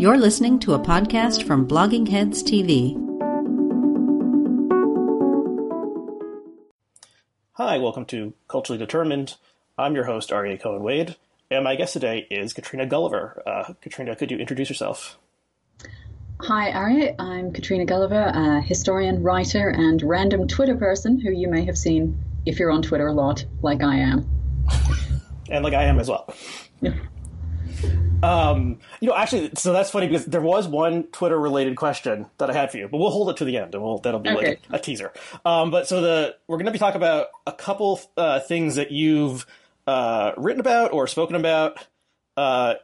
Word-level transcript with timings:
You're 0.00 0.16
listening 0.16 0.58
to 0.60 0.72
a 0.72 0.78
podcast 0.78 1.46
from 1.46 1.68
Blogging 1.68 2.08
Heads 2.08 2.42
TV. 2.42 2.94
Hi, 7.52 7.76
welcome 7.76 8.06
to 8.06 8.32
Culturally 8.48 8.78
Determined. 8.78 9.36
I'm 9.76 9.94
your 9.94 10.04
host, 10.04 10.30
Aryeh 10.30 10.58
Cohen 10.58 10.82
Wade, 10.82 11.16
and 11.50 11.64
my 11.64 11.76
guest 11.76 11.92
today 11.92 12.26
is 12.30 12.54
Katrina 12.54 12.86
Gulliver. 12.86 13.42
Uh, 13.46 13.74
Katrina, 13.82 14.16
could 14.16 14.30
you 14.30 14.38
introduce 14.38 14.70
yourself? 14.70 15.18
Hi, 16.40 16.72
Aryeh. 16.72 17.16
I'm 17.18 17.52
Katrina 17.52 17.84
Gulliver, 17.84 18.32
a 18.34 18.62
historian, 18.62 19.22
writer, 19.22 19.68
and 19.68 20.02
random 20.02 20.48
Twitter 20.48 20.76
person 20.76 21.20
who 21.20 21.30
you 21.30 21.46
may 21.46 21.66
have 21.66 21.76
seen 21.76 22.24
if 22.46 22.58
you're 22.58 22.70
on 22.70 22.80
Twitter 22.80 23.08
a 23.08 23.12
lot, 23.12 23.44
like 23.60 23.82
I 23.82 23.96
am. 23.96 24.26
and 25.50 25.62
like 25.62 25.74
I 25.74 25.82
am 25.82 25.98
as 25.98 26.08
well. 26.08 26.34
Yeah. 26.80 26.94
Um, 28.22 28.78
you 29.00 29.08
know, 29.08 29.14
actually, 29.16 29.50
so 29.56 29.72
that's 29.72 29.90
funny 29.90 30.06
because 30.06 30.26
there 30.26 30.40
was 30.42 30.68
one 30.68 31.04
Twitter-related 31.04 31.76
question 31.76 32.26
that 32.38 32.50
I 32.50 32.52
had 32.52 32.70
for 32.70 32.76
you, 32.78 32.86
but 32.88 32.98
we'll 32.98 33.10
hold 33.10 33.30
it 33.30 33.38
to 33.38 33.44
the 33.44 33.56
end, 33.56 33.74
and 33.74 33.82
we'll 33.82 33.98
that'll 33.98 34.20
be 34.20 34.30
Okay. 34.30 34.56
like 34.56 34.60
a, 34.70 34.76
a 34.76 34.78
teaser. 34.78 35.12
Um, 35.44 35.70
but 35.70 35.88
so 35.88 36.00
the 36.02 36.36
we're 36.46 36.56
going 36.56 36.66
to 36.66 36.72
be 36.72 36.78
talking 36.78 36.96
about 37.00 37.28
a 37.46 37.52
couple 37.52 38.00
uh, 38.16 38.40
things 38.40 38.76
that 38.76 38.90
you've 38.90 39.46
uh, 39.86 40.32
written 40.36 40.60
about 40.60 40.92
or 40.92 41.06
spoken 41.06 41.34
about 41.36 41.86
uh, 42.36 42.74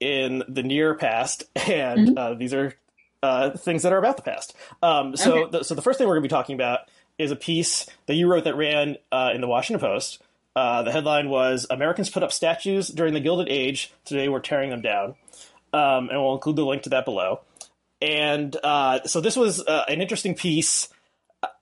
in 0.00 0.42
the 0.48 0.62
near 0.62 0.94
past, 0.94 1.44
and 1.68 2.16
uh, 2.18 2.34
these 2.34 2.54
are 2.54 2.74
uh, 3.22 3.50
things 3.50 3.82
that 3.82 3.92
are 3.92 3.98
about 3.98 4.16
the 4.16 4.22
past. 4.22 4.54
Um, 4.82 5.14
so, 5.16 5.44
Okay. 5.44 5.58
the, 5.58 5.64
so 5.64 5.74
the 5.74 5.82
first 5.82 5.98
thing 5.98 6.06
we're 6.08 6.14
going 6.14 6.22
to 6.22 6.28
be 6.28 6.34
talking 6.34 6.54
about 6.54 6.80
is 7.18 7.30
a 7.30 7.36
piece 7.36 7.84
that 8.06 8.14
you 8.14 8.26
wrote 8.28 8.44
that 8.44 8.56
ran 8.56 8.96
uh, 9.12 9.30
in 9.34 9.42
the 9.42 9.46
Washington 9.46 9.86
Post. 9.86 10.22
Uh, 10.56 10.82
the 10.82 10.92
headline 10.92 11.28
was 11.28 11.66
"Americans 11.70 12.10
put 12.10 12.22
up 12.22 12.32
statues 12.32 12.88
during 12.88 13.14
the 13.14 13.20
Gilded 13.20 13.48
Age. 13.48 13.92
Today 14.04 14.28
we're 14.28 14.40
tearing 14.40 14.70
them 14.70 14.82
down," 14.82 15.14
um, 15.72 16.08
and 16.08 16.20
we'll 16.20 16.34
include 16.34 16.56
the 16.56 16.64
link 16.64 16.82
to 16.82 16.90
that 16.90 17.04
below. 17.04 17.40
And 18.02 18.56
uh, 18.62 19.04
so 19.04 19.20
this 19.20 19.36
was 19.36 19.60
uh, 19.60 19.84
an 19.88 20.00
interesting 20.00 20.34
piece 20.34 20.88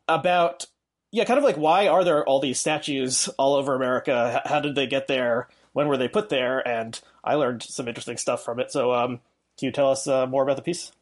about, 0.06 0.66
yeah, 1.10 1.24
kind 1.24 1.38
of 1.38 1.44
like 1.44 1.56
why 1.56 1.88
are 1.88 2.04
there 2.04 2.24
all 2.24 2.40
these 2.40 2.60
statues 2.60 3.28
all 3.38 3.54
over 3.54 3.74
America? 3.74 4.42
How 4.44 4.60
did 4.60 4.74
they 4.74 4.86
get 4.86 5.08
there? 5.08 5.48
When 5.72 5.88
were 5.88 5.96
they 5.96 6.08
put 6.08 6.28
there? 6.28 6.66
And 6.66 6.98
I 7.24 7.34
learned 7.34 7.62
some 7.62 7.88
interesting 7.88 8.16
stuff 8.16 8.44
from 8.44 8.60
it. 8.60 8.70
So, 8.70 8.92
um, 8.92 9.20
can 9.58 9.66
you 9.66 9.72
tell 9.72 9.91
us 9.91 10.06
uh, 10.06 10.26
more 10.26 10.44
about 10.44 10.56
the 10.56 10.62
piece? 10.62 10.92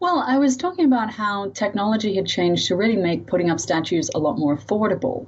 Well, 0.00 0.24
I 0.26 0.38
was 0.38 0.56
talking 0.56 0.86
about 0.86 1.10
how 1.10 1.50
technology 1.50 2.14
had 2.16 2.26
changed 2.26 2.68
to 2.68 2.76
really 2.76 2.96
make 2.96 3.26
putting 3.26 3.50
up 3.50 3.60
statues 3.60 4.10
a 4.14 4.18
lot 4.18 4.38
more 4.38 4.56
affordable. 4.56 5.26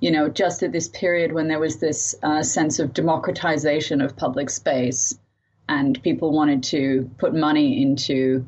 You 0.00 0.10
know, 0.10 0.28
just 0.28 0.62
at 0.62 0.72
this 0.72 0.88
period 0.88 1.32
when 1.32 1.48
there 1.48 1.58
was 1.58 1.76
this 1.78 2.14
uh, 2.22 2.42
sense 2.42 2.78
of 2.78 2.94
democratization 2.94 4.00
of 4.00 4.16
public 4.16 4.50
space 4.50 5.18
and 5.68 6.02
people 6.02 6.32
wanted 6.32 6.62
to 6.64 7.10
put 7.18 7.34
money 7.34 7.82
into 7.82 8.46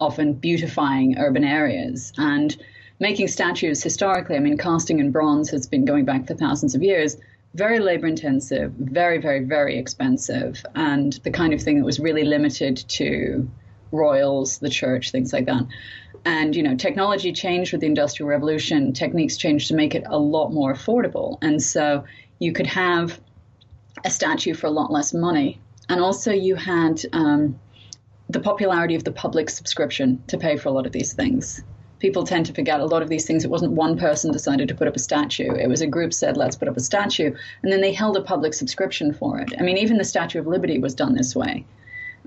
often 0.00 0.34
beautifying 0.34 1.18
urban 1.18 1.44
areas 1.44 2.12
and 2.18 2.56
making 3.00 3.28
statues 3.28 3.82
historically. 3.82 4.36
I 4.36 4.40
mean, 4.40 4.58
casting 4.58 4.98
in 5.00 5.10
bronze 5.10 5.50
has 5.50 5.66
been 5.66 5.84
going 5.84 6.04
back 6.04 6.26
for 6.26 6.34
thousands 6.34 6.74
of 6.74 6.82
years. 6.82 7.16
Very 7.54 7.78
labor 7.78 8.06
intensive, 8.06 8.72
very, 8.72 9.18
very, 9.18 9.44
very 9.44 9.78
expensive, 9.78 10.64
and 10.74 11.14
the 11.24 11.30
kind 11.30 11.54
of 11.54 11.62
thing 11.62 11.78
that 11.78 11.84
was 11.84 11.98
really 11.98 12.24
limited 12.24 12.76
to 12.76 13.48
royals, 13.92 14.58
the 14.58 14.68
church, 14.68 15.10
things 15.10 15.32
like 15.32 15.46
that. 15.46 15.66
And, 16.24 16.54
you 16.54 16.62
know, 16.62 16.76
technology 16.76 17.32
changed 17.32 17.72
with 17.72 17.80
the 17.80 17.86
Industrial 17.86 18.28
Revolution, 18.28 18.92
techniques 18.92 19.36
changed 19.36 19.68
to 19.68 19.74
make 19.74 19.94
it 19.94 20.04
a 20.06 20.18
lot 20.18 20.50
more 20.52 20.72
affordable. 20.74 21.38
And 21.42 21.62
so 21.62 22.04
you 22.38 22.52
could 22.52 22.66
have 22.66 23.20
a 24.04 24.10
statue 24.10 24.54
for 24.54 24.66
a 24.66 24.70
lot 24.70 24.92
less 24.92 25.14
money. 25.14 25.60
And 25.88 26.00
also 26.00 26.32
you 26.32 26.54
had 26.54 27.00
um, 27.12 27.58
the 28.28 28.40
popularity 28.40 28.94
of 28.94 29.04
the 29.04 29.12
public 29.12 29.48
subscription 29.48 30.22
to 30.26 30.38
pay 30.38 30.56
for 30.56 30.68
a 30.68 30.72
lot 30.72 30.86
of 30.86 30.92
these 30.92 31.14
things. 31.14 31.62
People 31.98 32.24
tend 32.24 32.46
to 32.46 32.54
forget 32.54 32.78
a 32.78 32.84
lot 32.84 33.02
of 33.02 33.08
these 33.08 33.26
things. 33.26 33.44
It 33.44 33.50
wasn't 33.50 33.72
one 33.72 33.98
person 33.98 34.30
decided 34.30 34.68
to 34.68 34.74
put 34.74 34.86
up 34.86 34.94
a 34.94 35.00
statue. 35.00 35.52
It 35.52 35.68
was 35.68 35.80
a 35.80 35.86
group 35.86 36.12
said, 36.12 36.36
let's 36.36 36.54
put 36.54 36.68
up 36.68 36.76
a 36.76 36.80
statue. 36.80 37.34
And 37.62 37.72
then 37.72 37.80
they 37.80 37.92
held 37.92 38.16
a 38.16 38.22
public 38.22 38.54
subscription 38.54 39.12
for 39.12 39.40
it. 39.40 39.52
I 39.58 39.62
mean, 39.62 39.78
even 39.78 39.98
the 39.98 40.04
Statue 40.04 40.38
of 40.38 40.46
Liberty 40.46 40.78
was 40.78 40.94
done 40.94 41.14
this 41.14 41.34
way. 41.34 41.64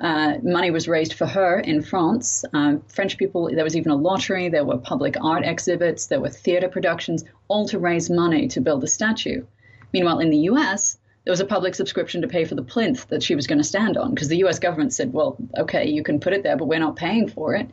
Uh, 0.02 0.38
money 0.42 0.72
was 0.72 0.88
raised 0.88 1.14
for 1.14 1.28
her 1.28 1.60
in 1.60 1.84
France. 1.84 2.44
Uh, 2.54 2.78
French 2.88 3.18
people, 3.18 3.52
there 3.54 3.64
was 3.64 3.78
even 3.78 3.92
a 3.92 3.96
lottery, 3.96 4.50
there 4.50 4.66
were 4.66 4.78
public 4.78 5.16
art 5.22 5.46
exhibits, 5.46 6.08
there 6.08 6.20
were 6.20 6.30
theater 6.30 6.68
productions, 6.68 7.24
all 7.48 7.68
to 7.68 7.78
raise 7.78 8.10
money 8.10 8.48
to 8.48 8.62
build 8.62 8.82
the 8.82 8.88
statue. 8.88 9.46
Meanwhile, 9.94 10.20
in 10.20 10.32
the 10.32 10.50
US, 10.50 10.98
there 11.24 11.32
was 11.32 11.40
a 11.40 11.46
public 11.46 11.76
subscription 11.76 12.22
to 12.22 12.28
pay 12.28 12.46
for 12.46 12.56
the 12.56 12.64
plinth 12.64 13.08
that 13.10 13.22
she 13.22 13.36
was 13.36 13.46
going 13.46 13.60
to 13.60 13.64
stand 13.64 13.96
on 13.96 14.12
because 14.12 14.28
the 14.28 14.44
US 14.44 14.58
government 14.58 14.92
said, 14.92 15.14
well, 15.14 15.38
okay, 15.56 15.88
you 15.88 16.02
can 16.02 16.20
put 16.20 16.34
it 16.34 16.42
there, 16.42 16.58
but 16.58 16.66
we're 16.68 16.80
not 16.80 16.96
paying 16.96 17.28
for 17.28 17.54
it. 17.54 17.70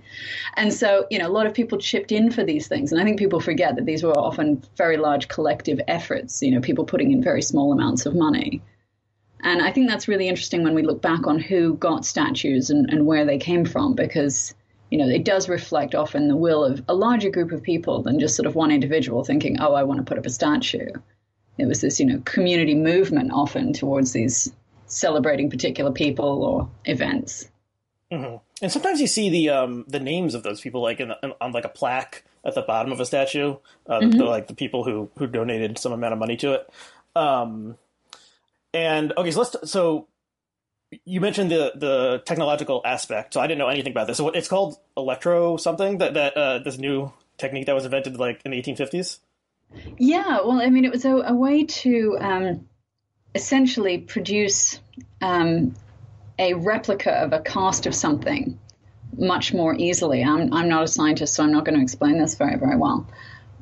And 0.55 0.71
so, 0.71 1.07
you 1.11 1.19
know, 1.19 1.29
a 1.29 1.33
lot 1.33 1.47
of 1.47 1.55
people 1.55 1.79
chipped 1.79 2.13
in 2.13 2.31
for 2.31 2.45
these 2.45 2.69
things. 2.69 2.93
And 2.93 3.01
I 3.01 3.05
think 3.05 3.19
people 3.19 3.41
forget 3.41 3.77
that 3.77 3.87
these 3.87 4.03
were 4.03 4.13
often 4.13 4.63
very 4.77 4.99
large 4.99 5.29
collective 5.29 5.81
efforts, 5.89 6.43
you 6.43 6.51
know, 6.51 6.61
people 6.61 6.85
putting 6.85 7.11
in 7.11 7.23
very 7.23 7.41
small 7.41 7.73
amounts 7.73 8.05
of 8.05 8.15
money. 8.15 8.61
And 9.43 9.63
I 9.63 9.73
think 9.73 9.89
that's 9.89 10.09
really 10.09 10.29
interesting 10.29 10.65
when 10.65 10.75
we 10.75 10.83
look 10.83 11.01
back 11.01 11.27
on 11.27 11.39
who 11.39 11.75
got 11.75 12.05
statues 12.05 12.71
and, 12.71 12.91
and 12.91 13.07
where 13.07 13.25
they 13.25 13.39
came 13.39 13.65
from, 13.65 13.95
because, 13.95 14.55
you 14.91 14.99
know, 14.99 15.09
it 15.09 15.25
does 15.25 15.49
reflect 15.49 15.95
often 15.95 16.29
the 16.29 16.37
will 16.37 16.65
of 16.65 16.83
a 16.89 16.95
larger 16.95 17.31
group 17.31 17.53
of 17.53 17.63
people 17.63 18.03
than 18.03 18.19
just 18.19 18.35
sort 18.35 18.47
of 18.47 18.55
one 18.55 18.71
individual 18.71 19.23
thinking, 19.25 19.61
oh, 19.61 19.75
I 19.75 19.85
want 19.85 19.99
to 19.99 20.05
put 20.05 20.19
up 20.19 20.27
a 20.27 20.31
statue. 20.31 20.89
It 21.57 21.67
was 21.67 21.81
this, 21.81 22.01
you 22.01 22.07
know, 22.07 22.21
community 22.25 22.75
movement 22.75 23.33
often 23.33 23.73
towards 23.73 24.13
these 24.13 24.53
celebrating 24.87 25.51
particular 25.51 25.93
people 25.93 26.45
or 26.45 26.69
events. 26.85 27.49
hmm 28.11 28.37
And 28.63 28.73
sometimes 28.73 29.01
you 29.01 29.07
see 29.07 29.29
the 29.29 29.51
um, 29.51 29.85
the 29.87 30.01
names 30.01 30.35
of 30.35 30.43
those 30.43 30.61
people 30.61 30.83
like 30.83 30.99
in, 30.99 31.13
in, 31.23 31.33
on 31.41 31.53
like 31.53 31.65
a 31.65 31.69
plaque 31.69 32.25
at 32.45 32.55
the 32.55 32.63
bottom 32.63 32.93
of 32.93 33.01
a 33.01 33.07
statue, 33.07 33.57
uh, 33.89 34.01
the, 34.01 34.25
like 34.25 34.47
the 34.47 34.55
people 34.55 34.85
who 34.85 35.11
who 35.19 35.27
donated 35.27 35.79
some 35.79 35.93
amount 35.93 36.13
of 36.13 36.19
money 36.19 36.37
to 36.37 36.55
it. 36.55 36.71
Um, 37.15 37.77
and 38.73 39.13
okay, 39.17 39.31
so 39.31 39.41
let's 39.41 39.71
so 39.71 40.09
you 41.05 41.21
mentioned 41.21 41.51
the 41.51 41.73
the 41.75 42.23
technological 42.25 42.83
aspect. 42.85 43.35
So 43.35 43.41
I 43.41 43.47
didn't 43.47 43.59
know 43.59 43.69
anything 43.69 43.93
about 43.93 44.07
this. 44.07 44.17
So 44.17 44.29
it's 44.31 44.49
called 44.49 44.79
electro 44.97 45.57
something 45.57 45.99
that 45.99 46.15
that 46.15 46.37
uh, 46.37 46.59
this 46.61 46.79
new 46.79 47.13
technique 47.37 47.67
that 47.67 47.75
was 47.75 47.85
invented 47.85 48.17
like 48.17 48.41
in 48.45 48.51
the 48.51 48.63
1850s. 48.63 49.21
Yeah, 49.99 50.41
well, 50.41 50.61
I 50.61 50.71
mean, 50.71 50.85
it 50.85 50.91
was 50.91 51.05
a, 51.05 51.15
a 51.15 51.35
way 51.35 51.65
to 51.65 52.17
um, 52.21 52.69
essentially 53.35 53.99
produce 53.99 54.81
um, 55.21 55.75
a 56.39 56.55
replica 56.55 57.13
of 57.13 57.33
a 57.33 57.41
cast 57.41 57.87
of 57.87 57.95
something 57.95 58.59
much 59.17 59.53
more 59.53 59.75
easily. 59.75 60.25
I'm, 60.25 60.53
I'm 60.53 60.69
not 60.69 60.85
a 60.85 60.89
scientist, 60.89 61.35
so 61.35 61.45
I'm 61.45 61.53
not 61.53 61.65
going 61.65 61.77
to 61.77 61.83
explain 61.83 62.19
this 62.19 62.35
very, 62.35 62.57
very 62.57 62.77
well. 62.77 63.07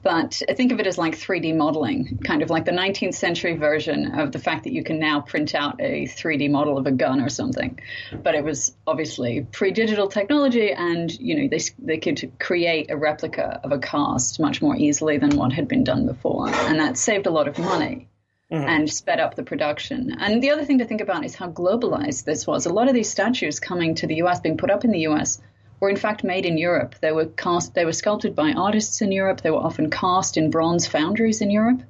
But 0.06 0.40
think 0.56 0.70
of 0.70 0.78
it 0.78 0.86
as 0.86 0.98
like 0.98 1.16
3D 1.16 1.56
modeling, 1.56 2.20
kind 2.22 2.40
of 2.40 2.48
like 2.48 2.64
the 2.64 2.70
19th 2.70 3.16
century 3.16 3.56
version 3.56 4.16
of 4.16 4.30
the 4.30 4.38
fact 4.38 4.62
that 4.62 4.72
you 4.72 4.84
can 4.84 5.00
now 5.00 5.20
print 5.20 5.52
out 5.52 5.80
a 5.80 6.06
3D 6.06 6.48
model 6.48 6.78
of 6.78 6.86
a 6.86 6.92
gun 6.92 7.20
or 7.20 7.28
something. 7.28 7.80
But 8.22 8.36
it 8.36 8.44
was 8.44 8.76
obviously 8.86 9.44
pre-digital 9.50 10.06
technology, 10.06 10.70
and 10.70 11.10
you 11.18 11.34
know 11.34 11.48
they 11.48 11.58
they 11.80 11.98
could 11.98 12.38
create 12.38 12.88
a 12.88 12.96
replica 12.96 13.60
of 13.64 13.72
a 13.72 13.80
cast 13.80 14.38
much 14.38 14.62
more 14.62 14.76
easily 14.76 15.18
than 15.18 15.36
what 15.36 15.52
had 15.52 15.66
been 15.66 15.82
done 15.82 16.06
before, 16.06 16.50
and 16.50 16.78
that 16.78 16.96
saved 16.96 17.26
a 17.26 17.32
lot 17.32 17.48
of 17.48 17.58
money 17.58 18.06
mm-hmm. 18.52 18.62
and 18.62 18.88
sped 18.88 19.18
up 19.18 19.34
the 19.34 19.42
production. 19.42 20.16
And 20.20 20.40
the 20.40 20.50
other 20.50 20.64
thing 20.64 20.78
to 20.78 20.84
think 20.84 21.00
about 21.00 21.24
is 21.24 21.34
how 21.34 21.50
globalized 21.50 22.22
this 22.22 22.46
was. 22.46 22.66
A 22.66 22.72
lot 22.72 22.86
of 22.86 22.94
these 22.94 23.10
statues 23.10 23.58
coming 23.58 23.96
to 23.96 24.06
the 24.06 24.22
US, 24.22 24.38
being 24.38 24.56
put 24.56 24.70
up 24.70 24.84
in 24.84 24.92
the 24.92 25.08
US, 25.08 25.40
were 25.80 25.90
in 25.90 25.96
fact 25.96 26.24
made 26.24 26.46
in 26.46 26.58
Europe. 26.58 26.94
They 27.00 27.12
were 27.12 27.26
cast, 27.26 27.74
they 27.74 27.84
were 27.84 27.92
sculpted 27.92 28.34
by 28.34 28.52
artists 28.52 29.00
in 29.02 29.12
Europe. 29.12 29.40
They 29.40 29.50
were 29.50 29.58
often 29.58 29.90
cast 29.90 30.36
in 30.36 30.50
bronze 30.50 30.86
foundries 30.86 31.40
in 31.40 31.50
Europe, 31.50 31.82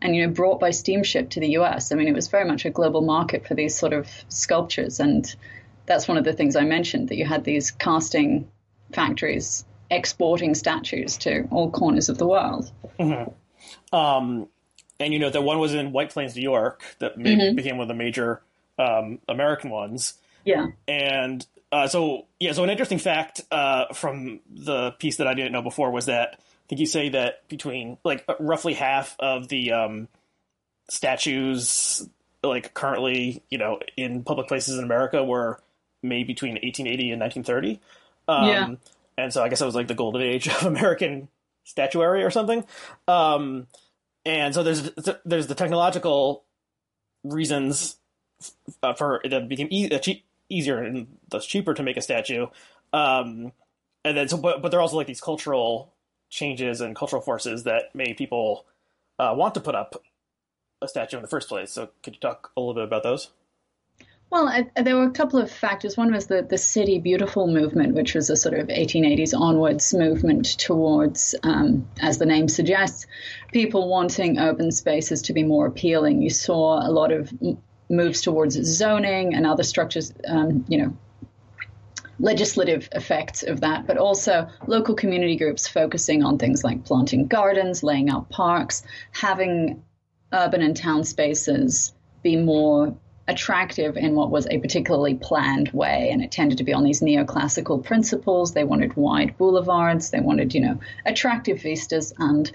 and 0.00 0.14
you 0.14 0.26
know 0.26 0.32
brought 0.32 0.60
by 0.60 0.70
steamship 0.70 1.30
to 1.30 1.40
the 1.40 1.50
US. 1.58 1.92
I 1.92 1.96
mean, 1.96 2.08
it 2.08 2.14
was 2.14 2.28
very 2.28 2.46
much 2.46 2.64
a 2.64 2.70
global 2.70 3.02
market 3.02 3.46
for 3.46 3.54
these 3.54 3.76
sort 3.76 3.92
of 3.92 4.08
sculptures, 4.28 5.00
and 5.00 5.34
that's 5.86 6.08
one 6.08 6.18
of 6.18 6.24
the 6.24 6.32
things 6.32 6.56
I 6.56 6.64
mentioned 6.64 7.08
that 7.08 7.16
you 7.16 7.24
had 7.24 7.44
these 7.44 7.70
casting 7.70 8.48
factories 8.92 9.64
exporting 9.90 10.54
statues 10.54 11.16
to 11.18 11.46
all 11.50 11.70
corners 11.70 12.08
of 12.08 12.18
the 12.18 12.26
world. 12.26 12.70
Um, 13.92 14.48
and 14.98 15.12
you 15.12 15.18
know 15.18 15.30
that 15.30 15.42
one 15.42 15.58
was 15.58 15.74
in 15.74 15.92
White 15.92 16.10
Plains, 16.10 16.34
New 16.36 16.42
York, 16.42 16.82
that 16.98 17.18
made, 17.18 17.54
became 17.54 17.76
one 17.76 17.84
of 17.84 17.88
the 17.88 17.94
major 17.94 18.42
um, 18.78 19.18
American 19.28 19.70
ones. 19.70 20.14
Yeah. 20.44 20.68
And 20.88 21.46
uh, 21.72 21.88
so, 21.88 22.26
yeah, 22.38 22.52
so 22.52 22.64
an 22.64 22.70
interesting 22.70 22.98
fact 22.98 23.42
uh, 23.50 23.92
from 23.92 24.40
the 24.48 24.92
piece 24.92 25.16
that 25.16 25.26
I 25.26 25.34
didn't 25.34 25.52
know 25.52 25.62
before 25.62 25.90
was 25.90 26.06
that 26.06 26.38
I 26.38 26.68
think 26.68 26.80
you 26.80 26.86
say 26.86 27.10
that 27.10 27.48
between 27.48 27.98
like 28.04 28.24
uh, 28.28 28.34
roughly 28.40 28.74
half 28.74 29.16
of 29.18 29.48
the 29.48 29.72
um, 29.72 30.08
statues, 30.88 32.08
like 32.42 32.74
currently, 32.74 33.42
you 33.50 33.58
know, 33.58 33.80
in 33.96 34.22
public 34.24 34.48
places 34.48 34.78
in 34.78 34.84
America 34.84 35.22
were 35.22 35.60
made 36.02 36.26
between 36.26 36.54
1880 36.54 37.12
and 37.12 37.20
1930. 37.20 37.80
Um, 38.28 38.46
Yeah. 38.46 38.76
And 39.18 39.32
so 39.32 39.42
I 39.42 39.48
guess 39.48 39.60
it 39.60 39.64
was 39.64 39.74
like 39.74 39.88
the 39.88 39.94
golden 39.94 40.22
age 40.22 40.48
of 40.48 40.64
American 40.64 41.28
statuary 41.64 42.22
or 42.22 42.30
something. 42.30 42.64
Um, 43.08 43.66
and 44.24 44.54
so 44.54 44.62
there's 44.62 44.90
there's 45.24 45.46
the 45.46 45.54
technological 45.54 46.42
reasons 47.22 47.96
uh, 48.82 48.94
for 48.94 49.20
it 49.24 49.30
that 49.30 49.48
became 49.48 49.68
e- 49.70 49.90
uh, 49.90 49.98
cheap, 49.98 50.24
easier 50.48 50.82
and 50.82 51.06
thus 51.28 51.46
cheaper 51.46 51.74
to 51.74 51.82
make 51.82 51.96
a 51.96 52.02
statue. 52.02 52.46
Um, 52.92 53.52
and 54.04 54.16
then 54.16 54.28
so, 54.28 54.36
but 54.36 54.62
but 54.62 54.70
there 54.70 54.78
are 54.78 54.82
also 54.82 54.96
like 54.96 55.06
these 55.06 55.20
cultural 55.20 55.92
changes 56.30 56.80
and 56.80 56.94
cultural 56.94 57.22
forces 57.22 57.64
that 57.64 57.94
made 57.94 58.16
people 58.16 58.66
uh, 59.18 59.34
want 59.36 59.54
to 59.54 59.60
put 59.60 59.74
up 59.74 60.02
a 60.82 60.88
statue 60.88 61.16
in 61.16 61.22
the 61.22 61.28
first 61.28 61.48
place. 61.48 61.72
So 61.72 61.90
could 62.02 62.14
you 62.14 62.20
talk 62.20 62.52
a 62.56 62.60
little 62.60 62.74
bit 62.74 62.84
about 62.84 63.02
those? 63.02 63.30
Well, 64.28 64.48
I, 64.48 64.66
there 64.82 64.96
were 64.96 65.04
a 65.04 65.12
couple 65.12 65.38
of 65.38 65.50
factors. 65.50 65.96
One 65.96 66.12
was 66.12 66.26
the, 66.26 66.42
the 66.42 66.58
City 66.58 66.98
Beautiful 66.98 67.46
movement, 67.46 67.94
which 67.94 68.14
was 68.14 68.28
a 68.28 68.36
sort 68.36 68.58
of 68.58 68.66
1880s 68.66 69.38
onwards 69.38 69.94
movement 69.94 70.58
towards, 70.58 71.36
um, 71.44 71.88
as 72.00 72.18
the 72.18 72.26
name 72.26 72.48
suggests, 72.48 73.06
people 73.52 73.88
wanting 73.88 74.38
urban 74.38 74.72
spaces 74.72 75.22
to 75.22 75.32
be 75.32 75.44
more 75.44 75.66
appealing. 75.66 76.22
You 76.22 76.30
saw 76.30 76.84
a 76.84 76.90
lot 76.90 77.12
of 77.12 77.32
moves 77.88 78.20
towards 78.20 78.54
zoning 78.54 79.34
and 79.34 79.46
other 79.46 79.62
structures, 79.62 80.12
um, 80.26 80.64
you 80.68 80.78
know, 80.78 80.96
legislative 82.18 82.88
effects 82.92 83.42
of 83.42 83.60
that, 83.60 83.86
but 83.86 83.98
also 83.98 84.48
local 84.66 84.94
community 84.94 85.36
groups 85.36 85.68
focusing 85.68 86.22
on 86.22 86.38
things 86.38 86.64
like 86.64 86.84
planting 86.84 87.26
gardens, 87.26 87.82
laying 87.82 88.08
out 88.08 88.28
parks, 88.30 88.82
having 89.12 89.82
urban 90.32 90.62
and 90.62 90.76
town 90.76 91.04
spaces 91.04 91.92
be 92.22 92.36
more 92.36 92.96
attractive 93.28 93.96
in 93.96 94.14
what 94.14 94.30
was 94.30 94.46
a 94.50 94.58
particularly 94.58 95.14
planned 95.14 95.70
way. 95.72 96.10
And 96.10 96.22
it 96.22 96.30
tended 96.30 96.58
to 96.58 96.64
be 96.64 96.72
on 96.72 96.84
these 96.84 97.00
neoclassical 97.00 97.84
principles. 97.84 98.52
They 98.52 98.64
wanted 98.64 98.96
wide 98.96 99.36
boulevards. 99.36 100.10
They 100.10 100.20
wanted 100.20 100.54
you 100.54 100.60
know 100.60 100.80
attractive 101.04 101.62
vistas 101.62 102.12
and 102.18 102.50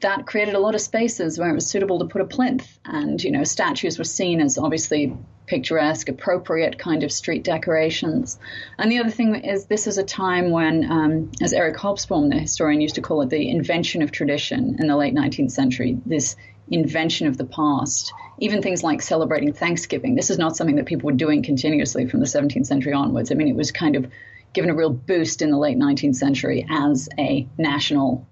that 0.00 0.26
created 0.26 0.54
a 0.54 0.58
lot 0.58 0.74
of 0.74 0.80
spaces 0.80 1.38
where 1.38 1.50
it 1.50 1.54
was 1.54 1.66
suitable 1.66 1.98
to 1.98 2.04
put 2.04 2.20
a 2.20 2.24
plinth 2.24 2.78
and 2.84 3.22
you 3.22 3.30
know 3.30 3.44
statues 3.44 3.98
were 3.98 4.04
seen 4.04 4.40
as 4.40 4.58
obviously 4.58 5.16
picturesque 5.46 6.08
appropriate 6.08 6.78
kind 6.78 7.04
of 7.04 7.12
street 7.12 7.44
decorations 7.44 8.38
and 8.78 8.90
the 8.90 8.98
other 8.98 9.10
thing 9.10 9.34
is 9.36 9.66
this 9.66 9.86
is 9.86 9.96
a 9.96 10.04
time 10.04 10.50
when 10.50 10.90
um, 10.90 11.30
as 11.40 11.52
eric 11.52 11.76
hobsbawm 11.76 12.30
the 12.30 12.38
historian 12.38 12.80
used 12.80 12.96
to 12.96 13.02
call 13.02 13.22
it 13.22 13.30
the 13.30 13.48
invention 13.48 14.02
of 14.02 14.10
tradition 14.10 14.76
in 14.78 14.86
the 14.86 14.96
late 14.96 15.14
19th 15.14 15.52
century 15.52 15.98
this 16.04 16.36
invention 16.70 17.26
of 17.26 17.36
the 17.36 17.44
past, 17.44 18.12
even 18.38 18.62
things 18.62 18.82
like 18.82 19.02
celebrating 19.02 19.52
Thanksgiving. 19.52 20.14
This 20.14 20.30
is 20.30 20.38
not 20.38 20.56
something 20.56 20.76
that 20.76 20.86
people 20.86 21.06
were 21.06 21.16
doing 21.16 21.42
continuously 21.42 22.08
from 22.08 22.20
the 22.20 22.26
17th 22.26 22.66
century 22.66 22.92
onwards. 22.92 23.30
I 23.30 23.34
mean, 23.34 23.48
it 23.48 23.56
was 23.56 23.72
kind 23.72 23.96
of 23.96 24.10
given 24.52 24.70
a 24.70 24.74
real 24.74 24.90
boost 24.90 25.42
in 25.42 25.50
the 25.50 25.58
late 25.58 25.78
19th 25.78 26.16
century 26.16 26.66
as 26.68 27.08
a 27.18 27.46
national 27.58 28.26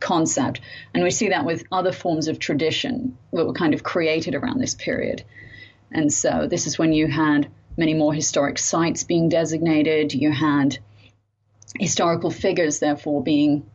concept. 0.00 0.60
And 0.94 1.02
we 1.02 1.10
see 1.10 1.28
that 1.28 1.44
with 1.44 1.64
other 1.70 1.92
forms 1.92 2.28
of 2.28 2.38
tradition 2.38 3.16
that 3.32 3.46
were 3.46 3.52
kind 3.52 3.74
of 3.74 3.82
created 3.82 4.34
around 4.34 4.60
this 4.60 4.74
period. 4.74 5.24
And 5.90 6.12
so 6.12 6.46
this 6.48 6.66
is 6.66 6.78
when 6.78 6.92
you 6.92 7.06
had 7.06 7.48
many 7.76 7.94
more 7.94 8.12
historic 8.12 8.58
sites 8.58 9.04
being 9.04 9.28
designated, 9.28 10.12
you 10.12 10.32
had 10.32 10.78
historical 11.78 12.30
figures, 12.30 12.78
therefore, 12.78 13.22
being 13.22 13.66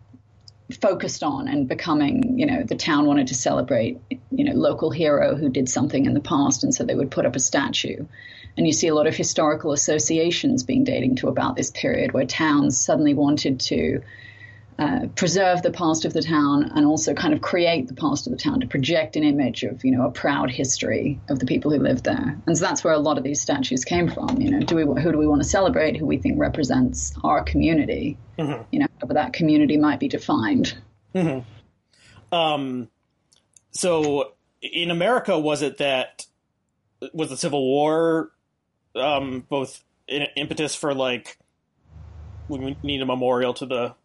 focused 0.82 1.24
on 1.24 1.48
and 1.48 1.68
becoming, 1.68 2.38
you 2.38 2.46
know, 2.46 2.64
the 2.64 2.76
town 2.76 3.06
wanted 3.06 3.28
to 3.28 3.36
celebrate, 3.36 4.00
you 4.32 4.44
know, 4.44 4.54
local 4.54 4.92
hero 4.92 5.36
who 5.36 5.50
did 5.50 5.70
something 5.70 6.06
in 6.06 6.14
the 6.14 6.20
past, 6.20 6.64
and 6.64 6.76
so 6.76 6.84
they 6.84 6.96
would 6.96 7.12
put 7.12 7.26
up 7.26 7.36
a 7.36 7.40
statue. 7.40 8.06
And 8.58 8.66
you 8.66 8.74
see 8.74 8.88
a 8.88 8.96
lot 8.96 9.08
of 9.08 9.16
historical 9.16 9.72
associations 9.72 10.64
being 10.64 10.84
dating 10.84 11.18
to 11.18 11.28
about 11.28 11.56
this 11.56 11.72
period 11.72 12.12
where 12.12 12.26
towns 12.26 12.80
suddenly 12.80 13.14
wanted 13.14 13.60
to 13.62 14.02
uh, 14.80 15.08
preserve 15.16 15.64
the 15.64 15.72
past 15.72 16.06
of 16.06 16.14
the 16.14 16.22
town 16.22 16.72
and 16.76 16.86
also 16.86 17.16
kind 17.16 17.34
of 17.34 17.42
create 17.42 17.88
the 17.88 17.96
past 17.96 18.28
of 18.28 18.32
the 18.32 18.38
town 18.38 18.60
to 18.60 18.68
project 18.68 19.16
an 19.16 19.24
image 19.24 19.64
of 19.64 19.84
you 19.84 19.92
know 19.92 20.06
a 20.06 20.12
proud 20.12 20.52
history 20.52 21.20
of 21.30 21.40
the 21.40 21.48
people 21.48 21.72
who 21.72 21.80
lived 21.80 22.04
there 22.04 22.40
and 22.46 22.56
so 22.56 22.64
that's 22.64 22.84
where 22.84 22.94
a 22.94 23.00
lot 23.00 23.18
of 23.18 23.24
these 23.24 23.42
statues 23.42 23.84
came 23.84 24.08
from 24.08 24.40
you 24.40 24.52
know 24.52 24.60
do 24.60 24.76
we 24.76 24.84
who 25.02 25.12
do 25.12 25.18
we 25.18 25.26
want 25.26 25.42
to 25.42 25.48
celebrate 25.48 25.98
who 25.98 26.06
we 26.06 26.20
think 26.20 26.40
represents 26.40 27.12
our 27.24 27.44
community 27.44 28.20
mm-hmm. 28.38 28.62
you 28.72 28.80
know 28.80 28.86
however 29.00 29.16
that 29.16 29.34
community 29.34 29.78
might 29.78 30.00
be 30.00 30.08
defined 30.08 30.78
mm-hmm. 31.16 32.36
um, 32.36 32.88
so 33.72 34.34
in 34.62 34.92
america 34.92 35.40
was 35.40 35.64
it 35.64 35.80
that 35.80 36.28
was 37.14 37.30
the 37.30 37.38
civil 37.38 37.66
war 37.66 38.32
um, 38.96 39.44
both 39.50 39.84
an 40.08 40.28
impetus 40.36 40.76
for 40.76 40.94
like 40.94 41.40
we 42.48 42.78
need 42.84 43.02
a 43.02 43.06
memorial 43.08 43.56
to 43.56 43.66
the 43.66 43.96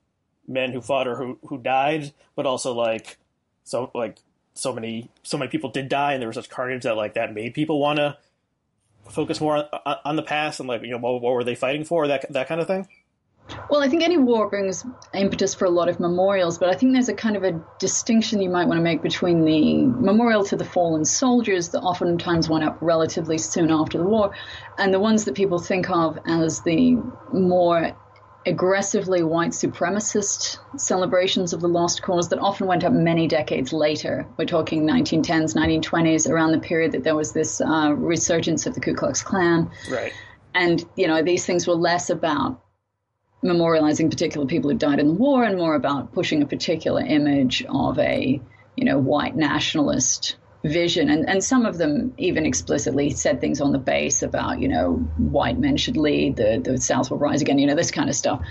men 0.47 0.73
who 0.73 0.81
fought 0.81 1.09
or 1.09 1.17
who 1.17 1.39
who 1.47 1.59
died, 1.59 2.13
but 2.35 2.47
also 2.47 2.73
like 2.73 3.19
so 3.65 3.91
like 3.95 4.19
so 4.55 4.73
many 4.73 5.11
so 5.23 5.39
many 5.39 5.51
people 5.51 5.71
did 5.71 5.89
die, 5.89 6.13
and 6.13 6.21
there 6.21 6.29
was 6.29 6.37
such 6.37 6.51
carnage 6.51 6.83
that 6.83 6.97
like 6.97 7.15
that 7.15 7.35
made 7.35 7.55
people 7.55 7.81
want 7.81 7.99
to 7.99 8.17
focus 9.09 9.41
more 9.41 9.69
on, 9.87 9.97
on, 10.05 10.17
the 10.17 10.23
past 10.23 10.61
and 10.61 10.69
like 10.69 10.83
you 10.83 10.91
know 10.91 10.99
what, 10.99 11.21
what 11.21 11.33
were 11.33 11.45
they 11.45 11.55
fighting 11.55 11.85
for 11.85 12.07
that 12.07 12.31
that 12.33 12.49
kind 12.49 12.61
of 12.61 12.67
thing. 12.67 12.87
Well, 13.69 13.83
I 13.83 13.89
think 13.89 14.05
any 14.05 14.17
war 14.17 14.49
brings 14.49 14.87
impetus 15.13 15.55
for 15.55 15.65
a 15.65 15.71
lot 15.71 15.89
of 15.89 15.99
memorials, 15.99 16.59
but 16.59 16.69
I 16.69 16.75
think 16.75 16.93
there's 16.93 17.09
a 17.09 17.15
kind 17.15 17.37
of 17.37 17.43
a 17.43 17.61
distinction 17.81 18.41
you 18.41 18.49
might 18.49 18.69
want 18.69 18.79
to 18.79 18.83
make 18.83 19.03
between 19.03 19.45
the 19.45 19.85
memorial 19.85 20.45
to 20.45 20.57
the 20.57 20.65
fallen 20.65 21.05
soldiers 21.05 21.71
that 21.71 21.81
oftentimes 21.81 22.49
went 22.49 22.65
up 22.65 22.79
relatively 22.81 23.39
soon 23.39 23.71
after 23.71 23.99
the 23.99 24.05
war, 24.05 24.33
and 24.79 24.95
the 24.95 25.01
ones 25.01 25.25
that 25.25 25.35
people 25.35 25.59
think 25.59 25.91
of 25.91 26.19
as 26.25 26.63
the 26.63 26.97
more 27.33 27.97
aggressively 28.47 29.23
white 29.23 29.51
supremacist 29.51 30.59
celebrations 30.77 31.53
of 31.53 31.61
the 31.61 31.69
lost 31.69 32.03
cause 32.03 32.29
that 32.31 32.39
often 32.39 32.67
went 32.67 32.85
up 32.85 32.93
many 32.93 33.29
decades 33.29 33.73
later. 33.73 34.27
We're 34.37 34.47
talking 34.47 34.87
1910s, 34.87 35.55
1920s, 35.55 36.29
around 36.29 36.53
the 36.53 36.59
period 36.59 36.93
that 36.93 37.05
there 37.05 37.15
was 37.15 37.33
this 37.33 37.61
uh, 37.61 37.93
resurgence 37.97 38.67
of 38.67 38.75
the 38.75 38.81
Ku 38.81 38.95
Klux 38.95 39.23
Klan. 39.23 39.71
Right. 39.91 40.13
And, 40.55 40.85
you 40.97 41.07
know, 41.07 41.23
these 41.23 41.47
things 41.47 41.67
were 41.67 41.75
less 41.75 42.11
about 42.11 42.61
memorializing 43.45 44.11
particular 44.11 44.47
people 44.47 44.71
who 44.71 44.77
died 44.77 45.01
in 45.01 45.09
the 45.09 45.15
war 45.15 45.45
and 45.45 45.57
more 45.57 45.75
about 45.75 46.13
pushing 46.13 46.43
a 46.43 46.47
particular 46.47 47.01
image 47.01 47.65
of 47.69 47.99
a, 47.99 48.41
you 48.77 48.85
know, 48.85 48.99
white 48.99 49.37
nationalist 49.37 50.37
vision. 50.65 51.11
And, 51.11 51.29
and 51.29 51.43
some 51.43 51.67
of 51.67 51.79
them 51.79 52.15
even 52.19 52.47
explicitly 52.47 53.11
said 53.11 53.41
things 53.41 53.61
on 53.61 53.73
the 53.73 53.79
base 53.79 54.23
about 54.23 54.61
you 54.61 54.69
know 54.69 54.95
white 55.19 55.59
men 55.59 55.77
should 55.77 55.97
lead 55.97 56.37
the, 56.37 56.61
the 56.63 56.79
south 56.79 57.11
will 57.11 57.19
rise 57.19 57.43
again 57.43 57.59
you 57.59 57.67
know 57.67 57.75
this 57.75 57.91
kind 57.91 58.09
of 58.09 58.15
stuff. 58.15 58.43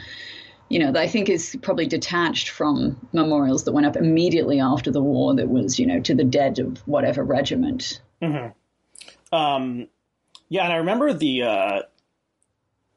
You 0.69 0.80
know 0.80 0.94
that 0.94 1.02
i 1.02 1.08
think 1.08 1.28
is 1.28 1.58
probably 1.62 1.86
detached 1.86 2.50
from 2.50 2.98
memorials 3.12 3.66
that 3.66 3.74
went 3.74 3.86
up 3.86 3.98
immediately 3.98 4.62
after 4.62 4.90
the 4.90 5.02
war 5.02 5.36
that 5.36 5.50
was 5.50 5.78
you 5.80 5.86
know 5.86 6.00
to 6.02 6.16
the 6.16 6.24
dead 6.24 6.60
of 6.60 6.78
whatever 6.88 7.24
regiment. 7.24 8.02
Mm-hmm. 8.22 9.36
um, 9.36 9.88
yeah 10.48 10.64
and 10.64 10.72
i 10.72 10.78
remember 10.78 11.12
the 11.12 11.44
uh, 11.44 11.81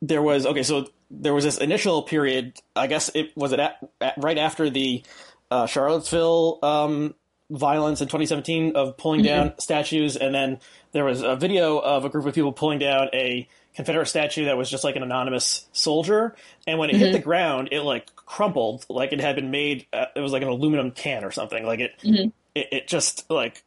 there 0.03 0.23
was 0.23 0.47
okay 0.47 0.63
so 0.63 0.87
there 1.11 1.35
was 1.35 1.43
this 1.43 1.59
initial 1.59 2.03
period 2.03 2.61
i 2.77 2.87
guess 2.87 3.11
it 3.15 3.37
was 3.37 3.53
it 3.53 3.59
at, 3.59 3.79
at, 4.01 4.15
right 4.19 4.39
after 4.39 4.71
the 4.71 5.03
uh, 5.51 5.67
charlottesville 5.67 6.61
um, 6.63 7.15
violence 7.51 8.01
in 8.01 8.09
2017 8.09 8.77
of 8.77 8.97
pulling 8.97 9.21
mm-hmm. 9.21 9.49
down 9.49 9.59
statues, 9.59 10.17
and 10.17 10.35
then 10.35 10.59
there 10.93 11.05
was 11.05 11.23
a 11.23 11.37
video 11.37 11.79
of 11.79 12.05
a 12.05 12.09
group 12.09 12.27
of 12.27 12.35
people 12.35 12.53
pulling 12.53 12.79
down 12.79 13.09
a 13.13 13.49
Confederate 13.75 14.07
statue 14.07 14.45
that 14.45 14.57
was 14.57 14.71
just 14.71 14.85
like 14.85 14.97
an 14.97 15.03
anonymous 15.03 15.67
soldier, 15.73 16.37
and 16.67 16.79
when 16.79 16.91
it 16.91 16.95
mm-hmm. 16.95 17.07
hit 17.07 17.13
the 17.13 17.19
ground, 17.19 17.69
it 17.73 17.81
like 17.81 18.15
crumpled, 18.15 18.87
like 18.89 19.13
it 19.13 19.21
had 19.21 19.35
been 19.35 19.51
made. 19.51 19.87
Uh, 19.93 20.07
it 20.15 20.21
was 20.21 20.33
like 20.33 20.43
an 20.43 20.49
aluminum 20.49 20.93
can 20.93 21.25
or 21.25 21.33
something. 21.33 21.65
Like 21.67 21.81
it, 21.81 21.93
mm-hmm. 22.03 22.29
it, 22.55 22.69
it 22.71 22.89
just 22.89 23.29
like 23.29 23.65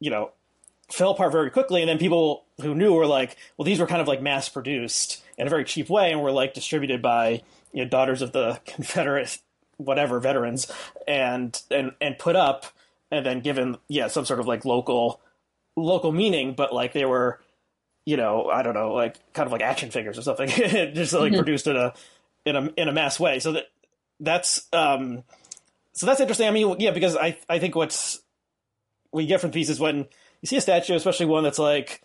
you 0.00 0.10
know 0.10 0.32
fell 0.90 1.12
apart 1.12 1.32
very 1.32 1.50
quickly, 1.50 1.80
and 1.80 1.88
then 1.88 1.98
people 1.98 2.44
who 2.60 2.74
knew 2.74 2.92
were 2.92 3.06
like, 3.06 3.36
well, 3.56 3.64
these 3.64 3.80
were 3.80 3.86
kind 3.86 4.02
of 4.02 4.08
like 4.08 4.20
mass 4.20 4.48
produced 4.48 5.22
in 5.38 5.46
a 5.46 5.50
very 5.50 5.64
cheap 5.64 5.88
way, 5.88 6.12
and 6.12 6.22
were 6.22 6.32
like 6.32 6.52
distributed 6.52 7.00
by 7.00 7.42
you 7.72 7.82
know 7.82 7.88
daughters 7.88 8.20
of 8.20 8.32
the 8.32 8.60
Confederate 8.66 9.38
whatever 9.78 10.20
veterans, 10.20 10.70
and 11.06 11.62
and 11.70 11.92
and 12.00 12.18
put 12.18 12.36
up 12.36 12.66
and 13.10 13.24
then 13.24 13.40
given 13.40 13.76
yeah 13.88 14.08
some 14.08 14.24
sort 14.24 14.40
of 14.40 14.46
like 14.46 14.64
local 14.64 15.20
local 15.76 16.12
meaning, 16.12 16.54
but 16.54 16.72
like 16.72 16.92
they 16.92 17.04
were 17.04 17.40
you 18.04 18.16
know 18.16 18.48
I 18.48 18.62
don't 18.62 18.74
know 18.74 18.92
like 18.92 19.16
kind 19.32 19.46
of 19.46 19.52
like 19.52 19.62
action 19.62 19.90
figures 19.90 20.18
or 20.18 20.22
something, 20.22 20.48
just 20.94 21.12
like 21.12 21.32
mm-hmm. 21.32 21.36
produced 21.36 21.66
in 21.66 21.76
a 21.76 21.94
in 22.44 22.56
a 22.56 22.70
in 22.76 22.88
a 22.88 22.92
mass 22.92 23.18
way. 23.18 23.38
So 23.38 23.52
that 23.52 23.64
that's 24.20 24.66
um 24.72 25.24
so 25.92 26.06
that's 26.06 26.20
interesting. 26.20 26.48
I 26.48 26.50
mean 26.50 26.76
yeah 26.78 26.90
because 26.90 27.16
I 27.16 27.38
I 27.48 27.58
think 27.58 27.74
what's 27.74 28.20
what 29.10 29.20
you 29.22 29.28
get 29.28 29.40
from 29.40 29.50
pieces 29.50 29.80
when 29.80 30.06
you 30.40 30.46
see 30.46 30.56
a 30.56 30.60
statue, 30.60 30.94
especially 30.94 31.26
one 31.26 31.44
that's 31.44 31.58
like 31.58 32.02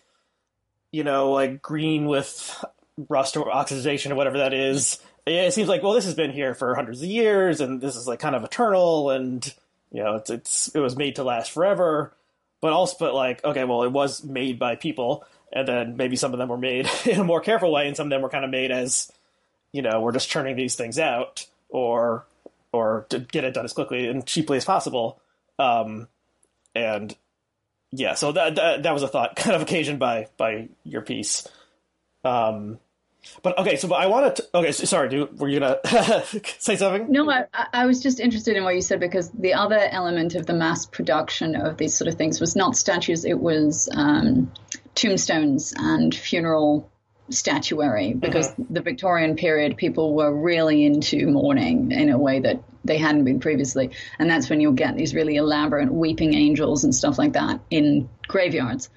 you 0.90 1.04
know 1.04 1.32
like 1.32 1.60
green 1.60 2.06
with 2.06 2.64
rust 3.08 3.36
or 3.36 3.50
oxidation 3.52 4.12
or 4.12 4.14
whatever 4.14 4.38
that 4.38 4.54
is. 4.54 4.98
It 5.26 5.54
seems 5.54 5.68
like 5.68 5.82
well, 5.82 5.94
this 5.94 6.04
has 6.04 6.14
been 6.14 6.32
here 6.32 6.54
for 6.54 6.74
hundreds 6.74 7.00
of 7.00 7.08
years, 7.08 7.60
and 7.60 7.80
this 7.80 7.96
is 7.96 8.06
like 8.06 8.20
kind 8.20 8.36
of 8.36 8.44
eternal, 8.44 9.10
and 9.10 9.54
you 9.94 10.02
know, 10.02 10.16
it's 10.16 10.28
it's 10.28 10.68
it 10.74 10.80
was 10.80 10.96
made 10.96 11.16
to 11.16 11.22
last 11.24 11.52
forever, 11.52 12.12
but 12.60 12.72
also 12.72 12.96
but 12.98 13.14
like 13.14 13.44
okay, 13.44 13.62
well, 13.62 13.84
it 13.84 13.92
was 13.92 14.24
made 14.24 14.58
by 14.58 14.74
people, 14.74 15.24
and 15.52 15.68
then 15.68 15.96
maybe 15.96 16.16
some 16.16 16.32
of 16.32 16.38
them 16.40 16.48
were 16.48 16.58
made 16.58 16.90
in 17.06 17.20
a 17.20 17.24
more 17.24 17.40
careful 17.40 17.70
way, 17.70 17.86
and 17.86 17.96
some 17.96 18.08
of 18.08 18.10
them 18.10 18.20
were 18.20 18.28
kind 18.28 18.44
of 18.44 18.50
made 18.50 18.72
as 18.72 19.10
you 19.70 19.82
know 19.82 20.00
we're 20.00 20.10
just 20.10 20.28
churning 20.28 20.56
these 20.56 20.74
things 20.74 20.98
out 20.98 21.46
or 21.68 22.26
or 22.72 23.06
to 23.10 23.20
get 23.20 23.44
it 23.44 23.54
done 23.54 23.64
as 23.64 23.72
quickly 23.72 24.08
and 24.08 24.26
cheaply 24.26 24.56
as 24.56 24.64
possible. 24.64 25.20
Um, 25.60 26.08
and 26.74 27.14
yeah, 27.92 28.14
so 28.14 28.32
that, 28.32 28.56
that, 28.56 28.82
that 28.82 28.92
was 28.92 29.04
a 29.04 29.08
thought 29.08 29.36
kind 29.36 29.54
of 29.54 29.62
occasioned 29.62 30.00
by 30.00 30.26
by 30.36 30.70
your 30.82 31.02
piece. 31.02 31.46
Um, 32.24 32.80
but 33.42 33.58
okay, 33.58 33.76
so 33.76 33.88
but 33.88 33.96
I 33.96 34.06
want 34.06 34.36
to. 34.36 34.48
Okay, 34.54 34.72
so, 34.72 34.84
sorry, 34.84 35.08
dude, 35.08 35.38
were 35.38 35.48
you 35.48 35.60
gonna 35.60 35.78
say 36.58 36.76
something? 36.76 37.10
No, 37.10 37.30
I, 37.30 37.46
I 37.72 37.86
was 37.86 38.02
just 38.02 38.20
interested 38.20 38.56
in 38.56 38.64
what 38.64 38.74
you 38.74 38.80
said 38.80 39.00
because 39.00 39.30
the 39.30 39.54
other 39.54 39.78
element 39.78 40.34
of 40.34 40.46
the 40.46 40.54
mass 40.54 40.86
production 40.86 41.54
of 41.54 41.76
these 41.76 41.94
sort 41.94 42.08
of 42.08 42.14
things 42.16 42.40
was 42.40 42.56
not 42.56 42.76
statues; 42.76 43.24
it 43.24 43.38
was 43.38 43.88
um, 43.94 44.52
tombstones 44.94 45.74
and 45.76 46.14
funeral 46.14 46.90
statuary. 47.30 48.14
Because 48.14 48.48
mm-hmm. 48.48 48.74
the 48.74 48.80
Victorian 48.80 49.36
period, 49.36 49.76
people 49.76 50.14
were 50.14 50.32
really 50.32 50.84
into 50.84 51.26
mourning 51.26 51.92
in 51.92 52.10
a 52.10 52.18
way 52.18 52.40
that 52.40 52.62
they 52.84 52.98
hadn't 52.98 53.24
been 53.24 53.40
previously, 53.40 53.90
and 54.18 54.30
that's 54.30 54.50
when 54.50 54.60
you'll 54.60 54.72
get 54.72 54.96
these 54.96 55.14
really 55.14 55.36
elaborate 55.36 55.92
weeping 55.92 56.34
angels 56.34 56.84
and 56.84 56.94
stuff 56.94 57.18
like 57.18 57.32
that 57.32 57.60
in 57.70 58.08
graveyards 58.28 58.90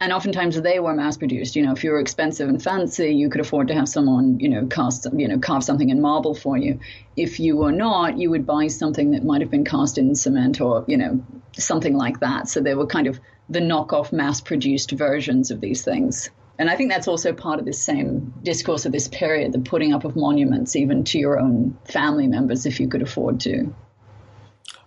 and 0.00 0.12
oftentimes 0.12 0.60
they 0.60 0.80
were 0.80 0.92
mass 0.92 1.16
produced. 1.16 1.56
You 1.56 1.64
know, 1.64 1.72
if 1.72 1.84
you 1.84 1.90
were 1.90 2.00
expensive 2.00 2.48
and 2.48 2.62
fancy, 2.62 3.14
you 3.14 3.30
could 3.30 3.40
afford 3.40 3.68
to 3.68 3.74
have 3.74 3.88
someone, 3.88 4.38
you 4.40 4.48
know, 4.48 4.66
cast, 4.66 5.06
you 5.14 5.28
know, 5.28 5.38
carve 5.38 5.64
something 5.64 5.88
in 5.88 6.00
marble 6.00 6.34
for 6.34 6.58
you. 6.58 6.80
If 7.16 7.38
you 7.40 7.56
were 7.56 7.72
not, 7.72 8.18
you 8.18 8.30
would 8.30 8.44
buy 8.44 8.66
something 8.66 9.12
that 9.12 9.24
might 9.24 9.40
have 9.40 9.50
been 9.50 9.64
cast 9.64 9.96
in 9.96 10.14
cement 10.14 10.60
or, 10.60 10.84
you 10.88 10.96
know, 10.96 11.24
something 11.56 11.96
like 11.96 12.20
that. 12.20 12.48
So 12.48 12.60
they 12.60 12.74
were 12.74 12.86
kind 12.86 13.06
of 13.06 13.20
the 13.48 13.60
knockoff 13.60 14.12
mass 14.12 14.40
produced 14.40 14.90
versions 14.90 15.50
of 15.50 15.60
these 15.60 15.82
things. 15.82 16.30
And 16.58 16.70
I 16.70 16.76
think 16.76 16.90
that's 16.90 17.08
also 17.08 17.32
part 17.32 17.58
of 17.58 17.64
this 17.64 17.82
same 17.82 18.32
discourse 18.42 18.86
of 18.86 18.92
this 18.92 19.08
period, 19.08 19.52
the 19.52 19.58
putting 19.58 19.92
up 19.92 20.04
of 20.04 20.16
monuments 20.16 20.76
even 20.76 21.04
to 21.04 21.18
your 21.18 21.38
own 21.38 21.76
family 21.84 22.28
members 22.28 22.66
if 22.66 22.78
you 22.78 22.88
could 22.88 23.02
afford 23.02 23.40
to. 23.40 23.74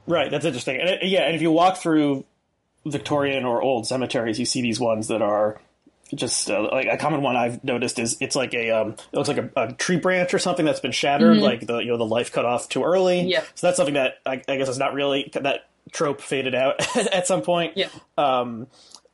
Right, 0.05 0.31
that's 0.31 0.45
interesting. 0.45 0.79
And 0.79 0.89
uh, 0.89 0.97
yeah, 1.01 1.23
and 1.23 1.35
if 1.35 1.41
you 1.41 1.51
walk 1.51 1.77
through 1.77 2.25
Victorian 2.85 3.45
or 3.45 3.61
old 3.61 3.87
cemeteries, 3.87 4.39
you 4.39 4.45
see 4.45 4.61
these 4.61 4.79
ones 4.79 5.07
that 5.07 5.21
are 5.21 5.59
just 6.15 6.49
uh, 6.49 6.69
like 6.71 6.87
a 6.87 6.97
common 6.97 7.21
one 7.21 7.35
I've 7.35 7.63
noticed 7.63 7.99
is 7.99 8.17
it's 8.21 8.35
like 8.35 8.53
a 8.53 8.71
um, 8.71 8.91
it 8.91 9.13
looks 9.13 9.27
like 9.27 9.37
a, 9.37 9.49
a 9.55 9.73
tree 9.73 9.97
branch 9.97 10.33
or 10.33 10.39
something 10.39 10.65
that's 10.65 10.79
been 10.79 10.91
shattered, 10.91 11.35
mm-hmm. 11.35 11.43
like 11.43 11.67
the 11.67 11.79
you 11.79 11.87
know 11.87 11.97
the 11.97 12.05
life 12.05 12.31
cut 12.31 12.45
off 12.45 12.69
too 12.69 12.83
early. 12.83 13.21
Yeah. 13.21 13.43
So 13.55 13.67
that's 13.67 13.77
something 13.77 13.95
that 13.95 14.19
I, 14.25 14.41
I 14.47 14.57
guess 14.57 14.69
is 14.69 14.77
not 14.77 14.93
really 14.93 15.29
that 15.33 15.67
trope 15.91 16.21
faded 16.21 16.55
out 16.55 16.97
at 17.13 17.27
some 17.27 17.41
point. 17.41 17.73
Yeah. 17.75 17.89
Um, 18.17 18.67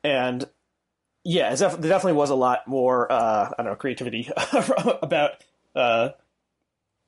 and 0.04 0.48
yeah, 1.24 1.50
def- 1.56 1.80
there 1.80 1.90
definitely 1.90 2.14
was 2.14 2.30
a 2.30 2.36
lot 2.36 2.68
more 2.68 3.12
uh, 3.12 3.50
I 3.58 3.64
don't 3.64 3.72
know 3.72 3.76
creativity 3.76 4.30
about 5.02 5.32
uh, 5.76 6.10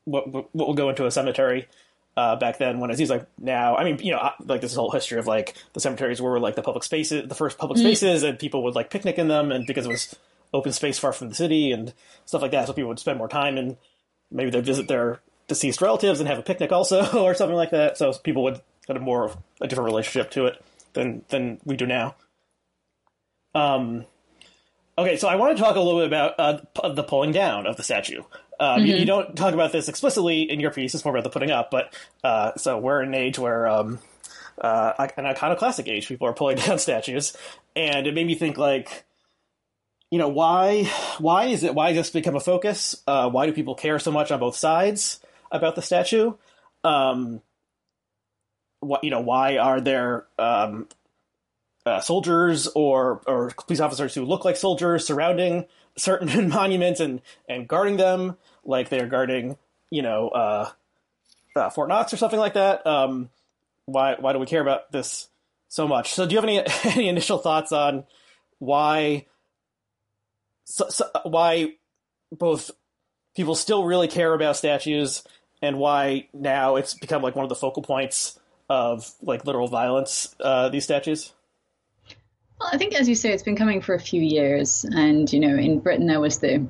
what 0.05 0.27
what 0.31 0.53
will 0.53 0.73
go 0.73 0.89
into 0.89 1.05
a 1.05 1.11
cemetery 1.11 1.67
uh, 2.17 2.35
back 2.37 2.57
then 2.57 2.79
when 2.79 2.89
it 2.91 2.97
seems 2.97 3.09
like 3.09 3.25
now, 3.37 3.75
I 3.75 3.83
mean, 3.83 3.99
you 3.99 4.11
know, 4.11 4.29
like 4.45 4.61
this 4.61 4.75
whole 4.75 4.91
history 4.91 5.19
of 5.19 5.27
like 5.27 5.55
the 5.73 5.79
cemeteries 5.79 6.21
were 6.21 6.39
like 6.39 6.55
the 6.55 6.61
public 6.61 6.83
spaces, 6.83 7.27
the 7.27 7.35
first 7.35 7.57
public 7.57 7.77
mm. 7.77 7.81
spaces, 7.81 8.23
mm. 8.23 8.29
and 8.29 8.39
people 8.39 8.63
would 8.63 8.75
like 8.75 8.89
picnic 8.89 9.17
in 9.17 9.27
them, 9.27 9.51
and 9.51 9.67
because 9.67 9.85
it 9.85 9.89
was 9.89 10.15
open 10.53 10.71
space 10.71 10.97
far 10.97 11.11
from 11.11 11.29
the 11.29 11.35
city 11.35 11.71
and 11.71 11.93
stuff 12.25 12.41
like 12.41 12.51
that, 12.51 12.67
so 12.67 12.73
people 12.73 12.87
would 12.87 12.99
spend 12.99 13.17
more 13.17 13.27
time 13.27 13.57
and 13.57 13.75
maybe 14.31 14.49
they'd 14.49 14.65
visit 14.65 14.87
their 14.87 15.19
deceased 15.47 15.81
relatives 15.81 16.19
and 16.19 16.29
have 16.29 16.39
a 16.39 16.43
picnic 16.43 16.71
also, 16.71 17.05
or 17.21 17.33
something 17.33 17.57
like 17.57 17.71
that. 17.71 17.97
So 17.97 18.13
people 18.13 18.43
would 18.43 18.61
have 18.87 19.01
more 19.01 19.25
of 19.25 19.37
a 19.59 19.67
different 19.67 19.87
relationship 19.87 20.31
to 20.31 20.45
it 20.45 20.63
than 20.93 21.23
than 21.29 21.59
we 21.65 21.75
do 21.75 21.85
now. 21.85 22.15
Um. 23.53 24.05
Okay, 24.97 25.17
so 25.17 25.27
I 25.27 25.35
want 25.35 25.57
to 25.57 25.61
talk 25.61 25.75
a 25.75 25.81
little 25.81 25.99
bit 25.99 26.07
about 26.07 26.39
uh, 26.39 26.89
the 26.89 27.03
pulling 27.03 27.33
down 27.33 27.67
of 27.67 27.75
the 27.75 27.83
statue. 27.83 28.21
Um, 28.59 28.79
mm-hmm. 28.79 28.85
you, 28.85 28.93
you, 28.93 28.99
mm-hmm. 28.99 29.05
don't 29.07 29.35
talk 29.35 29.53
about 29.53 29.71
this 29.71 29.89
explicitly 29.89 30.49
in 30.49 30.59
your 30.59 30.71
piece; 30.71 30.95
it's 30.95 31.05
more 31.05 31.13
about 31.13 31.23
the 31.23 31.29
putting 31.29 31.51
up. 31.51 31.71
But 31.71 31.93
uh, 32.23 32.53
so 32.55 32.77
we're 32.77 33.01
in 33.01 33.09
an 33.09 33.15
age 33.15 33.37
where 33.37 33.67
um, 33.67 33.99
uh, 34.59 35.07
an 35.17 35.25
iconoclastic 35.25 35.87
age, 35.87 36.07
people 36.07 36.27
are 36.27 36.33
pulling 36.33 36.57
down 36.65 36.79
statues, 36.79 37.35
and 37.75 38.07
it 38.07 38.13
made 38.13 38.27
me 38.27 38.35
think 38.35 38.57
like, 38.57 39.05
you 40.11 40.19
know, 40.19 40.29
why 40.29 40.83
why 41.17 41.45
is 41.45 41.63
it 41.63 41.75
why 41.75 41.93
does 41.93 42.07
this 42.07 42.09
become 42.11 42.35
a 42.35 42.39
focus? 42.39 43.01
Uh, 43.07 43.29
why 43.29 43.45
do 43.45 43.53
people 43.53 43.75
care 43.75 43.99
so 43.99 44.11
much 44.11 44.31
on 44.31 44.39
both 44.39 44.55
sides 44.55 45.19
about 45.51 45.75
the 45.75 45.81
statue? 45.81 46.33
Um, 46.83 47.41
what 48.79 49.03
you 49.03 49.09
know, 49.09 49.21
why 49.21 49.57
are 49.57 49.81
there 49.81 50.25
um, 50.39 50.87
uh, 51.85 51.99
soldiers 51.99 52.67
or 52.67 53.21
or 53.27 53.51
police 53.65 53.79
officers 53.79 54.15
who 54.15 54.25
look 54.25 54.45
like 54.45 54.57
soldiers 54.57 55.05
surrounding 55.05 55.65
certain 55.97 56.49
monuments 56.49 56.99
and 56.99 57.21
and 57.47 57.67
guarding 57.67 57.97
them 57.97 58.37
like 58.63 58.89
they're 58.89 59.07
guarding 59.07 59.57
you 59.89 60.01
know 60.01 60.29
uh, 60.29 60.69
uh, 61.55 61.69
Fort 61.69 61.89
Knox 61.89 62.13
or 62.13 62.17
something 62.17 62.39
like 62.39 62.53
that. 62.55 62.85
Um, 62.85 63.29
why 63.85 64.15
why 64.19 64.33
do 64.33 64.39
we 64.39 64.45
care 64.45 64.61
about 64.61 64.91
this 64.91 65.29
so 65.67 65.87
much? 65.87 66.13
So 66.13 66.25
do 66.25 66.35
you 66.35 66.41
have 66.41 66.49
any 66.49 66.63
any 66.95 67.07
initial 67.07 67.37
thoughts 67.37 67.71
on 67.71 68.05
why 68.59 69.25
so, 70.65 70.89
so, 70.89 71.09
why 71.23 71.73
both 72.31 72.71
people 73.35 73.55
still 73.55 73.85
really 73.85 74.07
care 74.07 74.33
about 74.33 74.57
statues 74.57 75.23
and 75.61 75.77
why 75.77 76.27
now 76.33 76.75
it's 76.75 76.93
become 76.93 77.21
like 77.21 77.35
one 77.35 77.43
of 77.43 77.49
the 77.49 77.55
focal 77.55 77.83
points 77.83 78.39
of 78.67 79.11
like 79.21 79.45
literal 79.45 79.67
violence 79.67 80.35
uh, 80.39 80.69
these 80.69 80.83
statues 80.83 81.33
well, 82.59 82.69
I 82.71 82.77
think, 82.77 82.95
as 82.95 83.09
you 83.09 83.15
say, 83.15 83.31
it's 83.31 83.43
been 83.43 83.57
coming 83.57 83.81
for 83.81 83.93
a 83.93 83.99
few 83.99 84.21
years. 84.21 84.85
And, 84.89 85.31
you 85.31 85.39
know, 85.39 85.55
in 85.55 85.79
Britain, 85.79 86.07
there 86.07 86.19
was 86.19 86.39
the 86.39 86.65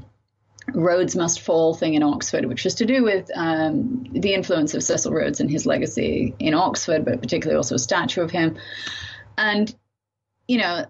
Rhodes 0.74 1.16
Must 1.16 1.42
Fall 1.42 1.74
thing 1.76 1.94
in 1.94 2.04
Oxford, 2.04 2.46
which 2.46 2.64
was 2.64 2.76
to 2.76 2.86
do 2.86 3.04
with 3.04 3.30
um, 3.36 4.06
the 4.12 4.34
influence 4.34 4.74
of 4.74 4.84
Cecil 4.84 5.14
Rhodes 5.14 5.40
and 5.40 5.50
his 5.50 5.66
legacy 5.66 6.34
in 6.40 6.54
Oxford, 6.54 7.06
but 7.06 7.22
particularly 7.22 7.58
also 7.58 7.76
a 7.76 7.80
statue 7.80 8.22
of 8.22 8.32
him. 8.32 8.58
And, 9.38 9.74
you 10.48 10.58
know, 10.58 10.86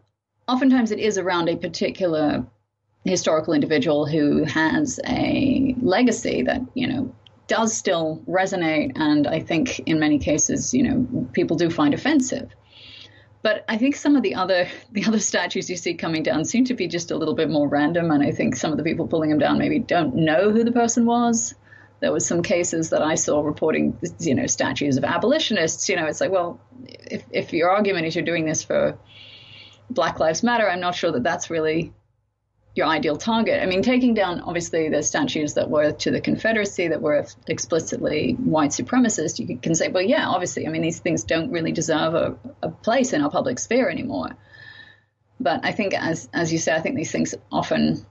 oftentimes 0.48 0.92
it 0.92 1.00
is 1.00 1.18
around 1.18 1.50
a 1.50 1.58
particular 1.58 2.46
historical 3.04 3.54
individual 3.54 4.06
who 4.06 4.46
has 4.46 5.00
a 5.06 5.76
legacy 5.82 6.44
that, 6.44 6.62
you 6.74 6.88
know, 6.88 7.14
does 7.48 7.76
still 7.76 8.24
resonate. 8.28 8.94
And 8.96 9.28
I 9.28 9.40
think 9.40 9.80
in 9.80 10.00
many 10.00 10.20
cases, 10.20 10.74
you 10.74 10.84
know, 10.84 11.28
people 11.34 11.58
do 11.58 11.70
find 11.70 11.94
offensive. 11.94 12.50
But 13.46 13.64
I 13.70 13.78
think 13.78 13.96
some 13.96 14.16
of 14.16 14.24
the 14.24 14.34
other 14.34 14.68
the 14.92 15.06
other 15.06 15.20
statues 15.20 15.70
you 15.70 15.76
see 15.76 15.94
coming 15.94 16.24
down 16.24 16.46
seem 16.46 16.66
to 16.66 16.74
be 16.74 16.88
just 16.88 17.12
a 17.12 17.16
little 17.16 17.36
bit 17.36 17.48
more 17.48 17.68
random, 17.68 18.10
and 18.10 18.24
I 18.24 18.32
think 18.32 18.56
some 18.56 18.72
of 18.72 18.78
the 18.80 18.84
people 18.84 19.08
pulling 19.08 19.30
them 19.30 19.38
down 19.38 19.60
maybe 19.60 19.78
don't 19.78 20.16
know 20.16 20.50
who 20.50 20.64
the 20.64 20.72
person 20.72 21.06
was. 21.06 21.54
There 22.00 22.12
was 22.12 22.26
some 22.26 22.42
cases 22.42 22.90
that 22.90 23.04
I 23.04 23.14
saw 23.14 23.42
reporting, 23.42 24.00
you 24.18 24.34
know, 24.34 24.48
statues 24.48 24.98
of 24.98 25.04
abolitionists. 25.04 25.88
You 25.90 25.96
know, 25.96 26.08
it's 26.08 26.22
like, 26.22 26.32
well, 26.32 26.60
if 26.88 27.24
if 27.30 27.54
your 27.54 27.70
argument 27.70 28.08
is 28.08 28.16
you're 28.16 28.26
doing 28.26 28.46
this 28.46 28.64
for 28.64 28.98
Black 29.92 30.20
Lives 30.20 30.42
Matter, 30.42 30.68
I'm 30.68 30.82
not 30.82 30.96
sure 30.96 31.12
that 31.12 31.22
that's 31.22 31.52
really 31.52 31.94
your 32.76 32.88
ideal 32.88 33.16
target. 33.16 33.64
I 33.64 33.66
mean, 33.66 33.82
taking 33.82 34.14
down 34.14 34.42
obviously 34.42 34.90
the 34.90 35.02
statues 35.02 35.54
that 35.54 35.70
were 35.70 35.94
to 35.94 36.12
the 36.12 36.20
Confederacy 36.20 36.90
that 36.90 37.02
were 37.02 37.26
explicitly 37.48 38.34
white 38.34 38.72
supremacist, 38.72 39.40
you 39.40 39.58
can 39.58 39.74
say, 39.76 39.88
well, 39.88 40.04
yeah, 40.04 40.28
obviously, 40.28 40.68
I 40.68 40.70
mean, 40.70 40.82
these 40.82 41.00
things 41.00 41.24
don't 41.24 41.52
really 41.52 41.72
deserve 41.72 42.14
a, 42.16 42.38
a 42.62 42.70
place 42.70 43.14
in 43.14 43.24
our 43.24 43.32
public 43.32 43.60
sphere 43.60 43.90
anymore. 43.90 44.36
But 45.40 45.62
I 45.66 45.72
think, 45.72 45.94
as 45.94 46.30
as 46.34 46.52
you 46.52 46.60
say, 46.60 46.74
I 46.74 46.82
think 46.82 46.96
these 46.96 47.12
things 47.12 47.34
often 47.52 48.06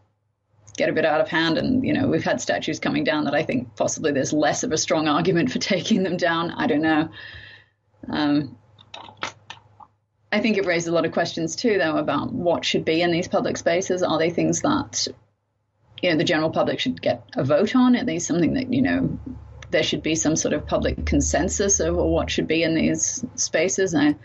get 0.76 0.88
a 0.88 0.92
bit 0.92 1.04
out 1.04 1.20
of 1.20 1.28
hand, 1.28 1.56
and 1.58 1.84
you 1.84 1.92
know, 1.92 2.08
we've 2.08 2.24
had 2.24 2.40
statues 2.40 2.80
coming 2.80 3.04
down 3.04 3.24
that 3.24 3.34
I 3.34 3.42
think 3.42 3.76
possibly 3.76 4.12
there's 4.12 4.32
less 4.32 4.62
of 4.62 4.72
a 4.72 4.78
strong 4.78 5.08
argument 5.08 5.50
for 5.50 5.58
taking 5.74 6.02
them 6.02 6.16
down. 6.16 6.50
I 6.50 6.66
don't 6.66 6.82
know. 6.82 7.08
Um, 8.10 8.58
I 10.34 10.40
think 10.40 10.56
it 10.56 10.66
raised 10.66 10.88
a 10.88 10.90
lot 10.90 11.06
of 11.06 11.12
questions 11.12 11.54
too, 11.54 11.78
though, 11.78 11.96
about 11.96 12.32
what 12.32 12.64
should 12.64 12.84
be 12.84 13.02
in 13.02 13.12
these 13.12 13.28
public 13.28 13.56
spaces. 13.56 14.02
Are 14.02 14.18
they 14.18 14.30
things 14.30 14.62
that 14.62 15.06
you 16.02 16.10
know 16.10 16.16
the 16.16 16.24
general 16.24 16.50
public 16.50 16.80
should 16.80 17.00
get 17.00 17.22
a 17.36 17.44
vote 17.44 17.76
on? 17.76 17.94
Are 17.94 18.04
they 18.04 18.18
something 18.18 18.54
that 18.54 18.72
you 18.72 18.82
know 18.82 19.16
there 19.70 19.84
should 19.84 20.02
be 20.02 20.16
some 20.16 20.34
sort 20.34 20.52
of 20.52 20.66
public 20.66 21.06
consensus 21.06 21.80
over 21.80 22.04
what 22.04 22.30
should 22.30 22.48
be 22.48 22.64
in 22.64 22.74
these 22.74 23.24
spaces? 23.36 23.94
I 23.94 24.16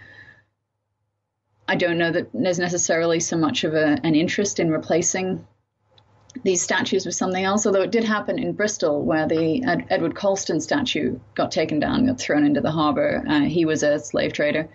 I 1.68 1.76
don't 1.76 2.00
know 2.00 2.12
that 2.12 2.30
there's 2.34 2.58
necessarily 2.58 3.20
so 3.20 3.38
much 3.38 3.64
of 3.64 3.76
a, 3.76 4.00
an 4.04 4.16
interest 4.16 4.60
in 4.60 4.72
replacing 4.72 5.46
these 6.44 6.64
statues 6.64 7.06
with 7.06 7.14
something 7.14 7.44
else, 7.44 7.68
although 7.68 7.84
it 7.84 7.92
did 7.92 8.04
happen 8.04 8.40
in 8.40 8.54
Bristol 8.54 9.04
where 9.04 9.28
the 9.28 9.64
Ed, 9.64 9.86
Edward 9.92 10.16
Colston 10.16 10.60
statue 10.60 11.20
got 11.36 11.52
taken 11.52 11.80
down, 11.80 12.08
got 12.08 12.20
thrown 12.20 12.46
into 12.48 12.62
the 12.62 12.72
harbor. 12.72 13.24
Uh, 13.28 13.42
he 13.42 13.64
was 13.64 13.84
a 13.84 14.00
slave 14.00 14.34
trader. 14.34 14.68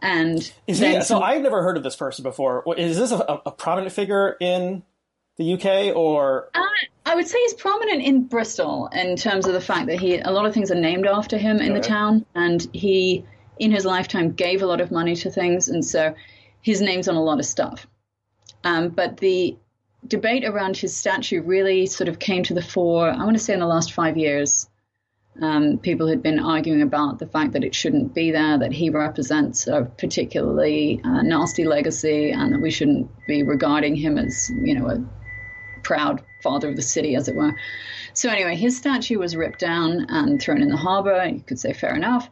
And 0.00 0.52
is 0.66 0.78
he, 0.78 1.00
so 1.02 1.20
I've 1.20 1.42
never 1.42 1.62
heard 1.62 1.76
of 1.76 1.82
this 1.82 1.96
person 1.96 2.22
before. 2.22 2.64
Is 2.76 2.96
this 2.96 3.10
a, 3.10 3.40
a 3.44 3.50
prominent 3.50 3.92
figure 3.92 4.36
in 4.40 4.82
the 5.36 5.54
UK 5.54 5.96
or? 5.96 6.50
Uh, 6.54 6.60
I 7.06 7.14
would 7.14 7.26
say 7.26 7.38
he's 7.40 7.54
prominent 7.54 8.02
in 8.02 8.24
Bristol 8.24 8.88
in 8.92 9.16
terms 9.16 9.46
of 9.46 9.54
the 9.54 9.60
fact 9.60 9.86
that 9.86 9.98
he 9.98 10.18
a 10.18 10.30
lot 10.30 10.46
of 10.46 10.54
things 10.54 10.70
are 10.70 10.76
named 10.76 11.06
after 11.06 11.38
him 11.38 11.56
in 11.56 11.72
okay. 11.72 11.80
the 11.80 11.80
town, 11.80 12.26
and 12.34 12.68
he 12.72 13.24
in 13.58 13.72
his 13.72 13.84
lifetime 13.84 14.32
gave 14.32 14.62
a 14.62 14.66
lot 14.66 14.80
of 14.80 14.90
money 14.90 15.16
to 15.16 15.30
things, 15.30 15.68
and 15.68 15.84
so 15.84 16.14
his 16.60 16.80
name's 16.80 17.08
on 17.08 17.16
a 17.16 17.22
lot 17.22 17.38
of 17.38 17.46
stuff. 17.46 17.86
Um, 18.62 18.90
but 18.90 19.16
the 19.16 19.56
debate 20.06 20.44
around 20.44 20.76
his 20.76 20.96
statue 20.96 21.42
really 21.42 21.86
sort 21.86 22.08
of 22.08 22.18
came 22.18 22.42
to 22.44 22.54
the 22.54 22.62
fore. 22.62 23.10
I 23.10 23.24
want 23.24 23.36
to 23.36 23.42
say 23.42 23.54
in 23.54 23.60
the 23.60 23.66
last 23.66 23.92
five 23.92 24.16
years, 24.16 24.67
um, 25.40 25.78
people 25.78 26.06
had 26.08 26.22
been 26.22 26.38
arguing 26.38 26.82
about 26.82 27.18
the 27.18 27.26
fact 27.26 27.52
that 27.52 27.64
it 27.64 27.74
shouldn't 27.74 28.14
be 28.14 28.30
there, 28.30 28.58
that 28.58 28.72
he 28.72 28.90
represents 28.90 29.66
a 29.66 29.90
particularly 29.98 31.00
uh, 31.04 31.22
nasty 31.22 31.64
legacy, 31.64 32.30
and 32.30 32.52
that 32.52 32.60
we 32.60 32.70
shouldn't 32.70 33.10
be 33.26 33.42
regarding 33.42 33.94
him 33.94 34.18
as, 34.18 34.50
you 34.50 34.74
know, 34.74 34.88
a 34.88 35.02
proud 35.82 36.22
father 36.42 36.68
of 36.68 36.76
the 36.76 36.82
city, 36.82 37.14
as 37.14 37.28
it 37.28 37.34
were. 37.34 37.54
So 38.14 38.28
anyway, 38.28 38.56
his 38.56 38.76
statue 38.76 39.18
was 39.18 39.36
ripped 39.36 39.60
down 39.60 40.06
and 40.08 40.40
thrown 40.40 40.60
in 40.62 40.68
the 40.68 40.76
harbor. 40.76 41.24
You 41.26 41.40
could 41.40 41.58
say 41.58 41.72
fair 41.72 41.94
enough. 41.94 42.28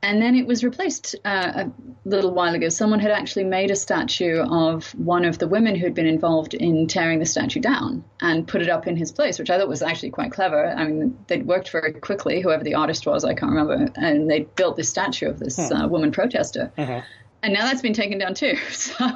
And 0.00 0.22
then 0.22 0.36
it 0.36 0.46
was 0.46 0.62
replaced 0.62 1.16
uh, 1.24 1.64
a 1.64 1.72
little 2.04 2.32
while 2.32 2.54
ago. 2.54 2.68
Someone 2.68 3.00
had 3.00 3.10
actually 3.10 3.44
made 3.44 3.72
a 3.72 3.76
statue 3.76 4.38
of 4.38 4.94
one 4.94 5.24
of 5.24 5.38
the 5.38 5.48
women 5.48 5.74
who 5.74 5.84
had 5.84 5.94
been 5.94 6.06
involved 6.06 6.54
in 6.54 6.86
tearing 6.86 7.18
the 7.18 7.26
statue 7.26 7.58
down 7.58 8.04
and 8.20 8.46
put 8.46 8.62
it 8.62 8.68
up 8.68 8.86
in 8.86 8.96
his 8.96 9.10
place, 9.10 9.40
which 9.40 9.50
I 9.50 9.58
thought 9.58 9.68
was 9.68 9.82
actually 9.82 10.10
quite 10.10 10.30
clever. 10.30 10.68
I 10.68 10.86
mean, 10.86 11.18
they'd 11.26 11.44
worked 11.44 11.70
very 11.70 11.92
quickly, 11.92 12.40
whoever 12.40 12.62
the 12.62 12.74
artist 12.76 13.06
was, 13.06 13.24
I 13.24 13.34
can't 13.34 13.50
remember, 13.50 13.92
and 13.96 14.30
they 14.30 14.40
built 14.40 14.76
this 14.76 14.88
statue 14.88 15.28
of 15.28 15.40
this 15.40 15.56
hmm. 15.56 15.72
uh, 15.74 15.88
woman 15.88 16.12
protester. 16.12 16.70
Uh-huh. 16.78 17.00
And 17.42 17.52
now 17.52 17.64
that's 17.64 17.82
been 17.82 17.92
taken 17.92 18.18
down 18.18 18.34
too. 18.34 18.56
So. 18.70 19.10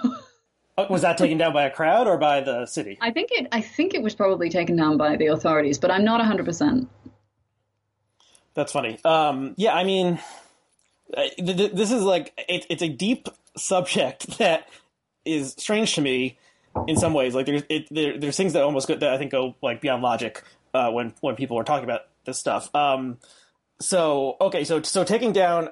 Oh, 0.79 0.87
was 0.89 1.03
that 1.03 1.19
taken 1.19 1.37
down 1.37 1.53
by 1.53 1.65
a 1.65 1.71
crowd 1.71 2.09
or 2.09 2.17
by 2.17 2.41
the 2.41 2.65
city? 2.65 2.97
I 2.99 3.11
think 3.11 3.29
it. 3.31 3.47
I 3.53 3.61
think 3.61 3.93
it 3.93 4.03
was 4.03 4.15
probably 4.15 4.49
taken 4.49 4.75
down 4.75 4.97
by 4.97 5.17
the 5.17 5.27
authorities, 5.27 5.79
but 5.79 5.91
I'm 5.91 6.03
not 6.03 6.19
100. 6.19 6.47
percent 6.47 6.89
That's 8.55 8.73
funny. 8.73 8.99
Um, 9.05 9.53
yeah, 9.59 9.75
I 9.75 9.85
mean, 9.85 10.19
this 11.39 11.91
is 11.91 12.03
like 12.03 12.33
it, 12.49 12.67
it's 12.69 12.83
a 12.83 12.89
deep 12.89 13.29
subject 13.57 14.27
that 14.39 14.69
is 15.25 15.55
strange 15.59 15.95
to 15.95 16.01
me 16.01 16.39
in 16.87 16.97
some 16.97 17.15
ways. 17.15 17.35
Like 17.35 17.47
there's 17.47 17.63
it, 17.69 17.89
there, 17.91 18.19
there's 18.19 18.37
things 18.37 18.55
that 18.55 18.63
almost 18.63 18.89
go, 18.89 18.97
that 18.97 19.13
I 19.13 19.19
think 19.19 19.33
go 19.33 19.55
like 19.63 19.81
beyond 19.81 20.03
logic 20.03 20.43
uh, 20.75 20.91
when 20.91 21.15
when 21.21 21.37
people 21.37 21.59
are 21.59 21.65
talking 21.65 21.85
about 21.85 22.03
this 22.25 22.39
stuff. 22.39 22.75
Um, 22.75 23.19
so 23.81 24.37
okay, 24.41 24.65
so 24.65 24.83
so 24.83 25.05
taking 25.05 25.33
down 25.33 25.69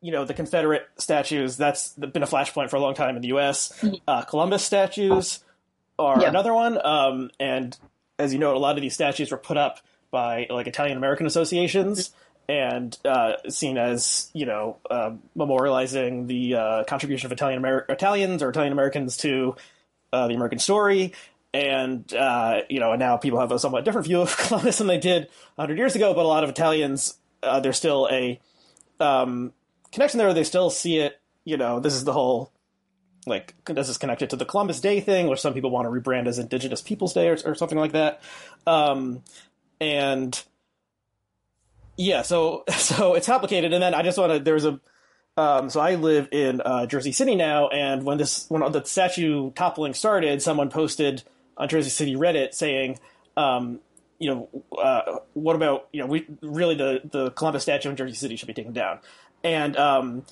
you 0.00 0.12
know 0.12 0.24
the 0.24 0.34
Confederate 0.34 0.86
statues 0.96 1.56
that's 1.56 1.90
been 1.90 2.22
a 2.22 2.26
flashpoint 2.26 2.70
for 2.70 2.76
a 2.76 2.80
long 2.80 2.94
time 2.94 3.16
in 3.16 3.22
the 3.22 3.28
U.S. 3.28 3.72
Mm-hmm. 3.80 3.96
Uh, 4.06 4.22
Columbus 4.22 4.64
statues 4.64 5.40
are 5.98 6.20
yeah. 6.20 6.28
another 6.28 6.52
one, 6.52 6.84
um, 6.84 7.30
and 7.38 7.76
as 8.18 8.32
you 8.32 8.38
know, 8.38 8.56
a 8.56 8.58
lot 8.58 8.76
of 8.76 8.82
these 8.82 8.94
statues 8.94 9.30
were 9.30 9.38
put 9.38 9.56
up 9.56 9.80
by 10.10 10.46
like 10.50 10.66
Italian 10.66 10.96
American 10.96 11.26
associations 11.26 12.10
and 12.48 12.96
uh, 13.04 13.34
seen 13.48 13.78
as 13.78 14.30
you 14.32 14.46
know 14.46 14.78
uh, 14.90 15.12
memorializing 15.36 16.26
the 16.26 16.54
uh, 16.54 16.84
contribution 16.84 17.26
of 17.26 17.32
Italian 17.32 17.60
Amer- 17.60 17.86
Italians 17.88 18.42
or 18.42 18.50
Italian 18.50 18.72
Americans 18.72 19.16
to 19.18 19.56
uh, 20.12 20.28
the 20.28 20.34
American 20.34 20.58
story. 20.58 21.12
And 21.54 22.12
uh, 22.14 22.62
you 22.68 22.80
know, 22.80 22.92
and 22.92 23.00
now 23.00 23.16
people 23.16 23.40
have 23.40 23.52
a 23.52 23.58
somewhat 23.58 23.84
different 23.84 24.06
view 24.06 24.20
of 24.22 24.36
Columbus 24.36 24.78
than 24.78 24.86
they 24.86 24.98
did 24.98 25.28
100 25.56 25.78
years 25.78 25.94
ago. 25.94 26.14
But 26.14 26.24
a 26.24 26.28
lot 26.28 26.44
of 26.44 26.50
Italians, 26.50 27.18
uh, 27.42 27.60
there's 27.60 27.76
still 27.76 28.08
a 28.10 28.40
um, 29.00 29.52
connection 29.90 30.18
there. 30.18 30.32
They 30.34 30.44
still 30.44 30.70
see 30.70 30.98
it. 30.98 31.20
You 31.44 31.56
know, 31.56 31.80
this 31.80 31.94
is 31.94 32.04
the 32.04 32.12
whole 32.12 32.52
like 33.26 33.54
this 33.66 33.88
is 33.88 33.98
connected 33.98 34.30
to 34.30 34.36
the 34.36 34.44
Columbus 34.44 34.80
Day 34.80 35.00
thing, 35.00 35.28
which 35.28 35.40
some 35.40 35.54
people 35.54 35.70
want 35.70 35.86
to 35.86 35.90
rebrand 35.90 36.26
as 36.26 36.38
Indigenous 36.38 36.80
Peoples 36.80 37.12
Day 37.12 37.28
or, 37.28 37.38
or 37.44 37.54
something 37.54 37.78
like 37.78 37.92
that. 37.92 38.22
Um, 38.66 39.22
and 39.80 40.42
yeah, 41.96 42.22
so 42.22 42.64
so 42.76 43.14
it's 43.14 43.26
complicated, 43.26 43.72
and 43.72 43.82
then 43.82 43.94
I 43.94 44.02
just 44.02 44.18
want 44.18 44.32
to. 44.32 44.38
There's 44.38 44.64
a 44.64 44.80
um, 45.36 45.70
so 45.70 45.80
I 45.80 45.94
live 45.94 46.28
in 46.30 46.60
uh, 46.60 46.86
Jersey 46.86 47.12
City 47.12 47.34
now, 47.34 47.68
and 47.68 48.04
when 48.04 48.18
this 48.18 48.46
when 48.48 48.70
the 48.70 48.84
statue 48.84 49.50
toppling 49.52 49.94
started, 49.94 50.42
someone 50.42 50.68
posted 50.68 51.22
on 51.56 51.68
Jersey 51.68 51.90
City 51.90 52.14
Reddit 52.16 52.54
saying, 52.54 52.98
um, 53.36 53.80
you 54.18 54.28
know, 54.30 54.62
uh, 54.78 55.18
what 55.32 55.56
about 55.56 55.88
you 55.92 56.00
know, 56.00 56.06
we 56.06 56.26
really 56.42 56.74
the 56.74 57.00
the 57.10 57.30
Columbus 57.30 57.62
statue 57.62 57.88
in 57.90 57.96
Jersey 57.96 58.14
City 58.14 58.36
should 58.36 58.46
be 58.48 58.54
taken 58.54 58.74
down, 58.74 58.98
and 59.42 59.76
um, 59.76 60.24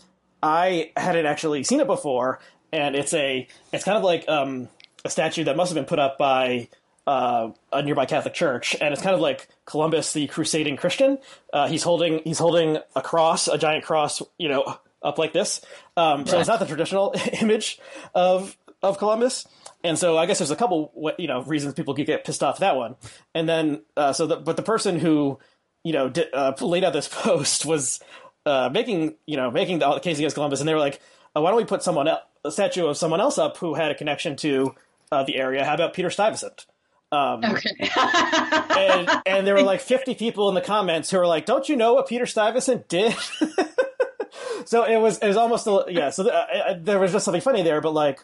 I 0.43 0.93
hadn't 0.97 1.27
actually 1.27 1.65
seen 1.65 1.81
it 1.81 1.87
before, 1.87 2.41
and 2.71 2.95
it's 2.95 3.15
a 3.15 3.49
it's 3.73 3.85
kind 3.85 3.97
of 3.97 4.05
like 4.05 4.29
um, 4.29 4.69
a 5.05 5.09
statue 5.09 5.45
that 5.45 5.57
must 5.57 5.71
have 5.71 5.77
been 5.77 5.89
put 5.89 5.99
up 5.99 6.19
by 6.19 6.69
uh, 7.07 7.51
a 7.73 7.83
nearby 7.83 8.07
Catholic 8.07 8.35
church, 8.35 8.77
and 8.81 8.93
it's 8.93 9.03
kind 9.03 9.15
of 9.15 9.21
like 9.21 9.49
Columbus, 9.65 10.13
the 10.13 10.27
crusading 10.27 10.77
Christian. 10.77 11.19
Uh, 11.53 11.69
he's 11.69 11.83
holding 11.83 12.21
he's 12.25 12.39
holding 12.39 12.79
a 12.95 13.03
cross, 13.03 13.49
a 13.49 13.59
giant 13.59 13.85
cross, 13.85 14.23
you 14.39 14.49
know, 14.49 14.79
up 15.03 15.19
like 15.19 15.33
this. 15.33 15.61
Um, 15.97 16.27
so 16.27 16.39
it's 16.39 16.49
not 16.49 16.61
the 16.61 16.67
traditional 16.67 17.15
image 17.41 17.79
of 18.15 18.57
of 18.83 18.99
Columbus. 18.99 19.47
And 19.83 19.99
so 19.99 20.19
I 20.19 20.27
guess 20.27 20.39
there's 20.39 20.51
a 20.51 20.57
couple 20.57 20.93
you 21.19 21.27
know 21.27 21.43
reasons 21.43 21.75
people 21.75 21.95
could 21.95 22.07
get 22.07 22.25
pissed 22.25 22.43
off 22.43 22.57
at 22.57 22.61
that 22.61 22.77
one. 22.77 22.97
And 23.35 23.49
then 23.49 23.83
uh, 23.97 24.13
so 24.13 24.27
the, 24.27 24.37
but 24.37 24.57
the 24.57 24.63
person 24.63 24.99
who 24.99 25.39
you 25.85 25.93
know 25.93 26.09
did, 26.09 26.29
uh, 26.33 26.53
laid 26.61 26.85
out 26.85 26.93
this 26.93 27.09
post 27.13 27.65
was 27.65 28.01
uh, 28.47 28.69
making 28.73 29.15
you 29.27 29.37
know 29.37 29.51
making 29.51 29.79
the 29.79 29.99
case 30.01 30.19
against 30.19 30.35
Columbus, 30.35 30.61
and 30.61 30.69
they 30.69 30.75
were 30.75 30.81
like, 30.81 31.01
oh, 31.35 31.43
why 31.43 31.51
don't 31.51 31.59
we 31.59 31.65
put 31.65 31.83
someone 31.83 32.09
else, 32.09 32.23
a 32.45 32.51
statue 32.51 32.87
of 32.87 32.97
someone 32.97 33.21
else 33.21 33.39
up 33.39 33.57
who 33.59 33.75
had 33.75 33.91
a 33.91 33.95
connection 33.95 34.37
to 34.37 34.75
uh, 35.11 35.25
the 35.25 35.37
area? 35.37 35.65
How 35.65 35.75
about 35.75 35.95
Peter 35.95 36.11
Stuyvesant? 36.11 36.67
Um, 37.13 37.45
okay. 37.45 37.71
and, 37.99 39.11
and 39.27 39.47
there 39.47 39.55
were 39.55 39.63
like 39.63 39.81
50 39.81 40.15
people 40.15 40.49
in 40.49 40.55
the 40.55 40.61
comments 40.61 41.11
who 41.11 41.19
were 41.19 41.27
like, 41.27 41.45
"Don't 41.45 41.69
you 41.69 41.77
know 41.77 41.95
what 41.95 42.07
Peter 42.07 42.27
Stuyvesant 42.27 42.89
did?" 42.89 43.15
so 44.65 44.85
it 44.85 44.99
was 44.99 45.19
it 45.19 45.27
was 45.27 45.37
almost 45.37 45.67
a, 45.67 45.85
yeah. 45.89 46.11
So 46.11 46.29
uh, 46.29 46.75
there 46.79 46.99
was 46.99 47.13
just 47.13 47.25
something 47.25 47.41
funny 47.41 47.63
there, 47.63 47.81
but 47.81 47.93
like, 47.93 48.21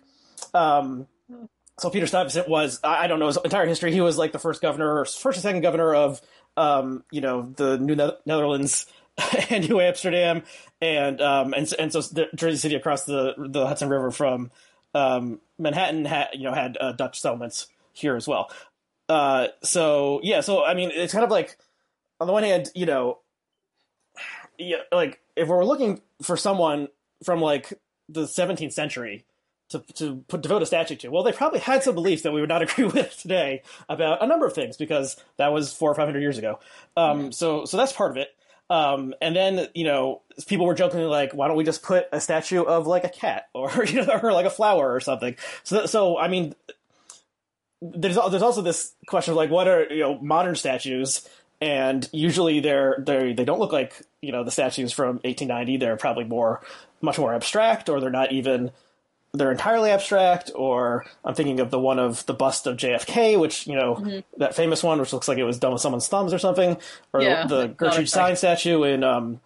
um, 0.55 1.07
so 1.79 1.91
Peter 1.91 2.07
Stuyvesant 2.07 2.49
was 2.49 2.81
I, 2.85 3.05
I, 3.05 3.07
don't 3.07 3.19
know 3.19 3.27
his 3.27 3.39
entire 3.43 3.67
history. 3.67 3.93
He 3.93 4.01
was 4.01 4.17
like 4.17 4.33
the 4.33 4.39
first 4.39 4.63
governor, 4.63 5.05
first 5.05 5.25
or 5.25 5.33
second 5.41 5.63
governor 5.63 5.95
of 5.95 6.21
um, 6.57 7.05
you 7.11 7.21
know 7.21 7.53
the 7.57 7.79
New 7.79 7.97
ne- 7.97 8.17
Netherlands 8.25 8.87
and 9.51 9.69
New 9.69 9.81
Amsterdam, 9.81 10.45
and 10.81 11.21
um, 11.21 11.55
and 11.55 11.73
and 11.79 11.93
so 11.93 12.03
Jersey 12.35 12.59
City 12.59 12.75
across 12.77 13.05
the 13.05 13.35
the 13.37 13.67
Hudson 13.67 13.89
River 13.89 14.11
from 14.11 14.51
um, 14.95 15.41
Manhattan 15.59 16.05
had 16.05 16.29
you 16.35 16.45
know 16.45 16.55
had 16.55 16.79
uh, 16.81 16.93
Dutch 16.93 17.21
settlements 17.21 17.67
here 17.93 18.17
as 18.17 18.29
well. 18.29 18.51
Uh, 19.09 19.49
so 19.63 20.21
yeah, 20.23 20.41
so 20.41 20.65
I 20.65 20.75
mean, 20.75 20.91
it's 20.93 21.13
kind 21.13 21.25
of 21.25 21.31
like 21.31 21.57
on 22.21 22.27
the 22.27 22.33
one 22.33 22.43
hand, 22.43 22.71
you 22.75 22.87
know, 22.87 23.19
yeah, 24.59 24.79
like 24.93 25.21
if 25.37 25.49
we're 25.49 25.65
looking 25.65 26.01
for 26.23 26.37
someone 26.37 26.89
from 27.25 27.41
like 27.41 27.73
the 28.09 28.23
17th 28.23 28.73
century 28.73 29.25
to 29.71 29.81
to 29.95 30.25
put 30.29 30.43
devote 30.43 30.63
a 30.63 30.67
statue 30.67 30.97
to, 30.97 31.09
well, 31.09 31.23
they 31.23 31.33
probably 31.33 31.61
had 31.61 31.83
some 31.83 31.95
beliefs 31.95 32.23
that 32.23 32.33
we 32.33 32.41
would 32.41 32.49
not 32.49 32.63
agree 32.71 32.87
with 32.87 33.17
today 33.21 33.63
about 33.89 34.23
a 34.23 34.27
number 34.27 34.47
of 34.47 34.55
things 34.55 34.77
because 34.77 35.17
that 35.37 35.53
was 35.53 35.73
four 35.73 35.91
or 35.91 35.95
five 35.95 36.07
hundred 36.07 36.21
years 36.21 36.39
ago. 36.39 36.59
Um, 36.97 37.33
so 37.33 37.65
so 37.65 37.77
that's 37.77 37.93
part 37.93 38.11
of 38.11 38.17
it. 38.17 38.29
Um, 38.69 39.15
and 39.21 39.37
then 39.37 39.69
you 39.75 39.85
know 39.85 40.23
people 40.47 40.67
were 40.67 40.75
jokingly 40.75 41.07
like, 41.07 41.33
why 41.33 41.47
don't 41.47 41.57
we 41.57 41.65
just 41.65 41.83
put 41.83 42.07
a 42.13 42.21
statue 42.21 42.63
of 42.63 42.87
like 42.87 43.05
a 43.05 43.09
cat 43.09 43.49
or 43.55 43.85
you 43.89 44.05
know 44.05 44.21
or 44.23 44.33
like 44.33 44.47
a 44.47 44.51
flower 44.51 44.93
or 44.93 45.01
something? 45.01 45.37
So 45.63 45.87
so 45.87 46.19
I 46.19 46.29
mean 46.29 46.55
there's 47.83 48.17
there's 48.31 48.43
also 48.43 48.63
this 48.63 48.95
question 49.07 49.33
of 49.33 49.37
like 49.37 49.51
what 49.51 49.69
are 49.69 49.85
you 49.93 50.01
know 50.01 50.19
modern 50.19 50.55
statues 50.55 51.29
and 51.61 52.09
usually 52.13 52.61
they're 52.61 52.97
they 52.99 53.33
they 53.33 53.45
don't 53.45 53.59
look 53.59 53.73
like 53.73 54.03
you 54.21 54.33
know 54.33 54.45
the 54.45 54.51
statues 54.51 54.93
from 54.93 55.17
1890 55.17 55.77
they're 55.77 55.97
probably 55.97 56.25
more 56.25 56.61
much 57.01 57.19
more 57.19 57.35
abstract 57.35 57.89
or 57.89 58.01
they're 58.01 58.11
not 58.11 58.33
even 58.33 58.71
they're 59.33 59.53
entirely 59.53 59.91
abstract 59.91 60.51
or 60.55 61.05
i'm 61.25 61.35
thinking 61.35 61.61
of 61.61 61.71
the 61.71 61.79
one 61.79 61.99
of 61.99 62.25
the 62.27 62.35
bust 62.35 62.67
of 62.67 62.77
jfk 62.77 63.39
which 63.39 63.67
you 63.67 63.75
know 63.75 63.97
mm-hmm. 63.97 64.21
that 64.39 64.55
famous 64.55 64.83
one 64.83 64.99
which 64.99 65.13
looks 65.13 65.29
like 65.29 65.39
it 65.39 65.45
was 65.45 65.59
done 65.59 65.73
with 65.73 65.83
someone's 65.83 66.09
thumbs 66.09 66.33
or 66.33 66.39
something 66.39 66.79
or 67.13 67.23
yeah, 67.23 67.47
the, 67.47 67.63
the 67.63 67.69
gertrude 67.69 68.09
stein 68.09 68.37
statue 68.37 68.83
in 68.83 69.05
um 69.05 69.41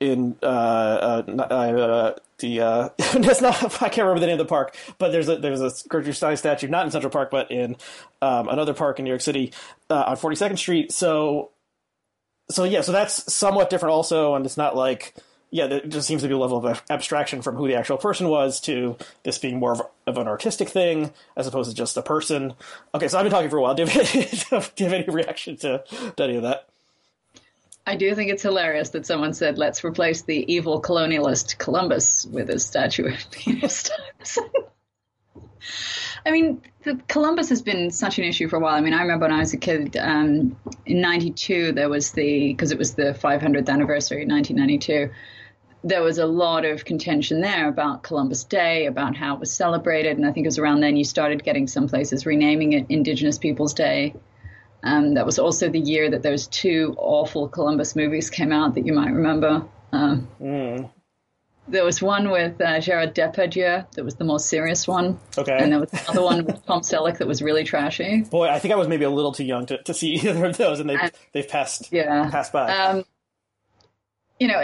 in 0.00 0.36
uh, 0.42 0.46
uh, 0.46 1.42
uh, 1.50 2.14
the 2.38 2.60
uh, 2.60 2.88
it's 2.98 3.40
not 3.40 3.82
I 3.82 3.88
can't 3.88 4.06
remember 4.06 4.20
the 4.20 4.26
name 4.26 4.40
of 4.40 4.46
the 4.46 4.48
park, 4.48 4.76
but 4.98 5.10
there's 5.10 5.28
a 5.28 5.36
there's 5.36 5.60
a 5.60 5.72
Gertrude 5.88 6.16
Stein 6.16 6.36
statue 6.36 6.68
not 6.68 6.84
in 6.84 6.90
Central 6.90 7.10
Park, 7.10 7.30
but 7.30 7.50
in 7.50 7.76
um, 8.22 8.48
another 8.48 8.74
park 8.74 8.98
in 8.98 9.04
New 9.04 9.10
York 9.10 9.20
City 9.20 9.52
uh, 9.90 10.04
on 10.06 10.16
42nd 10.16 10.58
Street. 10.58 10.92
So 10.92 11.50
so 12.50 12.64
yeah, 12.64 12.80
so 12.80 12.92
that's 12.92 13.32
somewhat 13.32 13.70
different 13.70 13.92
also, 13.92 14.34
and 14.34 14.46
it's 14.46 14.56
not 14.56 14.76
like 14.76 15.14
yeah, 15.50 15.66
there 15.66 15.80
just 15.80 16.06
seems 16.06 16.22
to 16.22 16.28
be 16.28 16.34
a 16.34 16.38
level 16.38 16.64
of 16.64 16.82
abstraction 16.90 17.40
from 17.40 17.56
who 17.56 17.66
the 17.66 17.74
actual 17.74 17.96
person 17.96 18.28
was 18.28 18.60
to 18.60 18.96
this 19.22 19.38
being 19.38 19.58
more 19.58 19.72
of, 19.72 19.82
of 20.06 20.18
an 20.18 20.28
artistic 20.28 20.68
thing 20.68 21.12
as 21.36 21.46
opposed 21.46 21.70
to 21.70 21.76
just 21.76 21.96
a 21.96 22.02
person. 22.02 22.52
Okay, 22.94 23.08
so 23.08 23.18
I've 23.18 23.24
been 23.24 23.32
talking 23.32 23.48
for 23.48 23.56
a 23.56 23.62
while. 23.62 23.74
Do 23.74 23.84
you 23.84 23.88
have 23.88 24.14
any, 24.14 24.24
do 24.76 24.84
you 24.84 24.90
have 24.90 24.92
any 24.92 25.08
reaction 25.08 25.56
to, 25.58 25.84
to 26.16 26.22
any 26.22 26.36
of 26.36 26.42
that? 26.42 26.67
I 27.88 27.94
do 27.94 28.14
think 28.14 28.30
it's 28.30 28.42
hilarious 28.42 28.90
that 28.90 29.06
someone 29.06 29.32
said, 29.32 29.56
let's 29.56 29.82
replace 29.82 30.20
the 30.20 30.44
evil 30.52 30.82
colonialist 30.82 31.56
Columbus 31.56 32.26
with 32.26 32.50
a 32.50 32.58
statue 32.58 33.06
of 33.06 33.30
Peter 33.30 33.66
Stuyvesant. 33.66 34.50
I 36.26 36.30
mean, 36.30 36.60
the, 36.84 37.00
Columbus 37.08 37.48
has 37.48 37.62
been 37.62 37.90
such 37.90 38.18
an 38.18 38.24
issue 38.24 38.46
for 38.46 38.56
a 38.56 38.60
while. 38.60 38.74
I 38.74 38.82
mean, 38.82 38.92
I 38.92 39.00
remember 39.00 39.24
when 39.24 39.32
I 39.32 39.38
was 39.38 39.54
a 39.54 39.56
kid 39.56 39.96
um, 39.96 40.54
in 40.84 41.00
'92, 41.00 41.72
there 41.72 41.88
was 41.88 42.12
the 42.12 42.52
because 42.52 42.72
it 42.72 42.78
was 42.78 42.92
the 42.92 43.14
500th 43.14 43.70
anniversary, 43.70 44.20
in 44.20 44.28
1992. 44.28 45.10
There 45.82 46.02
was 46.02 46.18
a 46.18 46.26
lot 46.26 46.66
of 46.66 46.84
contention 46.84 47.40
there 47.40 47.68
about 47.68 48.02
Columbus 48.02 48.44
Day, 48.44 48.84
about 48.84 49.16
how 49.16 49.32
it 49.32 49.40
was 49.40 49.50
celebrated, 49.50 50.18
and 50.18 50.26
I 50.26 50.32
think 50.32 50.44
it 50.44 50.48
was 50.48 50.58
around 50.58 50.80
then 50.80 50.98
you 50.98 51.04
started 51.04 51.42
getting 51.42 51.66
some 51.66 51.88
places 51.88 52.26
renaming 52.26 52.74
it 52.74 52.84
Indigenous 52.90 53.38
Peoples 53.38 53.72
Day. 53.72 54.14
Um, 54.84 55.14
that 55.14 55.26
was 55.26 55.38
also 55.38 55.68
the 55.68 55.80
year 55.80 56.08
that 56.10 56.22
those 56.22 56.46
two 56.46 56.94
awful 56.98 57.48
Columbus 57.48 57.96
movies 57.96 58.30
came 58.30 58.52
out 58.52 58.74
that 58.74 58.86
you 58.86 58.92
might 58.92 59.10
remember. 59.10 59.64
Um, 59.92 60.28
mm. 60.40 60.88
there 61.66 61.84
was 61.84 62.00
one 62.00 62.30
with 62.30 62.60
uh, 62.60 62.78
Gerard 62.78 63.14
Depardieu 63.14 63.90
that 63.92 64.04
was 64.04 64.14
the 64.16 64.24
most 64.24 64.48
serious 64.48 64.86
one. 64.86 65.18
Okay. 65.36 65.56
And 65.58 65.72
there 65.72 65.80
was 65.80 65.92
another 65.92 66.22
one 66.22 66.44
with 66.44 66.64
Tom 66.64 66.82
Selleck 66.82 67.18
that 67.18 67.26
was 67.26 67.42
really 67.42 67.64
trashy. 67.64 68.22
Boy, 68.30 68.48
I 68.48 68.58
think 68.60 68.72
I 68.72 68.76
was 68.76 68.86
maybe 68.88 69.04
a 69.04 69.10
little 69.10 69.32
too 69.32 69.44
young 69.44 69.66
to, 69.66 69.82
to 69.82 69.92
see 69.92 70.12
either 70.22 70.44
of 70.46 70.56
those, 70.56 70.78
and 70.80 70.88
they've 70.88 71.00
And- 71.00 71.12
they've 71.32 71.48
passed 71.48 71.92
Yeah. 71.92 72.30
passed 72.30 72.52
by. 72.52 72.70
Um, 72.72 73.04
you 74.38 74.46
know, 74.46 74.62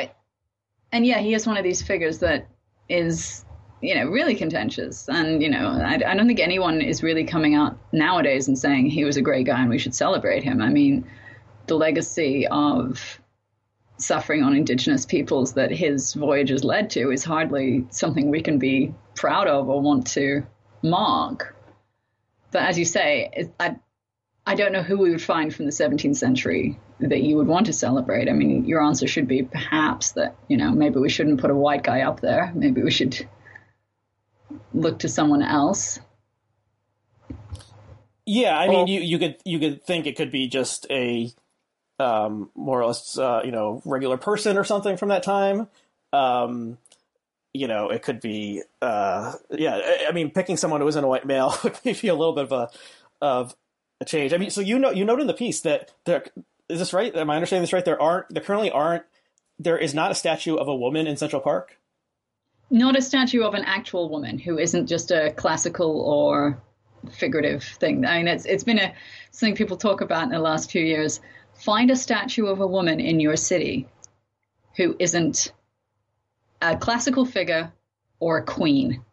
and 0.93 1.05
yeah, 1.05 1.19
he 1.19 1.35
is 1.35 1.47
one 1.47 1.57
of 1.57 1.65
these 1.65 1.83
figures 1.83 2.21
that 2.21 2.47
is, 2.89 3.44
you 3.85 3.95
know, 3.95 4.07
really 4.07 4.35
contentious. 4.35 5.09
And, 5.11 5.43
you 5.43 5.51
know, 5.51 5.69
I, 5.69 5.95
I 5.95 6.15
don't 6.17 6.27
think 6.27 6.41
anyone 6.41 6.81
is 6.81 7.03
really 7.03 7.25
coming 7.25 7.55
out 7.55 7.77
nowadays 7.93 8.49
and 8.49 8.59
saying 8.59 8.87
he 8.87 9.05
was 9.05 9.19
a 9.19 9.23
great 9.23 9.45
guy 9.45 9.61
and 9.61 9.69
we 9.69 9.79
should 9.79 9.95
celebrate 9.95 10.43
him. 10.43 10.63
I 10.63 10.71
mean, 10.71 11.07
the 11.67 11.75
legacy 11.75 12.47
of 12.47 13.21
suffering 13.99 14.43
on 14.43 14.57
indigenous 14.57 15.05
peoples 15.05 15.53
that 15.55 15.71
his 15.71 16.15
voyages 16.15 16.65
led 16.65 16.91
to 16.91 17.11
is 17.11 17.25
hardly 17.25 17.87
something 17.91 18.31
we 18.31 18.41
can 18.41 18.59
be 18.59 18.95
proud 19.15 19.49
of 19.49 19.69
or 19.69 19.83
want 19.83 20.07
to 20.09 20.47
mark. 20.83 21.55
But 22.53 22.63
as 22.63 22.79
you 22.79 22.87
say, 22.87 23.51
I, 23.61 23.77
I 24.47 24.55
don't 24.55 24.73
know 24.73 24.83
who 24.83 24.97
we 24.97 25.11
would 25.11 25.23
find 25.23 25.55
from 25.55 25.67
the 25.67 25.73
17th 25.73 26.17
century 26.17 26.81
that 27.01 27.23
you 27.23 27.37
would 27.37 27.49
want 27.49 27.67
to 27.67 27.75
celebrate. 27.75 28.31
I 28.31 28.33
mean, 28.33 28.65
your 28.65 28.83
answer 28.83 29.07
should 29.07 29.29
be 29.29 29.43
perhaps 29.43 30.13
that, 30.13 30.37
you 30.49 30.57
know, 30.57 30.71
maybe 30.71 31.01
we 31.01 31.11
shouldn't 31.11 31.41
put 31.43 31.51
a 31.51 31.55
white 31.55 31.83
guy 31.83 32.01
up 32.01 32.21
there. 32.21 32.51
Maybe 32.55 32.83
we 32.83 32.91
should 32.91 33.29
look 34.75 34.99
to 35.01 35.09
someone 35.09 35.43
else. 35.43 35.99
Yeah, 38.27 38.59
I 38.59 38.69
mean, 38.69 38.87
you 38.87 39.01
you 39.01 39.19
could 39.19 39.37
you 39.45 39.59
could 39.59 39.85
think 39.85 40.07
it 40.07 40.17
could 40.17 40.31
be 40.31 40.49
just 40.49 40.87
a 40.91 41.31
um, 41.99 42.51
more 42.55 42.81
or 42.81 42.87
less 42.87 43.19
uh, 43.19 43.43
you 43.45 43.53
know 43.53 43.83
regular 43.85 44.17
person 44.17 44.57
or 44.57 44.65
something 44.65 44.97
from 44.97 45.11
that 45.11 45.23
time. 45.23 45.69
Um, 46.13 46.79
you 47.53 47.69
know, 47.69 47.91
it 47.91 48.03
could 48.03 48.21
be 48.21 48.63
uh, 48.83 49.35
yeah. 49.51 49.77
I- 49.77 50.07
I 50.09 50.13
mean, 50.13 50.31
picking 50.31 50.57
someone 50.57 50.81
who 50.81 50.89
isn't 50.89 51.05
a 51.05 51.09
white 51.09 51.27
male 51.27 51.55
would 51.65 51.79
be 51.83 52.09
a 52.09 52.15
little 52.15 52.35
bit 52.35 52.45
of 52.45 52.53
a 52.53 52.71
of 53.21 53.55
a 54.01 54.05
change. 54.05 54.33
I 54.33 54.39
mean, 54.39 54.51
so 54.51 54.61
you 54.61 54.79
know 54.79 54.91
you 54.91 55.05
note 55.05 55.21
in 55.21 55.27
the 55.27 55.35
piece 55.35 55.61
that 55.61 55.93
there 56.07 56.25
is 56.69 56.79
this 56.79 56.93
right? 56.95 57.15
Am 57.15 57.29
I 57.31 57.37
understanding 57.37 57.63
this 57.63 57.73
right? 57.75 57.85
There 57.85 58.01
aren't 58.01 58.31
there 58.31 58.43
currently 58.43 58.71
aren't 58.71 59.05
there 59.59 59.79
is 59.79 59.95
not 59.95 60.11
a 60.11 60.15
statue 60.15 60.57
of 60.57 60.67
a 60.67 60.75
woman 60.75 61.07
in 61.07 61.17
Central 61.17 61.43
Park. 61.43 61.79
Not 62.71 62.97
a 62.97 63.03
statue 63.03 63.43
of 63.43 63.55
an 63.55 63.65
actual 63.65 64.09
woman 64.09 64.39
who 64.39 64.59
isn't 64.59 64.87
just 64.87 65.11
a 65.11 65.33
classical 65.37 66.01
or 66.01 66.61
figurative 67.13 67.63
thing. 67.63 68.05
I 68.05 68.19
mean, 68.19 68.29
it's 68.29 68.47
it's 68.47 68.65
been 68.65 68.79
a 68.79 68.95
something 69.31 69.55
people 69.55 69.77
talk 69.77 70.01
about 70.01 70.25
in 70.25 70.31
the 70.31 70.39
last 70.39 70.71
few 70.71 70.83
years. 70.83 71.21
Find 71.55 71.91
a 71.91 71.97
statue 71.97 72.47
of 72.47 72.61
a 72.61 72.67
woman 72.67 73.01
in 73.01 73.21
your 73.21 73.37
city 73.37 73.87
who 74.77 74.97
isn't 74.99 75.53
a 76.63 76.77
classical 76.77 77.25
figure 77.25 77.73
or 78.19 78.39
a 78.39 78.45
queen. 78.45 79.05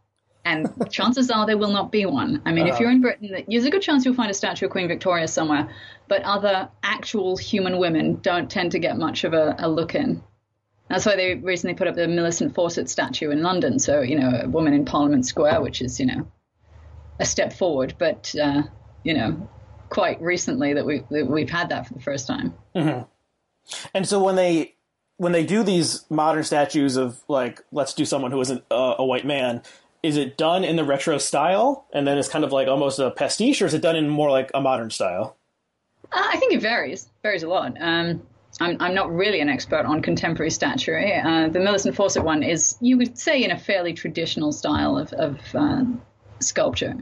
And 0.44 0.68
chances 0.90 1.30
are 1.30 1.46
there 1.46 1.58
will 1.58 1.72
not 1.72 1.92
be 1.92 2.06
one. 2.06 2.42
I 2.46 2.52
mean, 2.52 2.66
if 2.66 2.74
Uh-huh. 2.74 2.82
you're 2.84 2.92
in 2.92 3.02
Britain, 3.02 3.44
there's 3.48 3.66
a 3.66 3.70
good 3.70 3.82
chance 3.84 4.06
you'll 4.06 4.16
find 4.16 4.32
a 4.32 4.34
statue 4.34 4.66
of 4.66 4.72
Queen 4.72 4.88
Victoria 4.88 5.28
somewhere, 5.28 5.70
but 6.08 6.24
other 6.24 6.70
actual 6.82 7.38
human 7.38 7.78
women 7.78 8.20
don't 8.22 8.50
tend 8.50 8.72
to 8.72 8.80
get 8.80 8.98
much 8.98 9.24
of 9.24 9.34
a, 9.34 9.56
a 9.60 9.70
look 9.70 9.94
in. 9.94 10.24
That's 10.92 11.06
why 11.06 11.16
they 11.16 11.36
recently 11.36 11.74
put 11.74 11.88
up 11.88 11.96
the 11.96 12.06
Millicent 12.06 12.54
Fawcett 12.54 12.90
statue 12.90 13.32
in 13.32 13.42
London. 13.42 13.80
So, 13.80 14.02
you 14.02 14.20
know, 14.20 14.42
a 14.44 14.50
woman 14.50 14.74
in 14.74 14.84
Parliament 14.84 15.26
Square, 15.26 15.62
which 15.62 15.82
is, 15.82 16.02
you 16.02 16.06
know, 16.06 16.28
a 17.18 17.24
step 17.24 17.54
forward, 17.54 17.96
but, 17.98 18.36
uh, 18.36 18.64
you 19.04 19.14
know, 19.14 19.50
quite 19.90 20.22
recently 20.22 20.74
that, 20.74 20.86
we, 20.86 21.04
that 21.10 21.28
we've 21.28 21.50
had 21.50 21.70
that 21.70 21.88
for 21.88 21.94
the 21.94 22.02
first 22.02 22.28
time. 22.28 22.54
And 22.76 24.06
so 24.06 24.22
when 24.22 24.36
they 24.36 24.76
when 25.16 25.32
they 25.32 25.46
do 25.46 25.64
these 25.64 26.04
modern 26.10 26.44
statues 26.44 26.98
of 26.98 27.22
like 27.28 27.62
let's 27.72 27.94
do 27.94 28.06
someone 28.06 28.32
who 28.32 28.42
isn't 28.42 28.64
a, 28.72 28.96
a 29.00 29.06
white 29.06 29.26
man, 29.26 29.62
is 30.02 30.18
it 30.18 30.36
done 30.36 30.64
in 30.64 30.76
the 30.76 30.84
retro 30.84 31.20
style 31.20 31.86
and 31.94 32.08
then 32.08 32.18
it's 32.18 32.28
kind 32.28 32.44
of 32.44 32.52
like 32.52 32.68
almost 32.68 33.00
a 33.00 33.12
pastiche, 33.12 33.62
or 33.62 33.68
is 33.68 33.74
it 33.74 33.82
done 33.82 33.96
in 33.96 34.10
more 34.10 34.32
like 34.32 34.50
a 34.54 34.60
modern 34.60 34.90
style? 34.90 35.38
Uh, 36.12 36.28
I 36.34 36.38
think 36.38 36.54
it 36.54 36.62
varies, 36.62 37.08
varies 37.22 37.44
a 37.44 37.48
lot. 37.48 37.78
Um, 37.80 38.24
I'm, 38.60 38.78
I'm 38.80 38.94
not 38.94 39.14
really 39.14 39.40
an 39.40 39.50
expert 39.50 39.86
on 39.86 40.02
contemporary 40.02 40.52
statuary. 40.52 41.14
Uh, 41.16 41.48
the 41.50 41.60
Millicent 41.60 41.96
Fawcett 41.96 42.24
one 42.24 42.44
is, 42.44 42.78
you 42.82 42.98
would 42.98 43.18
say, 43.18 43.44
in 43.44 43.52
a 43.52 43.58
fairly 43.58 43.94
traditional 43.94 44.52
style 44.52 44.98
of, 44.98 45.14
of 45.14 45.40
uh, 45.56 45.84
sculpture. 46.40 46.96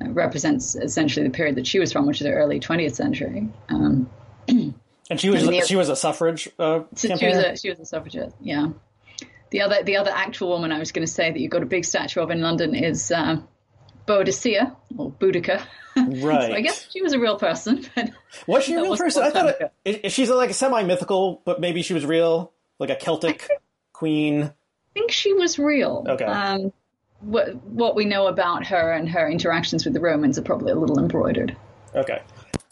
It 0.00 0.08
represents 0.08 0.74
essentially 0.74 1.26
the 1.26 1.32
period 1.32 1.56
that 1.56 1.66
she 1.66 1.78
was 1.78 1.92
from, 1.92 2.06
which 2.06 2.20
is 2.20 2.24
the 2.26 2.32
early 2.32 2.58
20th 2.60 2.94
century. 2.94 3.48
Um, 3.68 4.08
And 5.10 5.20
she 5.20 5.28
was 5.28 5.42
And 5.42 5.52
the- 5.52 5.66
she 5.66 5.76
was 5.76 5.90
a 5.90 5.96
suffrage 5.96 6.48
uh, 6.58 6.84
she 6.96 7.08
was 7.08 7.20
a 7.20 7.56
she 7.56 7.68
was 7.68 7.80
a 7.80 7.84
suffragette, 7.84 8.32
yeah. 8.40 8.68
The 9.50 9.60
other 9.60 9.82
the 9.82 9.96
other 9.96 10.12
actual 10.14 10.48
woman 10.48 10.72
I 10.72 10.78
was 10.78 10.92
going 10.92 11.06
to 11.06 11.12
say 11.12 11.30
that 11.30 11.38
you've 11.38 11.50
got 11.50 11.62
a 11.62 11.66
big 11.66 11.84
statue 11.84 12.20
of 12.20 12.30
in 12.30 12.40
London 12.40 12.74
is 12.74 13.10
uh, 13.10 13.36
Boadicea 14.06 14.74
or 14.96 15.12
Boudica. 15.12 15.62
Right. 15.96 16.46
so 16.48 16.54
I 16.54 16.60
guess 16.60 16.88
she 16.90 17.02
was 17.02 17.12
a 17.12 17.18
real 17.18 17.38
person. 17.38 17.86
But 17.94 18.10
was 18.46 18.64
she 18.64 18.74
a 18.74 18.80
real 18.82 18.96
person? 18.96 19.22
I 19.22 19.30
thought 19.30 19.58
time 19.58 19.68
it, 19.84 20.04
is- 20.04 20.12
she's 20.12 20.30
like 20.30 20.50
a 20.50 20.54
semi 20.54 20.82
mythical, 20.82 21.42
but 21.44 21.60
maybe 21.60 21.82
she 21.82 21.94
was 21.94 22.06
real, 22.06 22.52
like 22.78 22.90
a 22.90 22.96
Celtic 22.96 23.48
queen. 23.92 24.44
I 24.44 24.52
think 24.94 25.10
she 25.10 25.32
was 25.32 25.58
real. 25.58 26.04
Okay. 26.08 26.24
Um, 26.24 26.72
what 27.20 27.54
what 27.66 27.94
we 27.94 28.04
know 28.04 28.26
about 28.26 28.66
her 28.66 28.92
and 28.92 29.08
her 29.10 29.28
interactions 29.30 29.84
with 29.84 29.94
the 29.94 30.00
Romans 30.00 30.38
are 30.38 30.42
probably 30.42 30.72
a 30.72 30.74
little 30.74 30.98
embroidered. 30.98 31.56
Okay. 31.94 32.20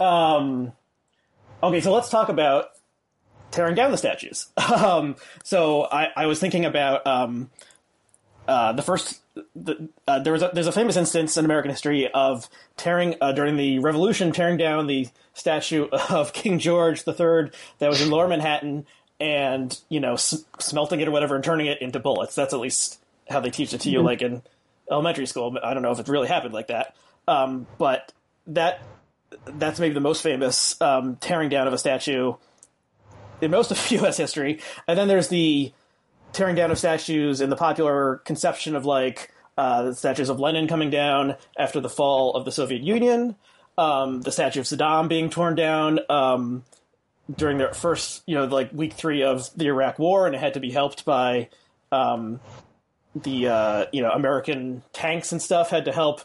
Um, 0.00 0.72
okay, 1.62 1.80
so 1.80 1.92
let's 1.92 2.08
talk 2.08 2.30
about 2.30 2.66
tearing 3.50 3.74
down 3.74 3.90
the 3.90 3.98
statues. 3.98 4.46
Um, 4.70 5.16
so 5.44 5.84
I, 5.84 6.08
I 6.16 6.26
was 6.26 6.38
thinking 6.40 6.64
about 6.64 7.06
um, 7.06 7.50
uh, 8.50 8.72
the 8.72 8.82
first. 8.82 9.20
The, 9.54 9.88
uh, 10.08 10.18
there 10.18 10.32
was 10.32 10.42
a, 10.42 10.50
there's 10.52 10.66
a 10.66 10.72
famous 10.72 10.96
instance 10.96 11.36
in 11.36 11.44
American 11.44 11.70
history 11.70 12.10
of 12.12 12.48
tearing 12.76 13.14
uh, 13.20 13.30
during 13.30 13.56
the 13.56 13.78
Revolution, 13.78 14.32
tearing 14.32 14.56
down 14.56 14.88
the 14.88 15.06
statue 15.34 15.86
of 16.10 16.32
King 16.32 16.58
George 16.58 17.06
III 17.06 17.50
that 17.78 17.88
was 17.88 18.02
in 18.02 18.10
Lower 18.10 18.26
Manhattan, 18.26 18.86
and 19.20 19.78
you 19.88 20.00
know 20.00 20.14
s- 20.14 20.44
smelting 20.58 20.98
it 20.98 21.06
or 21.06 21.12
whatever 21.12 21.36
and 21.36 21.44
turning 21.44 21.66
it 21.66 21.80
into 21.80 22.00
bullets. 22.00 22.34
That's 22.34 22.52
at 22.52 22.58
least 22.58 22.98
how 23.28 23.38
they 23.38 23.50
teach 23.50 23.72
it 23.72 23.82
to 23.82 23.90
you, 23.90 24.02
like 24.02 24.20
in 24.20 24.42
elementary 24.90 25.26
school. 25.26 25.56
I 25.62 25.72
don't 25.72 25.84
know 25.84 25.92
if 25.92 26.00
it 26.00 26.08
really 26.08 26.26
happened 26.26 26.52
like 26.52 26.66
that, 26.66 26.96
um, 27.28 27.68
but 27.78 28.12
that 28.48 28.82
that's 29.44 29.78
maybe 29.78 29.94
the 29.94 30.00
most 30.00 30.24
famous 30.24 30.78
um, 30.80 31.14
tearing 31.16 31.50
down 31.50 31.68
of 31.68 31.72
a 31.72 31.78
statue 31.78 32.34
in 33.40 33.52
most 33.52 33.70
of 33.70 33.90
U.S. 33.92 34.16
history. 34.16 34.60
And 34.88 34.98
then 34.98 35.06
there's 35.06 35.28
the 35.28 35.72
tearing 36.32 36.54
down 36.54 36.70
of 36.70 36.78
statues 36.78 37.40
in 37.40 37.50
the 37.50 37.56
popular 37.56 38.16
conception 38.24 38.76
of 38.76 38.84
like 38.84 39.30
uh, 39.58 39.92
statues 39.92 40.28
of 40.28 40.40
Lenin 40.40 40.68
coming 40.68 40.90
down 40.90 41.36
after 41.58 41.80
the 41.80 41.88
fall 41.88 42.34
of 42.34 42.44
the 42.44 42.52
Soviet 42.52 42.82
Union, 42.82 43.36
um, 43.76 44.22
the 44.22 44.32
statue 44.32 44.60
of 44.60 44.66
Saddam 44.66 45.08
being 45.08 45.30
torn 45.30 45.54
down 45.54 46.00
um, 46.08 46.64
during 47.34 47.58
the 47.58 47.68
first, 47.68 48.22
you 48.26 48.34
know, 48.34 48.44
like 48.44 48.72
week 48.72 48.94
three 48.94 49.22
of 49.22 49.50
the 49.56 49.66
Iraq 49.66 49.98
War, 49.98 50.26
and 50.26 50.34
it 50.34 50.38
had 50.38 50.54
to 50.54 50.60
be 50.60 50.70
helped 50.70 51.04
by 51.04 51.48
um, 51.92 52.40
the 53.14 53.48
uh, 53.48 53.86
you 53.92 54.02
know 54.02 54.10
American 54.10 54.82
tanks 54.92 55.32
and 55.32 55.42
stuff 55.42 55.70
had 55.70 55.84
to 55.86 55.92
help 55.92 56.22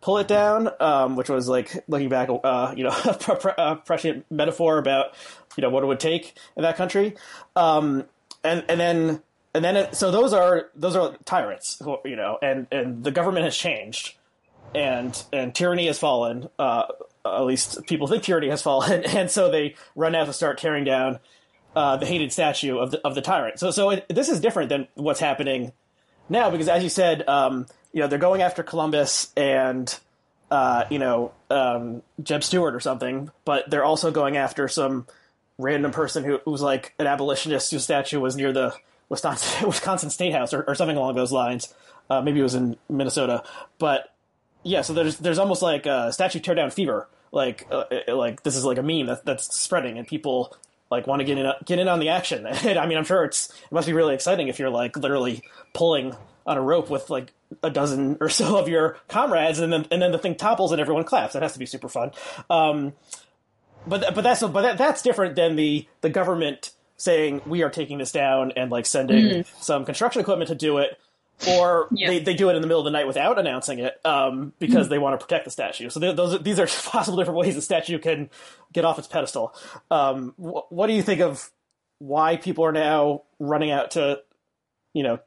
pull 0.00 0.18
it 0.18 0.28
down, 0.28 0.70
um, 0.80 1.16
which 1.16 1.28
was 1.28 1.48
like 1.48 1.84
looking 1.88 2.08
back, 2.08 2.28
uh, 2.30 2.74
you 2.76 2.84
know, 2.84 2.90
a 3.04 3.14
pre- 3.14 3.36
pre- 3.36 3.74
prescient 3.84 4.26
metaphor 4.30 4.78
about 4.78 5.14
you 5.56 5.62
know 5.62 5.70
what 5.70 5.82
it 5.82 5.86
would 5.86 6.00
take 6.00 6.36
in 6.56 6.62
that 6.62 6.76
country, 6.76 7.16
um, 7.56 8.04
and 8.44 8.64
and 8.68 8.78
then 8.78 9.22
and 9.56 9.64
then 9.64 9.76
it, 9.76 9.96
so 9.96 10.10
those 10.10 10.34
are 10.34 10.68
those 10.74 10.94
are 10.94 11.16
tyrants, 11.24 11.78
who, 11.82 11.96
you 12.04 12.14
know, 12.14 12.38
and 12.42 12.66
and 12.70 13.02
the 13.02 13.10
government 13.10 13.46
has 13.46 13.56
changed, 13.56 14.14
and 14.74 15.24
and 15.32 15.54
tyranny 15.54 15.86
has 15.86 15.98
fallen. 15.98 16.48
Uh, 16.58 16.84
at 17.24 17.44
least 17.44 17.86
people 17.86 18.06
think 18.06 18.22
tyranny 18.22 18.50
has 18.50 18.60
fallen, 18.60 19.04
and 19.06 19.30
so 19.30 19.50
they 19.50 19.74
run 19.94 20.14
out 20.14 20.26
to 20.26 20.34
start 20.34 20.58
tearing 20.58 20.84
down 20.84 21.20
uh, 21.74 21.96
the 21.96 22.04
hated 22.04 22.32
statue 22.32 22.76
of 22.76 22.90
the 22.90 23.00
of 23.00 23.14
the 23.14 23.22
tyrant. 23.22 23.58
So 23.58 23.70
so 23.70 23.90
it, 23.90 24.06
this 24.10 24.28
is 24.28 24.40
different 24.40 24.68
than 24.68 24.88
what's 24.94 25.20
happening 25.20 25.72
now 26.28 26.50
because 26.50 26.68
as 26.68 26.82
you 26.82 26.90
said, 26.90 27.26
um, 27.26 27.66
you 27.94 28.02
know, 28.02 28.08
they're 28.08 28.18
going 28.18 28.42
after 28.42 28.62
Columbus 28.62 29.32
and 29.38 29.98
uh, 30.50 30.84
you 30.90 30.98
know 30.98 31.32
um, 31.48 32.02
Jeb 32.22 32.44
Stuart 32.44 32.74
or 32.74 32.80
something, 32.80 33.30
but 33.46 33.70
they're 33.70 33.84
also 33.84 34.10
going 34.10 34.36
after 34.36 34.68
some 34.68 35.06
random 35.56 35.92
person 35.92 36.24
who 36.24 36.38
was 36.44 36.60
like 36.60 36.92
an 36.98 37.06
abolitionist 37.06 37.70
whose 37.70 37.84
statue 37.84 38.20
was 38.20 38.36
near 38.36 38.52
the 38.52 38.74
Wisconsin 39.08 39.66
Wisconsin 39.66 40.10
State 40.10 40.32
House 40.32 40.52
or, 40.52 40.62
or 40.62 40.74
something 40.74 40.96
along 40.96 41.14
those 41.14 41.32
lines. 41.32 41.72
Uh, 42.08 42.20
maybe 42.20 42.40
it 42.40 42.44
was 42.44 42.54
in 42.54 42.76
Minnesota, 42.88 43.42
but 43.78 44.14
yeah. 44.62 44.82
So 44.82 44.92
there's 44.92 45.16
there's 45.18 45.38
almost 45.38 45.62
like 45.62 45.86
a 45.86 46.12
statue 46.12 46.40
tear 46.40 46.54
down 46.54 46.70
fever. 46.70 47.08
Like 47.32 47.66
uh, 47.70 47.84
like 48.08 48.42
this 48.42 48.56
is 48.56 48.64
like 48.64 48.78
a 48.78 48.82
meme 48.82 49.06
that, 49.06 49.24
that's 49.24 49.54
spreading 49.54 49.98
and 49.98 50.06
people 50.06 50.56
like 50.90 51.06
want 51.06 51.20
to 51.20 51.24
get 51.24 51.38
in 51.38 51.50
get 51.64 51.78
in 51.78 51.88
on 51.88 51.98
the 51.98 52.08
action. 52.10 52.46
And 52.64 52.78
I 52.78 52.86
mean, 52.86 52.98
I'm 52.98 53.04
sure 53.04 53.24
it's 53.24 53.48
it 53.48 53.72
must 53.72 53.86
be 53.86 53.92
really 53.92 54.14
exciting 54.14 54.48
if 54.48 54.58
you're 54.58 54.70
like 54.70 54.96
literally 54.96 55.42
pulling 55.74 56.14
on 56.46 56.56
a 56.56 56.62
rope 56.62 56.88
with 56.90 57.10
like 57.10 57.32
a 57.62 57.70
dozen 57.70 58.18
or 58.20 58.28
so 58.28 58.56
of 58.56 58.68
your 58.68 58.98
comrades, 59.08 59.58
and 59.58 59.72
then 59.72 59.86
and 59.90 60.00
then 60.00 60.12
the 60.12 60.18
thing 60.18 60.36
topples 60.36 60.72
and 60.72 60.80
everyone 60.80 61.04
claps. 61.04 61.32
That 61.32 61.42
has 61.42 61.52
to 61.54 61.58
be 61.58 61.66
super 61.66 61.88
fun. 61.88 62.12
Um, 62.48 62.92
but 63.86 64.14
but 64.14 64.22
that's 64.22 64.42
but 64.42 64.62
that, 64.62 64.78
that's 64.78 65.02
different 65.02 65.36
than 65.36 65.56
the 65.56 65.86
the 66.00 66.10
government 66.10 66.72
saying 66.96 67.42
we 67.46 67.62
are 67.62 67.70
taking 67.70 67.98
this 67.98 68.12
down 68.12 68.52
and 68.56 68.70
like 68.70 68.86
sending 68.86 69.44
some 69.60 69.84
construction 69.84 70.20
equipment 70.20 70.48
to 70.48 70.54
do 70.54 70.78
it, 70.78 70.98
or 71.48 71.88
Yeah. 71.92 72.08
they, 72.08 72.18
they 72.20 72.34
do 72.34 72.48
it 72.50 72.56
in 72.56 72.62
the 72.62 72.66
middle 72.68 72.80
of 72.80 72.84
the 72.84 72.90
night 72.90 73.06
without 73.06 73.38
announcing 73.38 73.78
it 73.80 74.00
um, 74.04 74.52
because 74.58 74.88
they 74.88 74.98
want 74.98 75.18
to 75.18 75.24
protect 75.24 75.44
the 75.44 75.50
statue. 75.50 75.90
So 75.90 76.00
th- 76.00 76.16
those 76.16 76.34
are, 76.34 76.38
these 76.38 76.58
are 76.58 76.66
possible 76.90 77.18
different 77.18 77.38
ways 77.38 77.54
the 77.54 77.62
statue 77.62 77.98
can 77.98 78.30
get 78.72 78.84
off 78.84 78.98
its 78.98 79.08
pedestal. 79.08 79.54
Um, 79.90 80.34
wh- 80.38 80.70
what 80.72 80.86
do 80.86 80.94
you 80.94 81.02
think 81.02 81.20
of 81.20 81.50
why 81.98 82.36
people 82.36 82.64
are 82.64 82.72
now 82.72 83.22
running 83.38 83.70
out 83.70 83.92
to, 83.92 84.20
you 84.94 85.02
know, 85.02 85.18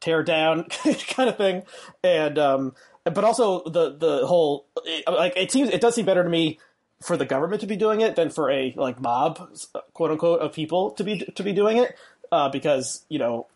tear 0.00 0.22
down 0.22 0.64
kind 1.08 1.28
of 1.28 1.36
thing, 1.36 1.62
and 2.04 2.38
um, 2.38 2.74
but 3.04 3.24
also 3.24 3.62
the 3.64 3.96
the 3.96 4.26
whole 4.26 4.66
like 5.06 5.32
it 5.36 5.50
seems 5.50 5.70
it 5.70 5.80
does 5.80 5.94
seem 5.94 6.04
better 6.06 6.22
to 6.22 6.28
me 6.28 6.58
for 7.02 7.16
the 7.16 7.26
government 7.26 7.60
to 7.60 7.66
be 7.66 7.76
doing 7.76 8.00
it 8.00 8.16
than 8.16 8.30
for 8.30 8.50
a 8.50 8.72
like 8.76 9.00
mob 9.00 9.50
quote 9.92 10.10
unquote 10.10 10.40
of 10.40 10.52
people 10.52 10.90
to 10.92 11.04
be 11.04 11.18
to 11.18 11.42
be 11.42 11.52
doing 11.52 11.76
it 11.76 11.96
uh, 12.32 12.48
because 12.48 13.04
you 13.08 13.18
know 13.18 13.46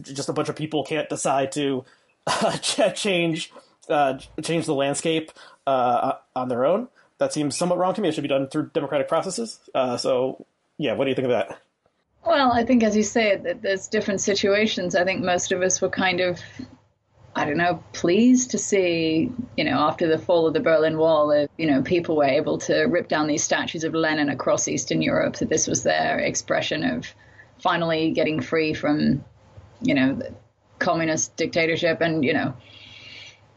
just 0.00 0.28
a 0.28 0.32
bunch 0.32 0.48
of 0.48 0.56
people 0.56 0.84
can't 0.84 1.08
decide 1.08 1.52
to 1.52 1.84
uh, 2.26 2.56
change 2.58 3.52
uh, 3.88 4.18
change 4.42 4.66
the 4.66 4.74
landscape 4.74 5.32
uh, 5.66 6.14
on 6.34 6.48
their 6.48 6.64
own. 6.64 6.88
That 7.18 7.32
seems 7.32 7.56
somewhat 7.56 7.78
wrong 7.78 7.94
to 7.94 8.00
me. 8.00 8.08
It 8.08 8.14
should 8.14 8.22
be 8.22 8.28
done 8.28 8.48
through 8.48 8.70
democratic 8.74 9.08
processes. 9.08 9.60
Uh, 9.74 9.96
so 9.96 10.44
yeah, 10.78 10.94
what 10.94 11.04
do 11.04 11.10
you 11.10 11.14
think 11.14 11.26
of 11.26 11.30
that? 11.30 11.60
Well, 12.24 12.52
I 12.52 12.64
think, 12.64 12.82
as 12.82 12.96
you 12.96 13.02
say, 13.02 13.36
there's 13.36 13.88
different 13.88 14.20
situations. 14.20 14.94
I 14.94 15.04
think 15.04 15.22
most 15.22 15.52
of 15.52 15.60
us 15.60 15.82
were 15.82 15.90
kind 15.90 16.20
of, 16.20 16.40
I 17.36 17.44
don't 17.44 17.56
know, 17.56 17.82
pleased 17.92 18.52
to 18.52 18.58
see, 18.58 19.30
you 19.56 19.64
know, 19.64 19.78
after 19.78 20.06
the 20.06 20.18
fall 20.18 20.46
of 20.46 20.54
the 20.54 20.60
Berlin 20.60 20.98
Wall, 20.98 21.28
that, 21.28 21.50
you 21.58 21.66
know, 21.66 21.82
people 21.82 22.16
were 22.16 22.24
able 22.24 22.58
to 22.58 22.84
rip 22.84 23.08
down 23.08 23.26
these 23.26 23.42
statues 23.42 23.82
of 23.82 23.92
Lenin 23.92 24.28
across 24.28 24.68
Eastern 24.68 25.02
Europe, 25.02 25.36
that 25.36 25.48
this 25.48 25.66
was 25.66 25.82
their 25.82 26.20
expression 26.20 26.84
of 26.84 27.12
finally 27.60 28.12
getting 28.12 28.40
free 28.40 28.72
from, 28.72 29.24
you 29.80 29.94
know, 29.94 30.14
the 30.14 30.32
communist 30.78 31.34
dictatorship. 31.36 32.00
And, 32.00 32.24
you 32.24 32.34
know, 32.34 32.54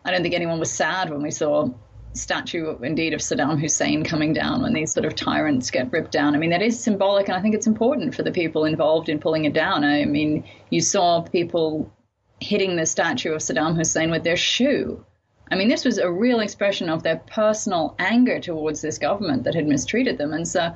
I 0.03 0.11
don't 0.11 0.23
think 0.23 0.33
anyone 0.33 0.59
was 0.59 0.71
sad 0.71 1.11
when 1.11 1.21
we 1.21 1.31
saw 1.31 1.69
statue 2.13 2.75
indeed 2.81 3.13
of 3.13 3.19
Saddam 3.19 3.59
Hussein 3.59 4.03
coming 4.03 4.33
down 4.33 4.63
when 4.63 4.73
these 4.73 4.91
sort 4.91 5.05
of 5.05 5.13
tyrants 5.13 5.69
get 5.69 5.91
ripped 5.91 6.11
down. 6.11 6.33
I 6.33 6.39
mean, 6.39 6.49
that 6.49 6.63
is 6.63 6.81
symbolic, 6.83 7.27
and 7.27 7.37
I 7.37 7.41
think 7.41 7.53
it's 7.53 7.67
important 7.67 8.15
for 8.15 8.23
the 8.23 8.31
people 8.31 8.65
involved 8.65 9.07
in 9.07 9.19
pulling 9.19 9.45
it 9.45 9.53
down. 9.53 9.83
I 9.83 10.05
mean, 10.05 10.45
you 10.71 10.81
saw 10.81 11.21
people 11.21 11.91
hitting 12.39 12.75
the 12.75 12.85
statue 12.85 13.33
of 13.33 13.41
Saddam 13.41 13.75
Hussein 13.75 14.11
with 14.11 14.23
their 14.23 14.37
shoe. 14.37 15.03
I 15.49 15.55
mean, 15.55 15.69
this 15.69 15.85
was 15.85 15.97
a 15.97 16.11
real 16.11 16.41
expression 16.41 16.89
of 16.89 17.03
their 17.03 17.17
personal 17.17 17.95
anger 17.97 18.39
towards 18.39 18.81
this 18.81 18.97
government 18.97 19.45
that 19.45 19.55
had 19.55 19.65
mistreated 19.65 20.17
them. 20.17 20.33
And 20.33 20.47
so 20.47 20.73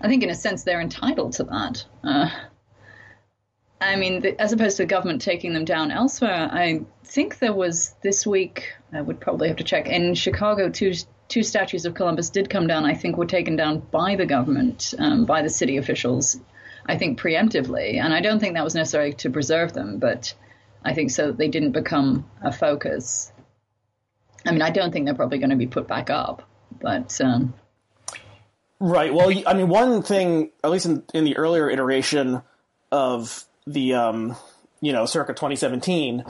I 0.00 0.08
think, 0.08 0.22
in 0.22 0.30
a 0.30 0.34
sense, 0.34 0.64
they're 0.64 0.80
entitled 0.80 1.34
to 1.34 1.44
that. 1.44 1.84
Uh, 2.02 2.28
I 3.80 3.94
mean, 3.94 4.22
the, 4.22 4.40
as 4.40 4.52
opposed 4.52 4.76
to 4.78 4.82
the 4.82 4.88
government 4.88 5.22
taking 5.22 5.54
them 5.54 5.64
down 5.64 5.92
elsewhere, 5.92 6.48
I 6.50 6.80
think 7.04 7.38
there 7.38 7.52
was 7.52 7.94
this 8.02 8.26
week, 8.26 8.72
I 8.92 9.00
would 9.00 9.20
probably 9.20 9.48
have 9.48 9.58
to 9.58 9.64
check, 9.64 9.86
in 9.86 10.14
Chicago, 10.14 10.68
two, 10.68 10.94
two 11.28 11.44
statues 11.44 11.84
of 11.84 11.94
Columbus 11.94 12.30
did 12.30 12.50
come 12.50 12.66
down, 12.66 12.84
I 12.84 12.94
think 12.94 13.16
were 13.16 13.26
taken 13.26 13.54
down 13.54 13.78
by 13.78 14.16
the 14.16 14.26
government, 14.26 14.94
um, 14.98 15.26
by 15.26 15.42
the 15.42 15.48
city 15.48 15.76
officials, 15.76 16.40
I 16.86 16.98
think 16.98 17.20
preemptively. 17.20 18.00
And 18.02 18.12
I 18.12 18.20
don't 18.20 18.40
think 18.40 18.54
that 18.54 18.64
was 18.64 18.74
necessarily 18.74 19.12
to 19.14 19.30
preserve 19.30 19.72
them, 19.72 19.98
but 19.98 20.34
I 20.84 20.94
think 20.94 21.10
so 21.10 21.28
that 21.28 21.38
they 21.38 21.48
didn't 21.48 21.72
become 21.72 22.28
a 22.42 22.52
focus. 22.52 23.32
I 24.46 24.52
mean, 24.52 24.62
I 24.62 24.70
don't 24.70 24.92
think 24.92 25.04
they're 25.06 25.14
probably 25.14 25.38
going 25.38 25.50
to 25.50 25.56
be 25.56 25.66
put 25.66 25.88
back 25.88 26.10
up, 26.10 26.48
but. 26.80 27.20
Um, 27.20 27.54
Right. 28.80 29.12
Well, 29.12 29.32
I 29.46 29.54
mean, 29.54 29.68
one 29.68 30.02
thing, 30.02 30.50
at 30.62 30.70
least 30.70 30.86
in, 30.86 31.02
in 31.12 31.24
the 31.24 31.36
earlier 31.36 31.68
iteration 31.68 32.42
of 32.92 33.44
the, 33.66 33.94
um, 33.94 34.36
you 34.80 34.92
know, 34.92 35.04
circa 35.04 35.32
2017, 35.34 36.24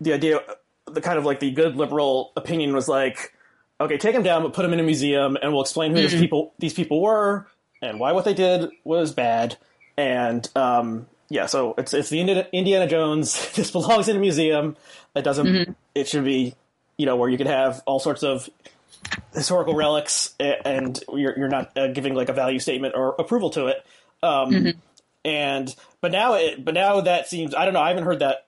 the 0.00 0.12
idea, 0.12 0.40
the 0.86 1.00
kind 1.00 1.18
of 1.18 1.24
like 1.24 1.40
the 1.40 1.50
good 1.50 1.76
liberal 1.76 2.32
opinion 2.36 2.72
was 2.72 2.86
like, 2.86 3.32
okay, 3.80 3.98
take 3.98 4.14
them 4.14 4.22
down, 4.22 4.42
but 4.42 4.52
put 4.52 4.62
them 4.62 4.72
in 4.72 4.78
a 4.78 4.84
museum, 4.84 5.36
and 5.42 5.52
we'll 5.52 5.62
explain 5.62 5.90
who 5.90 6.00
these 6.00 6.14
people 6.14 6.54
these 6.58 6.74
people 6.74 7.02
were 7.02 7.48
and 7.80 7.98
why 7.98 8.12
what 8.12 8.24
they 8.24 8.34
did 8.34 8.70
was 8.84 9.12
bad. 9.12 9.56
And 9.96 10.48
um, 10.54 11.08
yeah, 11.32 11.46
so 11.46 11.74
it's 11.78 11.94
it's 11.94 12.10
the 12.10 12.20
Indiana 12.52 12.86
Jones. 12.86 13.50
this 13.54 13.70
belongs 13.70 14.08
in 14.08 14.16
a 14.16 14.20
museum. 14.20 14.76
It 15.16 15.22
doesn't. 15.22 15.46
It 15.94 16.06
should 16.06 16.24
be, 16.24 16.54
you 16.98 17.06
know, 17.06 17.16
where 17.16 17.30
you 17.30 17.38
could 17.38 17.46
have 17.46 17.82
all 17.86 17.98
sorts 17.98 18.22
of 18.22 18.50
historical 19.34 19.74
relics, 19.74 20.34
and 20.38 21.02
you're 21.08 21.38
you're 21.38 21.48
not 21.48 21.76
uh, 21.76 21.86
giving 21.88 22.14
like 22.14 22.28
a 22.28 22.34
value 22.34 22.58
statement 22.58 22.94
or 22.94 23.14
approval 23.18 23.48
to 23.50 23.68
it. 23.68 23.84
Um, 24.22 24.52
And 25.24 25.74
but 26.00 26.12
now 26.12 26.34
it 26.34 26.64
but 26.64 26.74
now 26.74 27.00
that 27.00 27.28
seems 27.28 27.54
I 27.54 27.64
don't 27.64 27.74
know 27.74 27.80
I 27.80 27.88
haven't 27.88 28.04
heard 28.04 28.18
that 28.18 28.46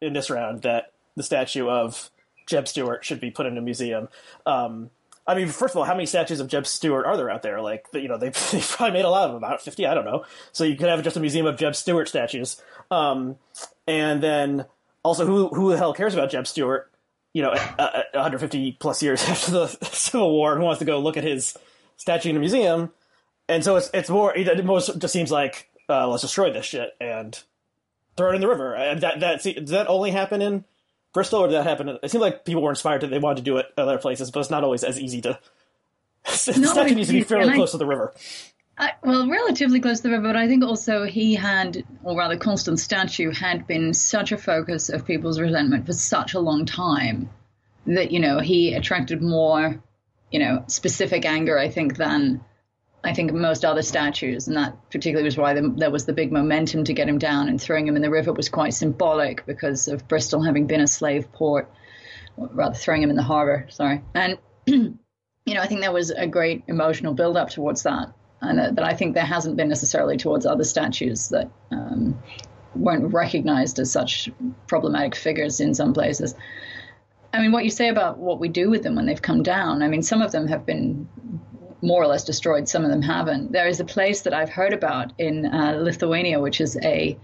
in 0.00 0.12
this 0.14 0.30
round 0.30 0.62
that 0.62 0.92
the 1.16 1.22
statue 1.22 1.68
of 1.68 2.10
Jeb 2.46 2.66
Stuart 2.66 3.04
should 3.04 3.20
be 3.20 3.30
put 3.30 3.46
in 3.46 3.56
a 3.58 3.60
museum. 3.60 4.08
Um, 4.46 4.90
I 5.26 5.34
mean, 5.34 5.48
first 5.48 5.74
of 5.74 5.78
all, 5.78 5.84
how 5.84 5.94
many 5.94 6.06
statues 6.06 6.40
of 6.40 6.48
Jeb 6.48 6.66
Stuart 6.66 7.06
are 7.06 7.16
there 7.16 7.30
out 7.30 7.42
there? 7.42 7.60
Like, 7.60 7.86
you 7.94 8.08
know, 8.08 8.18
they 8.18 8.28
they 8.52 8.60
probably 8.60 8.92
made 8.92 9.04
a 9.04 9.10
lot 9.10 9.24
of 9.24 9.30
them, 9.30 9.42
about 9.42 9.62
fifty, 9.62 9.86
I 9.86 9.94
don't 9.94 10.04
know. 10.04 10.24
So 10.52 10.64
you 10.64 10.76
could 10.76 10.88
have 10.88 11.02
just 11.02 11.16
a 11.16 11.20
museum 11.20 11.46
of 11.46 11.56
Jeb 11.56 11.74
Stuart 11.74 12.08
statues. 12.08 12.60
Um, 12.90 13.36
and 13.86 14.22
then 14.22 14.66
also, 15.02 15.26
who 15.26 15.48
who 15.48 15.70
the 15.70 15.78
hell 15.78 15.94
cares 15.94 16.14
about 16.14 16.30
Jeb 16.30 16.46
Stuart? 16.46 16.90
You 17.32 17.42
know, 17.42 17.50
uh, 17.50 17.82
uh, 17.82 18.02
150 18.12 18.72
plus 18.78 19.02
years 19.02 19.22
after 19.28 19.50
the 19.50 19.66
Civil 19.66 20.30
War, 20.32 20.56
who 20.56 20.62
wants 20.62 20.78
to 20.78 20.84
go 20.84 21.00
look 21.00 21.16
at 21.16 21.24
his 21.24 21.56
statue 21.96 22.30
in 22.30 22.36
a 22.36 22.40
museum? 22.40 22.92
And 23.48 23.64
so 23.64 23.76
it's 23.76 23.90
it's 23.92 24.10
more 24.10 24.34
it 24.36 24.64
most 24.64 24.98
just 24.98 25.12
seems 25.12 25.30
like 25.30 25.68
uh, 25.88 26.08
let's 26.08 26.22
destroy 26.22 26.52
this 26.52 26.64
shit 26.66 26.90
and 27.00 27.38
throw 28.16 28.30
it 28.30 28.36
in 28.36 28.40
the 28.40 28.48
river. 28.48 28.76
That 29.00 29.20
that 29.20 29.42
see, 29.42 29.54
does 29.54 29.70
that 29.70 29.88
only 29.88 30.10
happen 30.10 30.42
in 30.42 30.64
Bristol, 31.14 31.40
or 31.40 31.46
did 31.46 31.54
that 31.54 31.64
happen? 31.64 31.88
It 32.02 32.10
seemed 32.10 32.20
like 32.20 32.44
people 32.44 32.60
were 32.60 32.70
inspired 32.70 33.00
to 33.00 33.06
they 33.06 33.18
wanted 33.18 33.36
to 33.36 33.42
do 33.42 33.56
it 33.56 33.66
other 33.78 33.96
places, 33.96 34.30
but 34.30 34.40
it's 34.40 34.50
not 34.50 34.64
always 34.64 34.84
as 34.84 35.00
easy 35.00 35.22
to. 35.22 35.38
the 36.24 36.32
statue 36.32 36.90
as 36.90 36.96
needs 36.96 37.08
to 37.08 37.14
be 37.14 37.22
fairly 37.22 37.44
and 37.44 37.52
I- 37.52 37.56
close 37.56 37.70
to 37.70 37.78
the 37.78 37.86
river. 37.86 38.12
I, 38.76 38.90
well, 39.04 39.30
relatively 39.30 39.78
close 39.78 39.98
to 39.98 40.02
the 40.02 40.10
river, 40.10 40.24
but 40.24 40.36
I 40.36 40.48
think 40.48 40.64
also 40.64 41.04
he 41.04 41.36
had, 41.36 41.84
or 42.02 42.18
rather, 42.18 42.36
Colston 42.36 42.76
Statue 42.76 43.30
had 43.30 43.68
been 43.68 43.94
such 43.94 44.32
a 44.32 44.36
focus 44.36 44.88
of 44.88 45.06
people's 45.06 45.38
resentment 45.38 45.86
for 45.86 45.92
such 45.92 46.34
a 46.34 46.40
long 46.40 46.66
time 46.66 47.30
that, 47.86 48.10
you 48.10 48.18
know, 48.18 48.40
he 48.40 48.74
attracted 48.74 49.22
more, 49.22 49.80
you 50.32 50.40
know, 50.40 50.64
specific 50.66 51.24
anger, 51.24 51.56
I 51.56 51.68
think, 51.68 51.96
than 51.96 52.44
I 53.04 53.12
think 53.12 53.32
most 53.32 53.64
other 53.64 53.82
statues. 53.82 54.48
And 54.48 54.56
that 54.56 54.90
particularly 54.90 55.24
was 55.24 55.36
why 55.36 55.52
the, 55.52 55.72
there 55.76 55.90
was 55.90 56.06
the 56.06 56.14
big 56.14 56.32
momentum 56.32 56.84
to 56.84 56.94
get 56.94 57.08
him 57.08 57.18
down 57.18 57.48
and 57.48 57.60
throwing 57.60 57.86
him 57.86 57.96
in 57.96 58.02
the 58.02 58.10
river 58.10 58.32
was 58.32 58.48
quite 58.48 58.72
symbolic 58.72 59.44
because 59.44 59.88
of 59.88 60.08
Bristol 60.08 60.42
having 60.42 60.66
been 60.66 60.80
a 60.80 60.86
slave 60.86 61.30
port, 61.32 61.70
rather, 62.36 62.74
throwing 62.74 63.02
him 63.02 63.10
in 63.10 63.16
the 63.16 63.22
harbor, 63.22 63.66
sorry. 63.68 64.02
And, 64.14 64.38
you 64.66 64.96
know, 65.46 65.60
I 65.60 65.66
think 65.66 65.82
there 65.82 65.92
was 65.92 66.10
a 66.10 66.26
great 66.26 66.64
emotional 66.66 67.12
build 67.12 67.36
up 67.36 67.50
towards 67.50 67.82
that 67.82 68.12
and 68.40 68.58
that, 68.58 68.76
that 68.76 68.84
I 68.84 68.94
think 68.94 69.14
there 69.14 69.24
hasn't 69.24 69.56
been 69.56 69.68
necessarily 69.68 70.16
towards 70.16 70.46
other 70.46 70.64
statues 70.64 71.28
that 71.28 71.50
um, 71.70 72.18
weren't 72.74 73.12
recognized 73.12 73.78
as 73.78 73.92
such 73.92 74.30
problematic 74.66 75.14
figures 75.14 75.60
in 75.60 75.74
some 75.74 75.92
places. 75.92 76.34
I 77.34 77.40
mean, 77.40 77.52
what 77.52 77.64
you 77.64 77.70
say 77.70 77.88
about 77.88 78.18
what 78.18 78.40
we 78.40 78.48
do 78.48 78.70
with 78.70 78.82
them 78.82 78.94
when 78.94 79.06
they've 79.06 79.20
come 79.20 79.42
down, 79.42 79.82
I 79.82 79.88
mean, 79.88 80.02
some 80.02 80.22
of 80.22 80.32
them 80.32 80.46
have 80.48 80.64
been 80.64 81.08
more 81.84 82.02
or 82.02 82.06
less 82.06 82.24
destroyed, 82.24 82.68
some 82.68 82.84
of 82.84 82.90
them 82.90 83.02
haven't. 83.02 83.52
There 83.52 83.68
is 83.68 83.80
a 83.80 83.84
place 83.84 84.22
that 84.22 84.34
I've 84.34 84.48
heard 84.48 84.72
about 84.72 85.12
in 85.18 85.46
uh, 85.46 85.78
Lithuania, 85.80 86.40
which 86.40 86.60
is 86.60 86.76
a, 86.82 87.18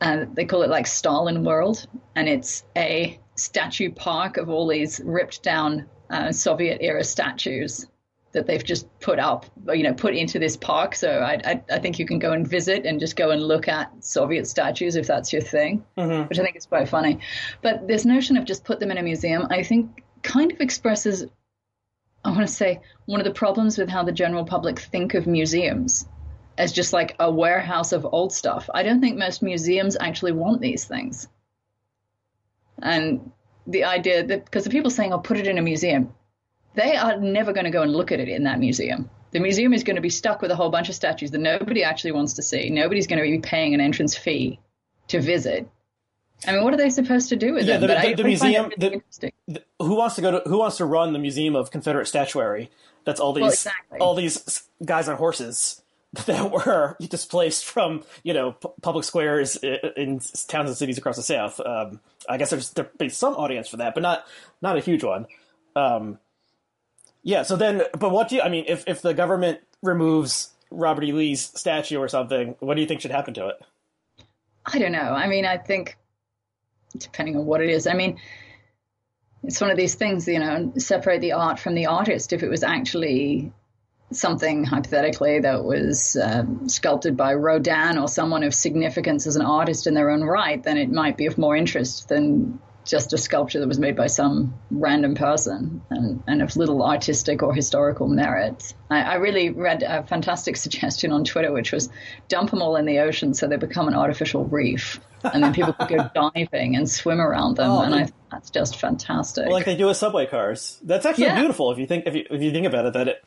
uh, 0.00 0.24
they 0.32 0.44
call 0.44 0.62
it 0.62 0.70
like 0.70 0.86
Stalin 0.86 1.44
World, 1.44 1.86
and 2.14 2.28
it's 2.28 2.64
a 2.76 3.18
statue 3.34 3.90
park 3.90 4.36
of 4.36 4.48
all 4.48 4.68
these 4.68 5.00
ripped 5.04 5.42
down 5.42 5.86
uh, 6.10 6.32
Soviet 6.32 6.78
era 6.80 7.04
statues 7.04 7.86
that 8.32 8.46
they've 8.46 8.62
just 8.62 8.86
put 9.00 9.18
up, 9.18 9.46
you 9.68 9.82
know, 9.82 9.92
put 9.92 10.14
into 10.14 10.38
this 10.38 10.56
park. 10.56 10.94
So 10.94 11.10
I, 11.10 11.40
I, 11.44 11.62
I 11.72 11.78
think 11.80 11.98
you 11.98 12.06
can 12.06 12.20
go 12.20 12.30
and 12.32 12.46
visit 12.46 12.86
and 12.86 13.00
just 13.00 13.16
go 13.16 13.30
and 13.30 13.42
look 13.42 13.66
at 13.66 14.04
Soviet 14.04 14.46
statues 14.46 14.94
if 14.94 15.08
that's 15.08 15.32
your 15.32 15.42
thing, 15.42 15.84
which 16.28 16.38
I 16.38 16.44
think 16.44 16.54
is 16.54 16.66
quite 16.66 16.88
funny. 16.88 17.18
But 17.60 17.88
this 17.88 18.04
notion 18.04 18.36
of 18.36 18.44
just 18.44 18.62
put 18.62 18.78
them 18.78 18.92
in 18.92 18.98
a 18.98 19.02
museum, 19.02 19.48
I 19.50 19.64
think, 19.64 20.04
kind 20.22 20.52
of 20.52 20.60
expresses, 20.60 21.26
I 22.24 22.30
want 22.30 22.46
to 22.46 22.52
say, 22.52 22.80
one 23.06 23.20
of 23.20 23.24
the 23.24 23.32
problems 23.32 23.78
with 23.78 23.88
how 23.88 24.02
the 24.02 24.12
general 24.12 24.44
public 24.44 24.78
think 24.78 25.14
of 25.14 25.26
museums 25.26 26.06
as 26.58 26.72
just 26.72 26.92
like 26.92 27.16
a 27.18 27.30
warehouse 27.30 27.92
of 27.92 28.06
old 28.12 28.32
stuff. 28.32 28.68
I 28.74 28.82
don't 28.82 29.00
think 29.00 29.16
most 29.16 29.42
museums 29.42 29.96
actually 29.98 30.32
want 30.32 30.60
these 30.60 30.84
things. 30.84 31.26
And 32.82 33.32
the 33.66 33.84
idea 33.84 34.26
that, 34.26 34.44
because 34.44 34.64
the 34.64 34.70
people 34.70 34.90
saying, 34.90 35.12
I'll 35.12 35.20
put 35.20 35.38
it 35.38 35.46
in 35.46 35.56
a 35.56 35.62
museum, 35.62 36.12
they 36.74 36.96
are 36.96 37.16
never 37.16 37.52
going 37.52 37.64
to 37.64 37.70
go 37.70 37.82
and 37.82 37.92
look 37.92 38.12
at 38.12 38.20
it 38.20 38.28
in 38.28 38.44
that 38.44 38.58
museum. 38.58 39.08
The 39.32 39.40
museum 39.40 39.72
is 39.72 39.84
going 39.84 39.96
to 39.96 40.02
be 40.02 40.10
stuck 40.10 40.42
with 40.42 40.50
a 40.50 40.56
whole 40.56 40.70
bunch 40.70 40.88
of 40.88 40.94
statues 40.94 41.30
that 41.30 41.38
nobody 41.38 41.82
actually 41.82 42.12
wants 42.12 42.34
to 42.34 42.42
see. 42.42 42.68
Nobody's 42.68 43.06
going 43.06 43.22
to 43.22 43.28
be 43.28 43.38
paying 43.38 43.74
an 43.74 43.80
entrance 43.80 44.16
fee 44.16 44.60
to 45.08 45.20
visit. 45.20 45.68
I 46.46 46.52
mean, 46.52 46.64
what 46.64 46.72
are 46.72 46.78
they 46.78 46.90
supposed 46.90 47.28
to 47.30 47.36
do 47.36 47.52
with 47.54 47.64
Yeah, 47.66 47.74
them? 47.78 47.82
the- 47.82 47.86
the- 47.94 48.14
the 48.14 48.22
I 48.22 48.26
museum- 48.26 48.72
really 48.80 49.02
the- 49.46 49.62
who 49.78 49.94
wants 49.94 50.14
to 50.16 50.22
go 50.22 50.30
to 50.40 50.48
who 50.48 50.58
wants 50.58 50.78
to 50.78 50.84
run 50.86 51.12
the 51.12 51.18
museum 51.18 51.54
of 51.56 51.70
Confederate 51.70 52.06
statuary? 52.06 52.70
That's 53.04 53.20
all 53.20 53.32
these 53.32 53.42
Well, 53.42 53.50
exactly. 53.52 53.98
all 53.98 54.14
these 54.14 54.62
guys 54.84 55.08
on 55.08 55.16
horses 55.16 55.82
that 56.26 56.50
were 56.50 56.96
displaced 57.08 57.64
from 57.64 58.04
you 58.22 58.32
know 58.34 58.52
p- 58.52 58.68
public 58.82 59.04
squares 59.04 59.56
in, 59.56 59.78
in, 59.96 60.20
towns 60.48 60.68
and 60.70 60.76
cities 60.76 60.98
across 60.98 61.16
the 61.16 61.22
South. 61.22 61.60
Um, 61.60 62.00
I 62.28 62.36
guess 62.38 62.50
there's 62.50 62.70
there 62.70 62.90
be 62.98 63.08
some 63.10 63.34
audience 63.34 63.68
for 63.68 63.76
that, 63.78 63.94
but 63.94 64.02
not 64.02 64.24
not 64.62 64.76
a 64.76 64.80
huge 64.80 65.04
one. 65.04 65.26
Um, 65.76 66.18
yeah. 67.22 67.42
So 67.42 67.56
then, 67.56 67.82
but 67.98 68.10
what 68.10 68.28
do 68.28 68.36
you? 68.36 68.42
I 68.42 68.48
mean, 68.48 68.64
if 68.66 68.84
if 68.86 69.02
the 69.02 69.12
government 69.14 69.60
removes 69.82 70.50
Robert 70.70 71.04
E. 71.04 71.12
Lee's 71.12 71.42
statue 71.42 71.98
or 71.98 72.08
something, 72.08 72.56
what 72.60 72.74
do 72.74 72.80
you 72.80 72.86
think 72.86 73.00
should 73.02 73.10
happen 73.10 73.34
to 73.34 73.48
it? 73.48 73.56
I 74.66 74.78
don't 74.78 74.92
know. 74.92 74.98
I 75.14 75.26
mean, 75.26 75.44
I 75.46 75.56
think 75.58 75.96
depending 76.96 77.36
on 77.36 77.46
what 77.46 77.60
it 77.60 77.70
is. 77.70 77.86
I 77.86 77.94
mean, 77.94 78.18
it's 79.42 79.60
one 79.60 79.70
of 79.70 79.76
these 79.76 79.94
things, 79.94 80.28
you 80.28 80.38
know, 80.38 80.72
separate 80.76 81.20
the 81.20 81.32
art 81.32 81.58
from 81.58 81.74
the 81.74 81.86
artist. 81.86 82.32
If 82.32 82.42
it 82.42 82.48
was 82.48 82.62
actually 82.62 83.52
something 84.12 84.64
hypothetically 84.64 85.40
that 85.40 85.64
was 85.64 86.16
um, 86.20 86.68
sculpted 86.68 87.16
by 87.16 87.34
Rodin 87.34 87.96
or 87.96 88.08
someone 88.08 88.42
of 88.42 88.54
significance 88.54 89.26
as 89.26 89.36
an 89.36 89.42
artist 89.42 89.86
in 89.86 89.94
their 89.94 90.10
own 90.10 90.22
right, 90.22 90.62
then 90.62 90.76
it 90.76 90.90
might 90.90 91.16
be 91.16 91.26
of 91.26 91.38
more 91.38 91.56
interest 91.56 92.08
than 92.08 92.58
just 92.84 93.12
a 93.12 93.18
sculpture 93.18 93.60
that 93.60 93.68
was 93.68 93.78
made 93.78 93.96
by 93.96 94.06
some 94.06 94.54
random 94.70 95.14
person 95.14 95.82
and, 95.90 96.22
and 96.26 96.42
of 96.42 96.56
little 96.56 96.84
artistic 96.84 97.42
or 97.42 97.54
historical 97.54 98.08
merit. 98.08 98.74
I, 98.90 99.02
I, 99.02 99.14
really 99.16 99.50
read 99.50 99.82
a 99.82 100.02
fantastic 100.04 100.56
suggestion 100.66 101.12
on 101.12 101.24
Twitter, 101.24 101.52
which 101.52 101.72
was 101.72 101.90
dump 102.28 102.50
them 102.50 102.62
all 102.62 102.76
in 102.76 102.86
the 102.86 102.98
ocean 103.00 103.34
so 103.34 103.46
they 103.46 103.56
become 103.56 103.88
an 103.88 103.94
artificial 103.94 104.44
reef. 104.44 105.00
And 105.22 105.44
then 105.44 105.52
people 105.52 105.74
could 105.74 105.88
go 105.88 106.10
diving 106.14 106.76
and 106.76 106.88
swim 106.88 107.20
around 107.20 107.58
them. 107.58 107.70
Oh, 107.70 107.82
and 107.82 107.94
I 107.94 108.08
that's 108.32 108.48
just 108.48 108.76
fantastic. 108.76 109.46
Well, 109.46 109.54
like 109.54 109.66
they 109.66 109.76
do 109.76 109.86
with 109.86 109.98
subway 109.98 110.24
cars. 110.26 110.78
That's 110.82 111.04
actually 111.04 111.24
yeah. 111.24 111.38
beautiful 111.38 111.70
if 111.72 111.78
you 111.78 111.86
think 111.86 112.06
if 112.06 112.14
you, 112.14 112.24
if 112.30 112.40
you 112.40 112.50
think 112.52 112.66
about 112.66 112.86
it. 112.86 112.92
That 112.94 113.08
it 113.08 113.24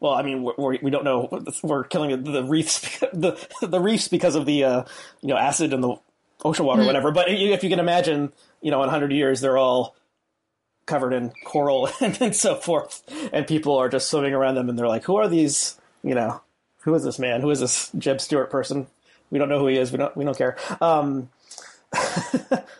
well, 0.00 0.12
I 0.12 0.22
mean, 0.22 0.42
we're, 0.42 0.54
we 0.56 0.78
do 0.78 0.90
not 0.90 1.04
know. 1.04 1.42
We're 1.62 1.84
killing 1.84 2.22
the 2.22 2.44
reefs, 2.44 3.00
the 3.12 3.38
the 3.62 3.80
reefs 3.80 4.08
because 4.08 4.34
of 4.34 4.46
the 4.46 4.64
uh, 4.64 4.84
you 5.20 5.28
know 5.28 5.36
acid 5.36 5.72
in 5.72 5.80
the 5.80 5.96
ocean 6.44 6.64
water, 6.64 6.80
mm-hmm. 6.80 6.84
or 6.84 6.86
whatever. 6.86 7.12
But 7.12 7.26
if 7.28 7.62
you 7.62 7.70
can 7.70 7.80
imagine, 7.80 8.32
you 8.60 8.70
know, 8.70 8.82
in 8.82 8.88
hundred 8.88 9.12
years, 9.12 9.40
they're 9.40 9.58
all 9.58 9.96
covered 10.86 11.12
in 11.12 11.32
coral 11.44 11.88
and, 12.00 12.20
and 12.20 12.36
so 12.36 12.54
forth, 12.54 13.02
and 13.32 13.46
people 13.46 13.76
are 13.76 13.88
just 13.88 14.10
swimming 14.10 14.34
around 14.34 14.56
them, 14.56 14.68
and 14.68 14.78
they're 14.78 14.88
like, 14.88 15.04
"Who 15.04 15.16
are 15.16 15.28
these? 15.28 15.78
You 16.02 16.14
know, 16.14 16.40
who 16.80 16.94
is 16.94 17.04
this 17.04 17.18
man? 17.18 17.40
Who 17.40 17.50
is 17.50 17.60
this 17.60 17.90
Jeb 17.96 18.20
Stuart 18.20 18.50
person? 18.50 18.86
We 19.30 19.38
don't 19.38 19.48
know 19.48 19.58
who 19.58 19.68
he 19.68 19.76
is. 19.76 19.92
We 19.92 19.98
don't 19.98 20.16
we 20.16 20.24
don't 20.24 20.36
care." 20.36 20.56
Um, 20.80 21.30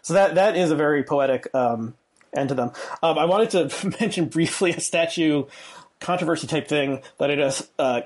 so 0.03 0.15
that 0.15 0.35
that 0.35 0.57
is 0.57 0.71
a 0.71 0.77
very 0.77 1.03
poetic 1.03 1.49
um, 1.55 1.95
end 2.35 2.51
to 2.51 2.55
them. 2.55 2.73
Um, 3.03 3.19
I 3.19 3.25
wanted 3.25 3.51
to 3.51 3.97
mention 4.01 4.27
briefly 4.27 4.73
a 4.73 4.81
statue 4.81 5.45
controversy 6.01 6.47
type 6.47 6.69
thing 6.69 7.03
that 7.19 7.31
is 7.31 7.69
uh, 7.79 8.03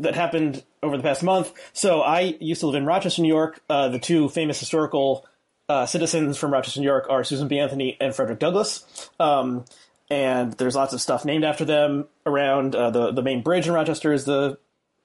that 0.00 0.14
happened 0.14 0.62
over 0.82 0.96
the 0.96 1.02
past 1.02 1.22
month. 1.22 1.52
So 1.72 2.00
I 2.00 2.36
used 2.40 2.60
to 2.60 2.66
live 2.66 2.76
in 2.76 2.86
Rochester, 2.86 3.22
New 3.22 3.28
York. 3.28 3.60
Uh, 3.68 3.88
the 3.88 3.98
two 3.98 4.28
famous 4.28 4.60
historical 4.60 5.26
uh, 5.68 5.86
citizens 5.86 6.36
from 6.36 6.52
Rochester, 6.52 6.80
New 6.80 6.86
York 6.86 7.06
are 7.08 7.24
Susan 7.24 7.48
B. 7.48 7.58
Anthony 7.58 7.96
and 8.00 8.14
Frederick 8.14 8.38
Douglass. 8.38 9.10
Um, 9.18 9.64
and 10.08 10.52
there's 10.54 10.76
lots 10.76 10.92
of 10.92 11.00
stuff 11.00 11.24
named 11.24 11.44
after 11.44 11.64
them 11.64 12.06
around. 12.24 12.76
Uh, 12.76 12.90
the 12.90 13.12
the 13.12 13.22
main 13.22 13.42
bridge 13.42 13.66
in 13.66 13.72
Rochester 13.72 14.12
is 14.12 14.24
the 14.24 14.58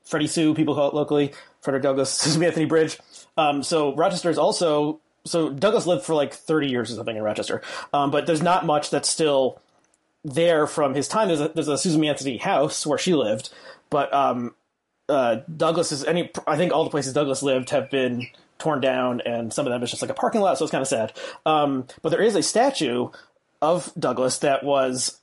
Freddie 0.04 0.28
Sue, 0.28 0.54
people 0.54 0.76
call 0.76 0.89
it 0.89 0.93
locally, 0.93 1.34
Frederick 1.62 1.84
Douglass, 1.84 2.12
Susan 2.19 2.39
B. 2.39 2.45
Anthony 2.45 2.65
Bridge. 2.65 3.00
Um, 3.38 3.63
so 3.63 3.95
Rochester 3.95 4.30
is 4.30 4.38
also 4.38 5.00
so 5.26 5.50
Douglass 5.50 5.86
lived 5.86 6.04
for 6.04 6.13
like 6.13 6.34
30 6.34 6.67
years 6.67 6.91
or 6.91 6.95
something 6.95 7.15
in 7.15 7.24
Rochester, 7.24 7.62
um, 7.93 8.12
but 8.12 8.26
there's 8.26 8.41
not 8.41 8.65
much 8.65 8.89
that's 8.89 9.10
still 9.10 9.60
there 10.24 10.67
from 10.67 10.93
his 10.93 11.08
time. 11.08 11.28
There's 11.28 11.41
a, 11.41 11.47
there's 11.50 11.67
a 11.67 11.78
Susan 11.78 12.02
B. 12.02 12.08
Anthony 12.08 12.38
house 12.38 12.86
where 12.86 12.97
she 12.97 13.15
lived, 13.15 13.50
but 13.89 14.13
um, 14.13 14.54
uh, 15.10 15.38
Douglass 15.56 15.91
is 15.91 16.04
any. 16.04 16.32
I 16.45 16.58
think 16.58 16.74
all 16.74 16.84
the 16.84 16.89
places 16.89 17.13
Douglass 17.13 17.41
lived 17.41 17.71
have 17.71 17.89
been 17.89 18.28
torn 18.62 18.82
down, 18.82 19.21
and 19.21 19.52
some 19.54 19.65
of 19.65 19.71
them 19.71 19.82
is 19.84 19.89
just 19.89 20.02
like 20.02 20.12
a 20.12 20.15
parking 20.15 20.41
lot, 20.41 20.58
so 20.58 20.65
it's 20.65 20.71
kind 20.71 20.82
of 20.82 20.88
sad. 20.88 21.13
Um, 21.45 21.88
but 22.02 22.10
there 22.10 22.21
is 22.21 22.36
a 22.36 22.43
statue 22.43 23.10
of 23.62 23.91
Douglass 23.97 24.39
that 24.39 24.63
was, 24.63 25.19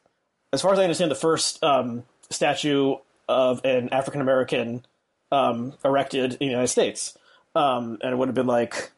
as 0.53 0.63
far 0.63 0.73
as 0.73 0.79
I 0.79 0.85
understand, 0.85 1.11
the 1.11 1.17
first 1.17 1.63
um, 1.63 2.05
statue 2.31 2.97
of 3.29 3.65
an 3.65 3.91
African 3.91 4.21
American 4.21 4.85
um, 5.33 5.75
erected 5.85 6.33
in 6.33 6.39
the 6.39 6.47
United 6.47 6.69
States, 6.69 7.17
um, 7.55 7.99
and 8.03 8.13
it 8.13 8.17
would 8.17 8.29
have 8.29 8.35
been 8.35 8.47
like, 8.47 8.91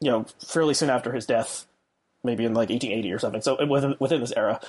you 0.00 0.10
know, 0.10 0.26
fairly 0.46 0.74
soon 0.74 0.90
after 0.90 1.12
his 1.12 1.26
death, 1.26 1.66
maybe 2.24 2.44
in 2.44 2.54
like 2.54 2.70
1880 2.70 3.12
or 3.12 3.18
something. 3.18 3.42
So 3.42 3.64
within 3.66 3.96
within 3.98 4.20
this 4.20 4.32
era 4.36 4.60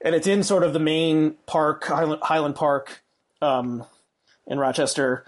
and 0.00 0.14
it's 0.14 0.26
in 0.26 0.42
sort 0.42 0.62
of 0.62 0.72
the 0.72 0.78
main 0.78 1.32
park, 1.46 1.84
Highland, 1.84 2.22
Highland 2.22 2.54
Park, 2.54 3.02
um, 3.42 3.84
in 4.46 4.58
Rochester, 4.58 5.24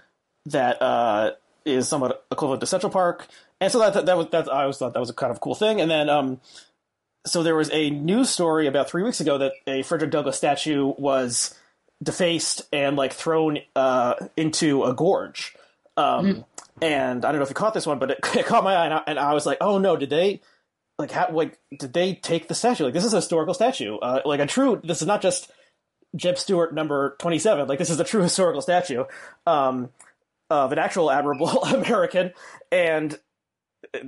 that 0.47 0.81
uh, 0.81 1.31
is 1.65 1.87
somewhat 1.87 2.25
equivalent 2.31 2.61
to 2.61 2.67
Central 2.67 2.91
Park. 2.91 3.27
And 3.59 3.71
so 3.71 3.79
that, 3.79 3.93
that, 3.93 4.05
that 4.07 4.17
was 4.17 4.27
that 4.31 4.51
I 4.51 4.61
always 4.61 4.77
thought 4.77 4.93
that 4.93 4.99
was 4.99 5.09
a 5.09 5.13
kind 5.13 5.31
of 5.31 5.39
cool 5.39 5.55
thing. 5.55 5.81
And 5.81 5.89
then 5.89 6.09
um, 6.09 6.39
so 7.25 7.43
there 7.43 7.55
was 7.55 7.69
a 7.71 7.89
news 7.89 8.29
story 8.29 8.67
about 8.67 8.89
three 8.89 9.03
weeks 9.03 9.21
ago 9.21 9.37
that 9.37 9.53
a 9.67 9.83
Frederick 9.83 10.11
Douglass 10.11 10.37
statue 10.37 10.93
was 10.97 11.53
defaced 12.01 12.63
and 12.73 12.95
like 12.95 13.13
thrown 13.13 13.59
uh, 13.75 14.15
into 14.35 14.83
a 14.83 14.93
gorge. 14.93 15.55
Um, 15.97 16.25
mm-hmm. 16.25 16.41
And 16.81 17.25
I 17.25 17.31
don't 17.31 17.39
know 17.39 17.43
if 17.43 17.49
you 17.49 17.55
caught 17.55 17.73
this 17.73 17.85
one, 17.85 17.99
but 17.99 18.11
it, 18.11 18.19
it 18.35 18.45
caught 18.45 18.63
my 18.63 18.73
eye, 18.73 18.85
and 18.85 18.93
I, 18.93 19.03
and 19.05 19.19
I 19.19 19.33
was 19.33 19.45
like, 19.45 19.59
"Oh 19.61 19.77
no! 19.77 19.95
Did 19.97 20.09
they 20.09 20.41
like 20.97 21.11
how 21.11 21.29
like 21.31 21.59
did 21.77 21.93
they 21.93 22.15
take 22.15 22.47
the 22.47 22.55
statue? 22.55 22.85
Like 22.85 22.93
this 22.93 23.05
is 23.05 23.13
a 23.13 23.17
historical 23.17 23.53
statue. 23.53 23.97
Uh, 23.97 24.21
like 24.25 24.39
a 24.39 24.47
true. 24.47 24.81
This 24.83 25.01
is 25.01 25.07
not 25.07 25.21
just 25.21 25.51
Jeb 26.15 26.39
Stuart 26.39 26.73
number 26.73 27.15
twenty 27.19 27.37
seven. 27.37 27.67
Like 27.67 27.77
this 27.77 27.91
is 27.91 27.99
a 27.99 28.03
true 28.03 28.21
historical 28.23 28.61
statue 28.61 29.03
um, 29.45 29.89
of 30.51 30.71
an 30.71 30.77
actual 30.77 31.09
admirable 31.09 31.63
American. 31.63 32.31
And 32.71 33.17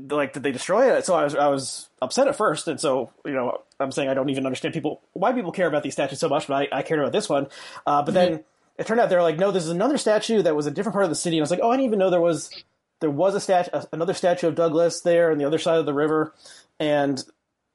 like, 0.10 0.34
did 0.34 0.44
they 0.44 0.52
destroy 0.52 0.96
it? 0.96 1.06
So 1.06 1.16
I 1.16 1.24
was 1.24 1.36
I 1.36 1.48
was 1.48 1.90
upset 2.02 2.28
at 2.28 2.36
first, 2.36 2.68
and 2.68 2.80
so 2.80 3.12
you 3.26 3.34
know 3.34 3.62
I'm 3.80 3.92
saying 3.92 4.10
I 4.10 4.14
don't 4.14 4.30
even 4.30 4.46
understand 4.46 4.74
people 4.74 5.02
why 5.14 5.34
people 5.34 5.52
care 5.52 5.68
about 5.68 5.84
these 5.84 5.94
statues 5.94 6.20
so 6.20 6.30
much, 6.30 6.48
but 6.48 6.70
I, 6.72 6.80
I 6.80 6.82
cared 6.84 7.00
about 7.00 7.12
this 7.12 7.28
one. 7.28 7.48
Uh, 7.88 8.04
but 8.04 8.14
mm-hmm. 8.14 8.14
then 8.14 8.44
it 8.78 8.86
turned 8.86 9.00
out 9.00 9.10
they're 9.10 9.24
like, 9.24 9.40
no, 9.40 9.52
there's 9.52 9.70
another 9.70 9.98
statue 9.98 10.42
that 10.44 10.56
was 10.56 10.68
a 10.68 10.72
different 10.72 10.94
part 10.94 11.06
of 11.06 11.10
the 11.10 11.16
city. 11.16 11.38
And 11.38 11.42
I 11.42 11.44
was 11.44 11.52
like, 11.52 11.60
oh, 11.64 11.72
I 11.72 11.76
didn't 11.76 11.88
even 11.88 12.00
know 12.00 12.10
there 12.10 12.22
was 12.22 12.52
there 13.00 13.10
was 13.10 13.34
a 13.34 13.40
statue, 13.40 13.72
another 13.92 14.14
statue 14.14 14.48
of 14.48 14.56
Douglass 14.56 15.02
there 15.02 15.32
on 15.32 15.38
the 15.38 15.46
other 15.46 15.60
side 15.60 15.80
of 15.80 15.86
the 15.86 15.94
river 15.94 16.34
and 16.80 17.24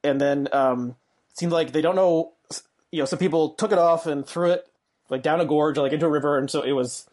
and 0.05 0.21
then 0.21 0.49
um, 0.53 0.97
it 1.31 1.39
seemed 1.39 1.53
like 1.53 1.73
they 1.73 1.83
don't 1.83 1.97
know. 1.97 2.33
You 2.91 3.01
know, 3.01 3.05
some 3.05 3.19
people 3.19 3.51
took 3.51 3.73
it 3.73 3.79
off 3.79 4.07
and 4.07 4.27
threw 4.27 4.51
it 4.51 4.67
like 5.11 5.23
down 5.23 5.41
a 5.41 5.45
gorge, 5.45 5.79
or, 5.79 5.83
like 5.83 5.93
into 5.93 6.07
a 6.07 6.11
river, 6.11 6.39
and 6.39 6.51
so 6.51 6.63
it 6.63 6.73
was 6.73 7.09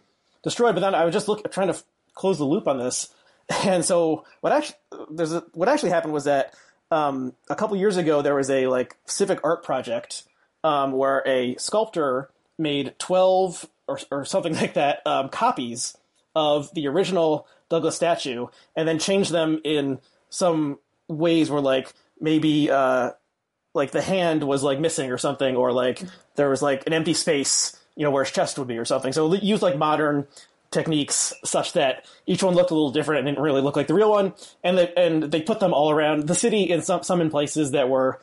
destroyed. 0.45 0.75
But 0.75 0.81
then 0.81 0.95
I 0.95 1.03
was 1.03 1.13
just 1.13 1.27
look, 1.27 1.51
trying 1.51 1.67
to 1.67 1.83
close 2.13 2.37
the 2.37 2.45
loop 2.45 2.69
on 2.69 2.77
this, 2.77 3.13
and 3.65 3.83
so 3.83 4.23
what 4.39 4.53
actually 4.53 4.77
there's 5.11 5.33
a, 5.33 5.43
what 5.53 5.67
actually 5.67 5.89
happened 5.89 6.13
was 6.13 6.23
that 6.23 6.53
um, 6.91 7.33
a 7.49 7.55
couple 7.55 7.75
years 7.75 7.97
ago 7.97 8.21
there 8.21 8.35
was 8.35 8.49
a 8.49 8.67
like 8.67 8.95
civic 9.05 9.41
art 9.43 9.63
project 9.63 10.23
um, 10.63 10.93
where 10.93 11.21
a 11.27 11.55
sculptor 11.57 12.29
made 12.57 12.97
twelve 12.97 13.65
or, 13.87 13.99
or 14.09 14.23
something 14.23 14.53
like 14.61 14.75
that 14.75 15.05
um, 15.05 15.27
copies 15.27 15.97
of 16.33 16.73
the 16.73 16.87
original 16.87 17.47
Douglass 17.69 17.95
statue, 17.95 18.47
and 18.75 18.87
then 18.87 18.99
changed 18.99 19.31
them 19.31 19.59
in 19.65 19.99
some 20.29 20.79
ways 21.07 21.49
where 21.49 21.61
like 21.61 21.91
maybe 22.19 22.71
uh 22.71 23.11
like 23.73 23.91
the 23.91 24.01
hand 24.01 24.43
was 24.43 24.63
like 24.63 24.79
missing 24.79 25.11
or 25.11 25.17
something 25.17 25.55
or 25.55 25.71
like 25.71 26.01
there 26.35 26.49
was 26.49 26.61
like 26.61 26.87
an 26.87 26.93
empty 26.93 27.13
space 27.13 27.77
you 27.95 28.03
know 28.03 28.11
where 28.11 28.23
his 28.23 28.33
chest 28.33 28.57
would 28.57 28.67
be 28.67 28.77
or 28.77 28.85
something. 28.85 29.13
So 29.13 29.33
use 29.33 29.61
like 29.61 29.77
modern 29.77 30.27
techniques 30.71 31.33
such 31.43 31.73
that 31.73 32.05
each 32.25 32.43
one 32.43 32.53
looked 32.53 32.71
a 32.71 32.73
little 32.73 32.91
different 32.91 33.19
and 33.19 33.27
didn't 33.27 33.43
really 33.43 33.61
look 33.61 33.75
like 33.75 33.87
the 33.87 33.93
real 33.93 34.11
one. 34.11 34.33
And 34.63 34.77
they 34.77 34.93
and 34.95 35.23
they 35.23 35.41
put 35.41 35.59
them 35.59 35.73
all 35.73 35.91
around 35.91 36.27
the 36.27 36.35
city 36.35 36.63
in 36.63 36.81
some 36.81 37.03
some 37.03 37.21
in 37.21 37.29
places 37.29 37.71
that 37.71 37.89
were 37.89 38.19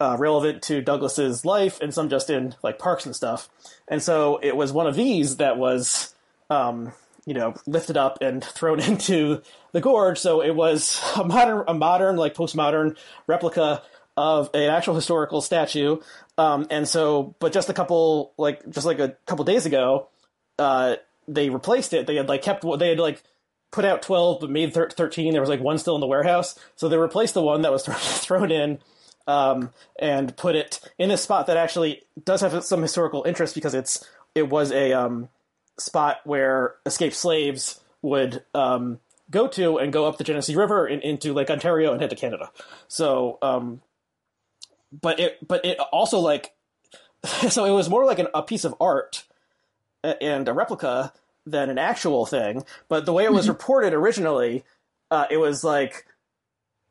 uh, 0.00 0.16
relevant 0.18 0.62
to 0.62 0.80
Douglass's 0.80 1.44
life 1.44 1.80
and 1.80 1.92
some 1.92 2.08
just 2.08 2.30
in 2.30 2.54
like 2.62 2.78
parks 2.78 3.04
and 3.04 3.16
stuff. 3.16 3.48
And 3.88 4.02
so 4.02 4.38
it 4.42 4.56
was 4.56 4.72
one 4.72 4.86
of 4.86 4.94
these 4.94 5.36
that 5.38 5.58
was 5.58 6.14
um 6.50 6.92
you 7.28 7.34
know, 7.34 7.52
lifted 7.66 7.98
up 7.98 8.18
and 8.22 8.42
thrown 8.58 8.80
into 8.80 9.42
the 9.72 9.82
gorge. 9.82 10.18
So 10.18 10.42
it 10.42 10.54
was 10.54 10.98
a 11.14 11.24
modern, 11.24 11.62
a 11.68 11.74
modern, 11.74 12.16
like 12.16 12.34
postmodern 12.34 12.96
replica 13.26 13.82
of 14.18 14.50
an 14.52 14.68
actual 14.68 14.96
historical 14.96 15.40
statue. 15.40 15.98
Um, 16.36 16.66
and 16.70 16.88
so, 16.88 17.36
but 17.38 17.52
just 17.52 17.68
a 17.68 17.72
couple, 17.72 18.32
like, 18.36 18.68
just 18.68 18.84
like 18.84 18.98
a 18.98 19.10
couple 19.26 19.44
days 19.44 19.64
ago, 19.64 20.08
uh, 20.58 20.96
they 21.28 21.50
replaced 21.50 21.92
it. 21.92 22.08
They 22.08 22.16
had 22.16 22.28
like 22.28 22.42
kept, 22.42 22.64
they 22.80 22.88
had 22.88 22.98
like 22.98 23.22
put 23.70 23.84
out 23.84 24.02
12, 24.02 24.40
but 24.40 24.50
made 24.50 24.74
thir- 24.74 24.90
13. 24.90 25.32
There 25.32 25.40
was 25.40 25.48
like 25.48 25.60
one 25.60 25.78
still 25.78 25.94
in 25.94 26.00
the 26.00 26.08
warehouse. 26.08 26.58
So 26.74 26.88
they 26.88 26.98
replaced 26.98 27.34
the 27.34 27.42
one 27.42 27.62
that 27.62 27.70
was 27.70 27.84
thrown 27.86 28.50
in. 28.50 28.80
Um, 29.28 29.70
and 30.00 30.34
put 30.36 30.56
it 30.56 30.80
in 30.98 31.10
a 31.10 31.18
spot 31.18 31.48
that 31.48 31.58
actually 31.58 32.02
does 32.24 32.40
have 32.40 32.64
some 32.64 32.80
historical 32.80 33.24
interest 33.24 33.54
because 33.54 33.74
it's 33.74 34.02
it 34.34 34.48
was 34.48 34.72
a 34.72 34.94
um, 34.94 35.28
spot 35.78 36.20
where 36.24 36.76
escaped 36.86 37.14
slaves 37.14 37.78
would 38.00 38.42
um, 38.54 39.00
go 39.30 39.46
to 39.48 39.76
and 39.76 39.92
go 39.92 40.06
up 40.06 40.16
the 40.16 40.24
Genesee 40.24 40.56
River 40.56 40.86
and 40.86 41.02
into 41.02 41.34
Lake 41.34 41.50
Ontario 41.50 41.92
and 41.92 42.00
head 42.00 42.08
to 42.08 42.16
Canada. 42.16 42.50
So, 42.88 43.36
um, 43.42 43.82
but 44.92 45.20
it 45.20 45.38
but 45.46 45.64
it 45.64 45.78
also 45.78 46.18
like 46.18 46.54
so 47.48 47.64
it 47.64 47.72
was 47.72 47.88
more 47.90 48.04
like 48.04 48.18
an, 48.18 48.28
a 48.34 48.42
piece 48.42 48.64
of 48.64 48.74
art 48.80 49.24
and 50.02 50.48
a 50.48 50.52
replica 50.52 51.12
than 51.46 51.70
an 51.70 51.78
actual 51.78 52.26
thing. 52.26 52.64
But 52.88 53.06
the 53.06 53.12
way 53.12 53.24
it 53.24 53.32
was 53.32 53.44
Mm-hmm. 53.46 53.52
reported 53.52 53.92
originally, 53.94 54.64
uh, 55.10 55.26
it 55.30 55.38
was 55.38 55.64
like 55.64 56.06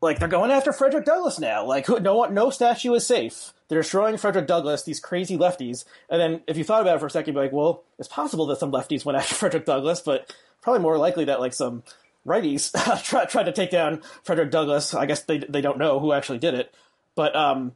like 0.02 0.20
they're 0.20 0.28
going 0.28 0.52
after 0.52 0.72
Frederick 0.74 1.06
Douglass 1.06 1.40
now. 1.40 1.66
Like 1.66 1.88
no 1.90 2.16
one, 2.16 2.34
no 2.34 2.50
statue 2.50 2.94
is 2.94 3.06
safe. 3.06 3.54
They're 3.68 3.82
destroying 3.82 4.18
Frederick 4.18 4.48
Douglass. 4.48 4.84
These 4.84 5.00
crazy 5.00 5.38
lefties. 5.38 5.86
And 6.10 6.22
then 6.22 6.42
if 6.48 6.58
you 6.58 6.64
thought 6.64 6.82
about 6.82 6.96
it 6.98 7.00
for 7.00 7.08
a 7.08 7.10
second, 7.10 7.34
you'd 7.34 7.40
be 7.40 7.46
like, 7.46 7.52
well, 7.52 7.84
it's 8.00 8.08
possible 8.08 8.46
that 8.48 8.60
some 8.60 8.72
lefties 8.72 9.06
went 9.06 9.18
after 9.18 9.36
Frederick 9.36 9.66
Douglass, 9.66 10.02
but 10.02 10.34
probably 10.62 10.82
more 10.82 10.98
likely 10.98 11.26
that 11.26 11.40
like 11.40 11.54
some 11.54 11.84
righties 12.26 12.72
tried 13.04 13.30
tried 13.30 13.44
to 13.46 13.52
take 13.52 13.72
down 13.72 14.02
Frederick 14.24 14.52
Douglass. 14.52 14.94
I 14.94 15.06
guess 15.06 15.24
they 15.24 15.40
they 15.40 15.62
don't 15.62 15.78
know 15.80 16.00
who 16.00 16.14
actually 16.14 16.40
did 16.40 16.54
it, 16.54 16.74
but 17.16 17.36
um, 17.36 17.74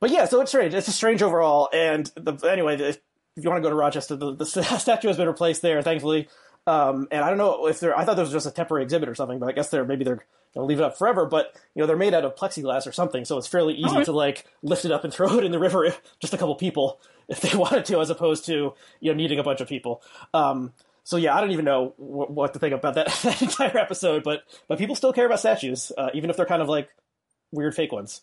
but 0.00 0.10
yeah, 0.10 0.24
so 0.24 0.40
it's 0.40 0.50
strange. 0.50 0.74
It's 0.74 0.88
a 0.88 0.92
strange 0.92 1.22
overall. 1.22 1.68
And 1.72 2.10
the, 2.16 2.34
anyway, 2.50 2.74
if, 2.80 2.98
if 3.36 3.44
you 3.44 3.50
want 3.50 3.62
to 3.62 3.66
go 3.66 3.70
to 3.70 3.76
Rochester, 3.76 4.16
the, 4.16 4.34
the 4.34 4.44
statue 4.78 5.08
has 5.08 5.16
been 5.16 5.28
replaced 5.28 5.62
there, 5.62 5.82
thankfully. 5.82 6.28
Um, 6.66 7.08
and 7.10 7.22
I 7.22 7.28
don't 7.28 7.38
know 7.38 7.66
if 7.66 7.80
they're. 7.80 7.96
I 7.96 8.04
thought 8.04 8.16
this 8.16 8.24
was 8.24 8.32
just 8.32 8.46
a 8.46 8.50
temporary 8.50 8.84
exhibit 8.84 9.08
or 9.08 9.14
something, 9.14 9.38
but 9.38 9.48
I 9.48 9.52
guess 9.52 9.70
they're 9.70 9.84
maybe 9.84 10.04
they're 10.04 10.24
going 10.54 10.64
to 10.64 10.64
leave 10.64 10.78
it 10.78 10.84
up 10.84 10.98
forever. 10.98 11.26
But 11.26 11.54
you 11.74 11.80
know, 11.80 11.86
they're 11.86 11.96
made 11.96 12.14
out 12.14 12.24
of 12.24 12.34
plexiglass 12.34 12.86
or 12.86 12.92
something, 12.92 13.24
so 13.24 13.38
it's 13.38 13.46
fairly 13.46 13.74
easy 13.74 13.96
right. 13.96 14.04
to 14.04 14.12
like 14.12 14.44
lift 14.62 14.84
it 14.84 14.92
up 14.92 15.04
and 15.04 15.12
throw 15.14 15.38
it 15.38 15.44
in 15.44 15.52
the 15.52 15.58
river. 15.58 15.84
If, 15.84 16.00
just 16.20 16.34
a 16.34 16.38
couple 16.38 16.54
people, 16.54 17.00
if 17.28 17.40
they 17.40 17.56
wanted 17.56 17.84
to, 17.86 18.00
as 18.00 18.10
opposed 18.10 18.46
to 18.46 18.74
you 19.00 19.12
know 19.12 19.14
needing 19.14 19.38
a 19.38 19.42
bunch 19.42 19.60
of 19.60 19.68
people. 19.68 20.02
Um, 20.34 20.72
so 21.02 21.16
yeah, 21.16 21.34
I 21.34 21.40
don't 21.40 21.50
even 21.50 21.64
know 21.64 21.88
wh- 21.96 22.30
what 22.30 22.52
to 22.52 22.58
think 22.58 22.74
about 22.74 22.94
that, 22.94 23.08
that 23.22 23.42
entire 23.42 23.78
episode, 23.78 24.22
but 24.22 24.42
but 24.68 24.78
people 24.78 24.94
still 24.94 25.12
care 25.12 25.26
about 25.26 25.40
statues, 25.40 25.92
uh, 25.96 26.10
even 26.14 26.30
if 26.30 26.36
they're 26.36 26.46
kind 26.46 26.62
of 26.62 26.68
like 26.68 26.90
weird 27.52 27.74
fake 27.74 27.92
ones. 27.92 28.22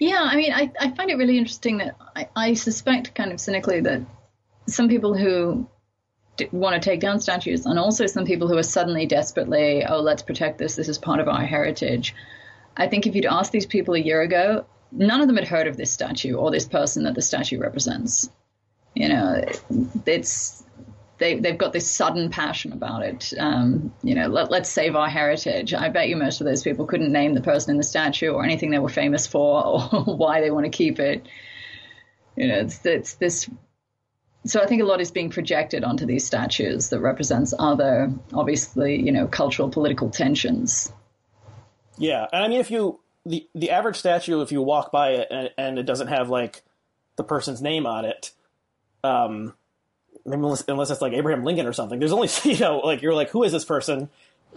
Yeah, 0.00 0.22
I 0.22 0.34
mean, 0.34 0.52
I, 0.52 0.72
I 0.80 0.90
find 0.92 1.10
it 1.10 1.16
really 1.16 1.36
interesting 1.36 1.76
that 1.78 1.94
I, 2.16 2.28
I 2.34 2.54
suspect, 2.54 3.14
kind 3.14 3.32
of 3.32 3.40
cynically, 3.40 3.80
that 3.82 4.00
some 4.66 4.88
people 4.88 5.14
who 5.14 5.68
want 6.52 6.74
to 6.74 6.90
take 6.90 7.00
down 7.00 7.20
statues, 7.20 7.66
and 7.66 7.78
also 7.78 8.06
some 8.06 8.24
people 8.24 8.48
who 8.48 8.56
are 8.56 8.62
suddenly 8.62 9.04
desperately, 9.04 9.84
oh, 9.84 10.00
let's 10.00 10.22
protect 10.22 10.56
this, 10.56 10.74
this 10.74 10.88
is 10.88 10.96
part 10.96 11.20
of 11.20 11.28
our 11.28 11.44
heritage. 11.44 12.14
I 12.78 12.86
think 12.86 13.06
if 13.06 13.14
you'd 13.14 13.26
asked 13.26 13.52
these 13.52 13.66
people 13.66 13.92
a 13.94 14.00
year 14.00 14.22
ago, 14.22 14.64
none 14.90 15.20
of 15.20 15.26
them 15.26 15.36
had 15.36 15.46
heard 15.46 15.66
of 15.66 15.76
this 15.76 15.90
statue 15.90 16.34
or 16.34 16.50
this 16.50 16.66
person 16.66 17.04
that 17.04 17.14
the 17.14 17.20
statue 17.20 17.58
represents. 17.58 18.30
You 18.94 19.10
know, 19.10 19.44
it's 20.06 20.64
they 21.20 21.38
they've 21.38 21.56
got 21.56 21.72
this 21.72 21.88
sudden 21.88 22.30
passion 22.30 22.72
about 22.72 23.02
it. 23.02 23.32
Um, 23.38 23.92
you 24.02 24.14
know, 24.16 24.26
let, 24.26 24.50
let's 24.50 24.68
save 24.68 24.96
our 24.96 25.08
heritage. 25.08 25.72
I 25.72 25.90
bet 25.90 26.08
you 26.08 26.16
most 26.16 26.40
of 26.40 26.46
those 26.46 26.62
people 26.62 26.86
couldn't 26.86 27.12
name 27.12 27.34
the 27.34 27.42
person 27.42 27.72
in 27.72 27.76
the 27.76 27.84
statue 27.84 28.30
or 28.30 28.42
anything 28.42 28.70
they 28.70 28.78
were 28.78 28.88
famous 28.88 29.26
for 29.26 29.64
or 29.92 30.16
why 30.16 30.40
they 30.40 30.50
want 30.50 30.64
to 30.64 30.70
keep 30.70 30.98
it. 30.98 31.28
You 32.36 32.48
know, 32.48 32.60
it's 32.60 32.84
it's 32.84 33.14
this. 33.14 33.48
So 34.46 34.60
I 34.62 34.66
think 34.66 34.80
a 34.80 34.86
lot 34.86 35.02
is 35.02 35.10
being 35.10 35.28
projected 35.28 35.84
onto 35.84 36.06
these 36.06 36.26
statues 36.26 36.88
that 36.88 37.00
represents 37.00 37.52
other, 37.56 38.10
obviously, 38.32 38.98
you 38.98 39.12
know, 39.12 39.26
cultural 39.26 39.68
political 39.68 40.08
tensions. 40.08 40.90
Yeah, 41.98 42.26
and 42.32 42.42
I 42.42 42.48
mean, 42.48 42.60
if 42.60 42.70
you 42.70 43.00
the 43.26 43.46
the 43.54 43.70
average 43.70 43.96
statue, 43.96 44.40
if 44.40 44.50
you 44.50 44.62
walk 44.62 44.90
by 44.90 45.10
it 45.10 45.28
and, 45.30 45.50
and 45.58 45.78
it 45.78 45.84
doesn't 45.84 46.08
have 46.08 46.30
like 46.30 46.62
the 47.16 47.24
person's 47.24 47.60
name 47.60 47.84
on 47.84 48.06
it, 48.06 48.32
um, 49.04 49.54
unless, 50.32 50.64
unless 50.68 50.90
it's 50.90 51.00
like 51.00 51.12
Abraham 51.12 51.44
Lincoln 51.44 51.66
or 51.66 51.72
something, 51.72 51.98
there's 51.98 52.12
only 52.12 52.28
you 52.44 52.58
know 52.58 52.78
like 52.78 53.02
you're 53.02 53.14
like, 53.14 53.30
who 53.30 53.42
is 53.42 53.52
this 53.52 53.64
person? 53.64 54.08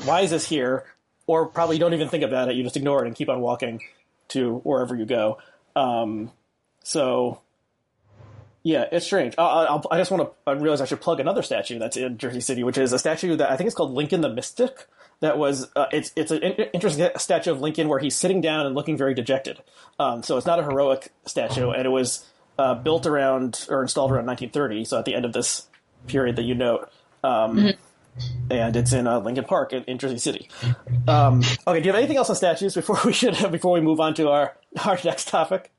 Why 0.06 0.22
is 0.22 0.32
this 0.32 0.48
here? 0.48 0.86
Or 1.26 1.46
probably 1.46 1.78
you 1.78 1.80
don't 1.80 1.94
even 1.94 2.10
think 2.10 2.24
about 2.24 2.50
it. 2.50 2.56
You 2.56 2.64
just 2.64 2.76
ignore 2.76 3.04
it 3.04 3.08
and 3.08 3.16
keep 3.16 3.30
on 3.30 3.40
walking 3.40 3.82
to 4.30 4.58
wherever 4.60 4.96
you 4.96 5.06
go. 5.06 5.38
Um, 5.76 6.32
so 6.84 7.40
yeah, 8.64 8.86
it's 8.92 9.06
strange. 9.06 9.36
Uh, 9.38 9.42
I'll, 9.42 9.84
I 9.92 9.98
just 9.98 10.10
want 10.10 10.24
to. 10.24 10.50
I 10.50 10.54
realize 10.54 10.80
I 10.80 10.86
should 10.86 11.02
plug 11.02 11.20
another 11.20 11.42
statue 11.42 11.80
that's 11.80 11.98
in 11.98 12.18
Jersey 12.18 12.40
City, 12.40 12.64
which 12.64 12.78
is 12.78 12.94
a 12.94 13.00
statue 13.00 13.36
that 13.36 13.52
I 13.52 13.58
think 13.58 13.68
is 13.68 13.76
called 13.76 13.92
Lincoln 13.92 14.22
the 14.22 14.30
Mystic. 14.30 14.88
That 15.20 15.38
was 15.38 15.70
uh, 15.76 15.88
it's 15.92 16.14
it's 16.16 16.32
an 16.32 16.42
interesting 16.42 17.10
statue 17.18 17.52
of 17.52 17.62
Lincoln 17.62 17.90
where 17.90 18.00
he's 18.00 18.16
sitting 18.16 18.40
down 18.40 18.66
and 18.66 18.74
looking 18.74 18.98
very 18.98 19.14
dejected. 19.14 19.62
Um, 20.00 20.24
so 20.24 20.38
it's 20.38 20.48
not 20.48 20.60
a 20.60 20.64
heroic 20.64 21.12
statue, 21.26 21.72
and 21.72 21.86
it 21.86 21.90
was 21.90 22.26
uh, 22.58 22.76
built 22.76 23.06
around 23.06 23.66
or 23.70 23.82
installed 23.82 24.12
around 24.12 24.26
1930. 24.26 24.86
So 24.86 25.00
at 25.00 25.06
the 25.06 25.16
end 25.16 25.26
of 25.26 25.34
this 25.34 25.68
period 26.08 26.36
that 26.36 26.44
you 26.44 26.56
note. 26.56 26.90
Um, 27.24 27.74
And 28.52 28.76
it's 28.76 28.94
in 28.94 29.08
uh, 29.08 29.20
Lincoln 29.20 29.44
Park 29.46 29.74
in, 29.74 29.84
in 29.86 29.98
Jersey 29.98 30.20
City. 30.20 30.50
Um, 31.08 31.42
okay, 31.66 31.80
do 31.80 31.86
you 31.88 31.92
have 31.92 31.96
anything 31.96 32.18
else 32.18 32.30
on 32.30 32.36
statues 32.36 32.76
before 32.76 33.00
we 33.04 33.14
should 33.14 33.36
before 33.52 33.74
we 33.74 33.82
move 33.82 34.00
on 34.00 34.14
to 34.16 34.30
our 34.30 34.56
our 34.86 35.00
next 35.04 35.30
topic? 35.30 35.72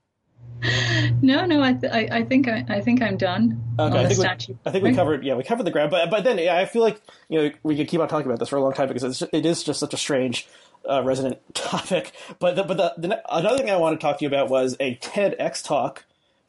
No, 1.20 1.44
no, 1.44 1.62
I, 1.62 1.74
th- 1.74 1.92
I, 1.92 2.08
I 2.10 2.24
think 2.24 2.48
I, 2.48 2.64
I 2.68 2.80
think 2.80 3.02
I'm 3.02 3.16
done 3.16 3.62
Okay, 3.78 3.98
I 3.98 4.06
think, 4.08 4.18
we, 4.18 4.56
I 4.64 4.70
think 4.70 4.84
we 4.84 4.94
covered 4.94 5.22
yeah 5.22 5.34
we 5.34 5.42
covered 5.44 5.64
the 5.64 5.70
ground, 5.70 5.90
but 5.90 6.10
but 6.10 6.24
then 6.24 6.38
yeah, 6.38 6.56
I 6.56 6.64
feel 6.64 6.82
like 6.82 7.00
you 7.28 7.40
know 7.40 7.50
we 7.62 7.76
could 7.76 7.86
keep 7.88 8.00
on 8.00 8.08
talking 8.08 8.26
about 8.26 8.38
this 8.38 8.48
for 8.48 8.56
a 8.56 8.62
long 8.62 8.72
time 8.72 8.88
because 8.88 9.04
it's, 9.04 9.22
it 9.32 9.44
is 9.46 9.62
just 9.62 9.78
such 9.78 9.94
a 9.94 9.96
strange 9.96 10.48
uh, 10.88 11.02
resonant 11.04 11.38
topic. 11.54 12.12
But 12.38 12.56
the, 12.56 12.64
but 12.64 12.76
the, 12.76 12.94
the 12.96 13.22
another 13.36 13.58
thing 13.58 13.70
I 13.70 13.76
want 13.76 14.00
to 14.00 14.04
talk 14.04 14.18
to 14.18 14.24
you 14.24 14.28
about 14.28 14.48
was 14.48 14.76
a 14.80 14.96
TEDx 14.96 15.62
talk 15.62 16.04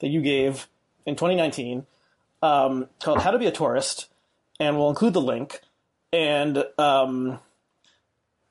that 0.06 0.12
you 0.12 0.22
gave 0.22 0.68
in 1.08 1.16
2019 1.16 1.88
um, 2.44 2.88
called 3.02 3.22
"How 3.22 3.32
to 3.32 3.40
Be 3.40 3.48
a 3.48 3.52
Tourist," 3.52 4.08
and 4.60 4.78
we'll 4.78 4.90
include 4.90 5.14
the 5.14 5.22
link. 5.22 5.62
And 6.14 6.64
um, 6.78 7.40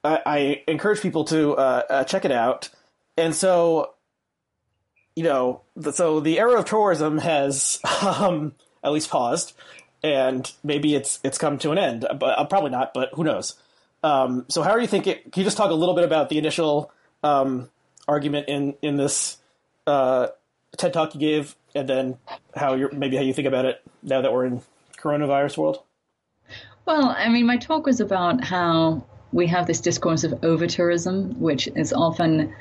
I, 0.03 0.21
I 0.27 0.63
encourage 0.67 1.01
people 1.01 1.25
to 1.27 1.55
uh, 1.55 1.83
uh, 1.89 2.05
check 2.05 2.25
it 2.25 2.33
out. 2.33 2.71
And 3.17 3.33
so 3.37 3.95
you 5.15 5.23
know, 5.23 5.61
the, 5.77 5.93
so 5.93 6.19
the 6.19 6.41
era 6.41 6.59
of 6.59 6.65
tourism 6.65 7.19
has 7.19 7.79
um, 8.03 8.57
at 8.83 8.91
least 8.91 9.11
paused, 9.11 9.53
and 10.03 10.51
maybe 10.65 10.97
it's 10.97 11.21
it's 11.23 11.39
come 11.39 11.59
to 11.59 11.71
an 11.71 11.79
end. 11.79 12.05
But 12.19 12.37
uh, 12.37 12.45
probably 12.47 12.71
not. 12.71 12.93
But 12.95 13.11
who 13.15 13.23
knows? 13.23 13.55
Um, 14.03 14.45
so 14.49 14.63
how 14.63 14.71
are 14.71 14.81
you 14.81 14.89
thinking? 14.89 15.19
Can 15.31 15.41
you 15.41 15.45
just 15.45 15.57
talk 15.57 15.71
a 15.71 15.75
little 15.75 15.95
bit 15.95 16.05
about 16.05 16.31
the 16.31 16.39
initial 16.39 16.91
um, 17.23 17.71
argument 18.09 18.49
in 18.49 18.75
in 18.83 18.97
this 18.97 19.37
uh, 19.87 20.29
TED 20.77 20.93
talk 20.93 21.15
you 21.15 21.21
gave, 21.21 21.57
and 21.75 21.89
then 21.89 22.19
how 22.57 22.75
you're 22.75 22.93
maybe 22.93 23.17
how 23.17 23.23
you 23.23 23.33
think 23.33 23.49
about 23.49 23.65
it 23.65 23.83
now 24.03 24.21
that 24.21 24.33
we're 24.33 24.47
in 24.47 24.63
coronavirus 24.97 25.59
world? 25.59 25.83
Well, 26.87 27.15
I 27.17 27.29
mean, 27.29 27.47
my 27.47 27.57
talk 27.57 27.87
was 27.87 28.01
about 28.01 28.45
how 28.45 29.07
we 29.33 29.47
have 29.49 29.67
this 29.67 29.81
discourse 29.81 30.25
of 30.25 30.45
over 30.45 30.67
tourism, 30.67 31.41
which 31.41 31.67
is 31.69 31.93
often 31.93 32.55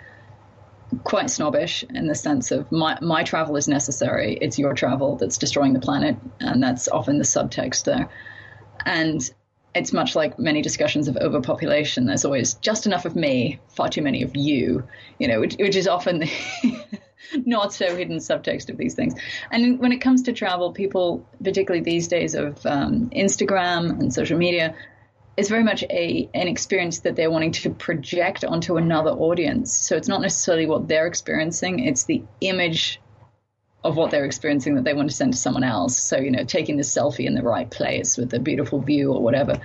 quite 1.04 1.30
snobbish 1.30 1.84
in 1.90 2.08
the 2.08 2.16
sense 2.16 2.52
of 2.52 2.72
my, 2.72 2.98
my 3.02 3.24
travel 3.24 3.56
is 3.56 3.68
necessary, 3.68 4.38
it's 4.42 4.60
your 4.60 4.74
travel 4.74 5.16
that's 5.16 5.38
destroying 5.38 5.74
the 5.74 5.80
planet, 5.80 6.16
and 6.40 6.62
that's 6.62 6.88
often 6.88 7.18
the 7.18 7.24
subtext 7.24 7.84
there. 7.86 8.10
And 8.86 9.22
it's 9.76 9.92
much 9.92 10.16
like 10.16 10.38
many 10.38 10.62
discussions 10.62 11.08
of 11.08 11.18
overpopulation. 11.18 12.06
There's 12.06 12.26
always 12.26 12.54
just 12.56 12.86
enough 12.86 13.06
of 13.06 13.16
me, 13.16 13.60
far 13.70 13.90
too 13.90 14.02
many 14.02 14.22
of 14.22 14.36
you, 14.36 14.84
you 15.20 15.28
know, 15.28 15.40
which, 15.40 15.56
which 15.56 15.76
is 15.76 15.88
often 15.88 16.20
the 16.20 16.32
not 17.46 17.74
so 17.74 17.96
hidden 17.96 18.18
subtext 18.18 18.70
of 18.70 18.78
these 18.78 18.96
things. 18.96 19.14
And 19.52 19.80
when 19.80 19.92
it 19.92 20.00
comes 20.00 20.24
to 20.24 20.34
travel, 20.34 20.72
people, 20.72 21.28
particularly 21.44 21.84
these 21.84 22.08
days 22.08 22.36
of 22.36 22.66
um, 22.66 23.10
Instagram 23.10 24.00
and 24.00 24.14
social 24.14 24.38
media, 24.38 24.76
it's 25.36 25.50
very 25.50 25.64
much 25.64 25.84
a 25.84 26.30
an 26.34 26.48
experience 26.48 27.00
that 27.02 27.16
they're 27.16 27.32
wanting 27.32 27.52
to 27.52 27.72
project 27.72 28.46
onto 28.46 28.78
another 28.78 29.12
audience. 29.12 29.76
So 29.76 29.96
it's 29.98 30.08
not 30.08 30.22
necessarily 30.22 30.66
what 30.68 30.88
they're 30.88 31.08
experiencing; 31.08 31.80
it's 31.80 32.04
the 32.04 32.24
image 32.42 33.02
of 33.84 33.98
what 33.98 34.12
they're 34.12 34.26
experiencing 34.26 34.76
that 34.76 34.84
they 34.84 34.94
want 34.94 35.10
to 35.10 35.16
send 35.16 35.34
to 35.34 35.40
someone 35.40 35.64
else. 35.64 35.98
So 35.98 36.18
you 36.18 36.32
know, 36.32 36.44
taking 36.44 36.78
the 36.78 36.84
selfie 36.84 37.26
in 37.26 37.34
the 37.34 37.42
right 37.42 37.70
place 37.70 38.18
with 38.18 38.34
a 38.34 38.40
beautiful 38.40 38.80
view 38.80 39.12
or 39.12 39.22
whatever. 39.22 39.60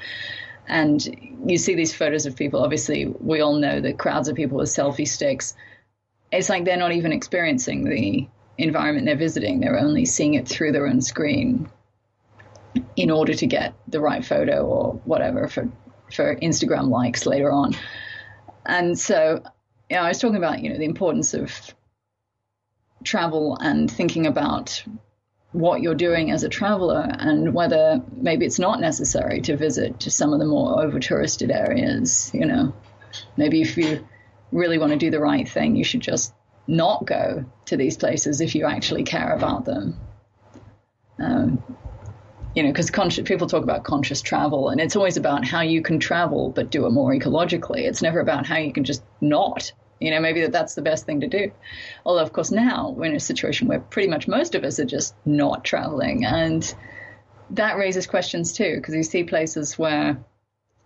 And 0.66 1.02
you 1.46 1.56
see 1.56 1.74
these 1.74 1.94
photos 1.94 2.26
of 2.26 2.36
people. 2.36 2.62
Obviously, 2.62 3.06
we 3.06 3.40
all 3.40 3.54
know 3.54 3.80
the 3.80 3.94
crowds 3.94 4.28
of 4.28 4.36
people 4.36 4.58
with 4.58 4.68
selfie 4.68 5.08
sticks. 5.08 5.54
It's 6.30 6.48
like 6.48 6.64
they're 6.64 6.76
not 6.76 6.92
even 6.92 7.12
experiencing 7.12 7.84
the 7.84 8.28
environment 8.58 9.06
they're 9.06 9.16
visiting. 9.16 9.60
They're 9.60 9.78
only 9.78 10.04
seeing 10.04 10.34
it 10.34 10.48
through 10.48 10.72
their 10.72 10.86
own 10.86 11.00
screen 11.00 11.70
in 12.96 13.10
order 13.10 13.34
to 13.34 13.46
get 13.46 13.74
the 13.86 14.00
right 14.00 14.24
photo 14.24 14.64
or 14.64 14.92
whatever 15.04 15.48
for 15.48 15.70
for 16.12 16.36
Instagram 16.36 16.88
likes 16.88 17.26
later 17.26 17.50
on. 17.50 17.74
And 18.64 18.98
so, 18.98 19.42
you 19.88 19.96
know, 19.96 20.02
I 20.02 20.08
was 20.08 20.18
talking 20.18 20.36
about 20.36 20.60
you 20.60 20.70
know 20.70 20.78
the 20.78 20.84
importance 20.84 21.34
of 21.34 21.52
travel 23.04 23.56
and 23.60 23.90
thinking 23.90 24.26
about 24.26 24.82
what 25.52 25.80
you're 25.80 25.94
doing 25.94 26.30
as 26.30 26.42
a 26.42 26.48
traveler 26.48 27.06
and 27.18 27.54
whether 27.54 28.02
maybe 28.14 28.44
it's 28.44 28.58
not 28.58 28.80
necessary 28.80 29.40
to 29.40 29.56
visit 29.56 30.00
to 30.00 30.10
some 30.10 30.32
of 30.34 30.40
the 30.40 30.44
more 30.44 30.82
over 30.82 30.98
touristed 30.98 31.50
areas. 31.50 32.30
You 32.34 32.46
know, 32.46 32.74
maybe 33.36 33.62
if 33.62 33.76
you 33.76 34.06
really 34.52 34.78
want 34.78 34.92
to 34.92 34.98
do 34.98 35.10
the 35.10 35.20
right 35.20 35.48
thing, 35.48 35.76
you 35.76 35.84
should 35.84 36.00
just 36.00 36.34
not 36.66 37.06
go 37.06 37.44
to 37.66 37.76
these 37.76 37.96
places 37.96 38.40
if 38.40 38.54
you 38.54 38.66
actually 38.66 39.04
care 39.04 39.32
about 39.32 39.64
them. 39.64 39.98
Um, 41.18 41.62
you 42.54 42.62
know, 42.62 42.72
because 42.72 42.90
people 43.22 43.46
talk 43.46 43.62
about 43.62 43.84
conscious 43.84 44.20
travel, 44.20 44.68
and 44.68 44.80
it's 44.80 44.96
always 44.96 45.16
about 45.16 45.46
how 45.46 45.60
you 45.60 45.82
can 45.82 46.00
travel 46.00 46.50
but 46.50 46.70
do 46.70 46.86
it 46.86 46.90
more 46.90 47.12
ecologically. 47.12 47.80
It's 47.80 48.02
never 48.02 48.20
about 48.20 48.46
how 48.46 48.56
you 48.56 48.72
can 48.72 48.84
just 48.84 49.02
not. 49.20 49.72
You 50.00 50.12
know, 50.12 50.20
maybe 50.20 50.42
that 50.42 50.52
that's 50.52 50.74
the 50.74 50.82
best 50.82 51.06
thing 51.06 51.20
to 51.20 51.26
do. 51.26 51.50
Although, 52.04 52.22
of 52.22 52.32
course, 52.32 52.50
now 52.50 52.90
we're 52.90 53.06
in 53.06 53.16
a 53.16 53.20
situation 53.20 53.66
where 53.68 53.80
pretty 53.80 54.08
much 54.08 54.28
most 54.28 54.54
of 54.54 54.64
us 54.64 54.78
are 54.78 54.84
just 54.84 55.14
not 55.24 55.64
traveling, 55.64 56.24
and 56.24 56.74
that 57.50 57.76
raises 57.76 58.06
questions 58.06 58.52
too, 58.52 58.76
because 58.76 58.94
you 58.94 59.02
see 59.02 59.24
places 59.24 59.78
where 59.78 60.18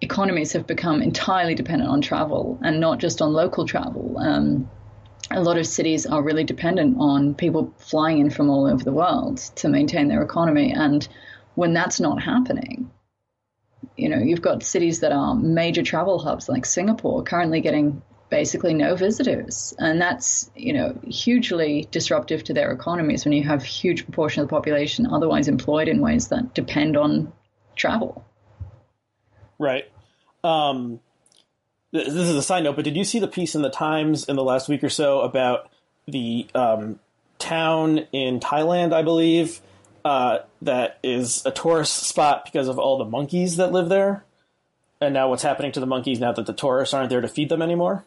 economies 0.02 0.52
have 0.52 0.66
become 0.66 1.00
entirely 1.00 1.54
dependent 1.54 1.88
on 1.88 2.00
travel 2.00 2.58
and 2.62 2.80
not 2.80 2.98
just 2.98 3.22
on 3.22 3.32
local 3.32 3.66
travel. 3.66 4.18
Um, 4.18 4.68
a 5.30 5.40
lot 5.40 5.56
of 5.56 5.66
cities 5.66 6.04
are 6.04 6.22
really 6.22 6.44
dependent 6.44 6.96
on 6.98 7.34
people 7.34 7.72
flying 7.78 8.18
in 8.18 8.28
from 8.28 8.50
all 8.50 8.66
over 8.66 8.82
the 8.82 8.92
world 8.92 9.38
to 9.56 9.68
maintain 9.68 10.08
their 10.08 10.22
economy. 10.22 10.72
And 10.72 11.06
when 11.54 11.72
that's 11.72 12.00
not 12.00 12.20
happening, 12.20 12.90
you 13.96 14.08
know, 14.08 14.18
you've 14.18 14.42
got 14.42 14.64
cities 14.64 15.00
that 15.00 15.12
are 15.12 15.34
major 15.36 15.82
travel 15.82 16.18
hubs 16.18 16.48
like 16.48 16.66
Singapore 16.66 17.22
currently 17.22 17.60
getting 17.60 18.02
basically 18.28 18.74
no 18.74 18.96
visitors. 18.96 19.72
And 19.78 20.00
that's, 20.00 20.50
you 20.56 20.72
know, 20.72 20.98
hugely 21.06 21.86
disruptive 21.92 22.42
to 22.44 22.54
their 22.54 22.72
economies 22.72 23.24
when 23.24 23.32
you 23.34 23.44
have 23.44 23.62
huge 23.62 24.04
proportion 24.04 24.42
of 24.42 24.48
the 24.48 24.54
population 24.54 25.06
otherwise 25.06 25.46
employed 25.46 25.86
in 25.86 26.00
ways 26.00 26.28
that 26.28 26.54
depend 26.54 26.96
on 26.96 27.32
travel. 27.76 28.24
Right. 29.58 29.91
Um, 30.44 31.00
this 31.92 32.08
is 32.08 32.34
a 32.34 32.42
side 32.42 32.64
note, 32.64 32.76
but 32.76 32.84
did 32.84 32.96
you 32.96 33.04
see 33.04 33.18
the 33.18 33.28
piece 33.28 33.54
in 33.54 33.62
the 33.62 33.70
Times 33.70 34.24
in 34.24 34.36
the 34.36 34.42
last 34.42 34.68
week 34.68 34.82
or 34.82 34.88
so 34.88 35.20
about 35.20 35.70
the 36.06 36.46
um, 36.54 36.98
town 37.38 38.06
in 38.12 38.40
Thailand, 38.40 38.92
I 38.92 39.02
believe, 39.02 39.60
uh, 40.04 40.38
that 40.62 40.98
is 41.02 41.44
a 41.44 41.50
tourist 41.50 42.04
spot 42.04 42.44
because 42.44 42.68
of 42.68 42.78
all 42.78 42.98
the 42.98 43.04
monkeys 43.04 43.56
that 43.56 43.72
live 43.72 43.88
there? 43.88 44.24
And 45.00 45.14
now 45.14 45.28
what's 45.28 45.42
happening 45.42 45.72
to 45.72 45.80
the 45.80 45.86
monkeys 45.86 46.20
now 46.20 46.32
that 46.32 46.46
the 46.46 46.52
tourists 46.52 46.94
aren't 46.94 47.10
there 47.10 47.20
to 47.20 47.28
feed 47.28 47.48
them 47.48 47.60
anymore? 47.60 48.04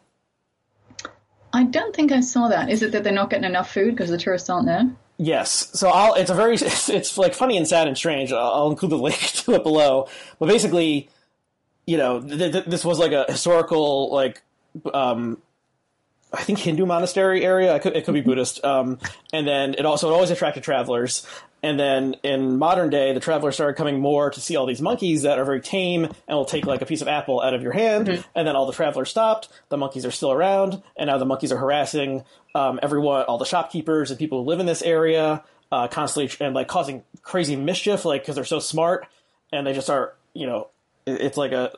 I 1.53 1.63
don't 1.63 1.95
think 1.95 2.11
I 2.11 2.21
saw 2.21 2.47
that. 2.47 2.69
Is 2.69 2.81
it 2.81 2.91
that 2.93 3.03
they're 3.03 3.13
not 3.13 3.29
getting 3.29 3.45
enough 3.45 3.71
food 3.71 3.91
because 3.91 4.09
the 4.09 4.17
tourists 4.17 4.49
aren't 4.49 4.65
there? 4.65 4.89
Yes. 5.17 5.69
So 5.73 5.89
I'll, 5.89 6.15
it's 6.15 6.29
a 6.29 6.33
very, 6.33 6.55
it's, 6.55 6.89
it's 6.89 7.17
like 7.17 7.33
funny 7.33 7.57
and 7.57 7.67
sad 7.67 7.87
and 7.87 7.97
strange. 7.97 8.31
I'll, 8.31 8.51
I'll 8.51 8.69
include 8.71 8.91
the 8.91 8.97
link 8.97 9.19
to 9.19 9.53
it 9.53 9.63
below. 9.63 10.07
But 10.39 10.47
basically, 10.47 11.09
you 11.85 11.97
know, 11.97 12.21
th- 12.21 12.51
th- 12.51 12.65
this 12.65 12.83
was 12.83 12.99
like 12.99 13.11
a 13.11 13.25
historical, 13.29 14.11
like, 14.11 14.41
um, 14.93 15.41
I 16.33 16.43
think 16.43 16.59
Hindu 16.59 16.85
monastery 16.85 17.45
area. 17.45 17.75
It 17.75 17.81
could, 17.81 17.95
it 17.95 18.05
could 18.05 18.13
be 18.13 18.21
Buddhist. 18.21 18.63
Um, 18.65 18.99
and 19.31 19.47
then 19.47 19.75
it 19.75 19.85
also 19.85 20.09
it 20.09 20.13
always 20.13 20.31
attracted 20.31 20.63
travelers. 20.63 21.25
And 21.63 21.79
then 21.79 22.15
in 22.23 22.57
modern 22.57 22.89
day, 22.89 23.13
the 23.13 23.19
travelers 23.19 23.55
started 23.55 23.75
coming 23.75 23.99
more 23.99 24.29
to 24.29 24.39
see 24.41 24.55
all 24.55 24.65
these 24.65 24.81
monkeys 24.81 25.23
that 25.23 25.39
are 25.39 25.45
very 25.45 25.61
tame 25.61 26.03
and 26.03 26.37
will 26.37 26.45
take 26.45 26.65
like 26.65 26.81
a 26.81 26.85
piece 26.85 27.01
of 27.01 27.07
apple 27.07 27.41
out 27.41 27.53
of 27.53 27.63
your 27.63 27.71
hand. 27.71 28.07
Mm-hmm. 28.07 28.21
And 28.35 28.47
then 28.47 28.55
all 28.55 28.65
the 28.65 28.73
travelers 28.73 29.09
stopped. 29.09 29.49
The 29.69 29.77
monkeys 29.77 30.05
are 30.05 30.11
still 30.11 30.31
around, 30.31 30.83
and 30.95 31.07
now 31.07 31.17
the 31.17 31.25
monkeys 31.25 31.51
are 31.51 31.57
harassing 31.57 32.23
um, 32.53 32.79
everyone, 32.83 33.23
all 33.23 33.37
the 33.37 33.45
shopkeepers 33.45 34.11
and 34.11 34.19
people 34.19 34.43
who 34.43 34.49
live 34.49 34.59
in 34.59 34.65
this 34.65 34.81
area, 34.81 35.43
uh, 35.71 35.87
constantly 35.87 36.45
and 36.45 36.53
like 36.53 36.67
causing 36.67 37.03
crazy 37.21 37.55
mischief, 37.55 38.05
like 38.05 38.21
because 38.21 38.35
they're 38.35 38.45
so 38.45 38.59
smart 38.59 39.07
and 39.51 39.65
they 39.65 39.73
just 39.73 39.89
are, 39.89 40.13
you 40.33 40.45
know, 40.45 40.67
it's 41.05 41.37
like 41.37 41.51
a 41.51 41.73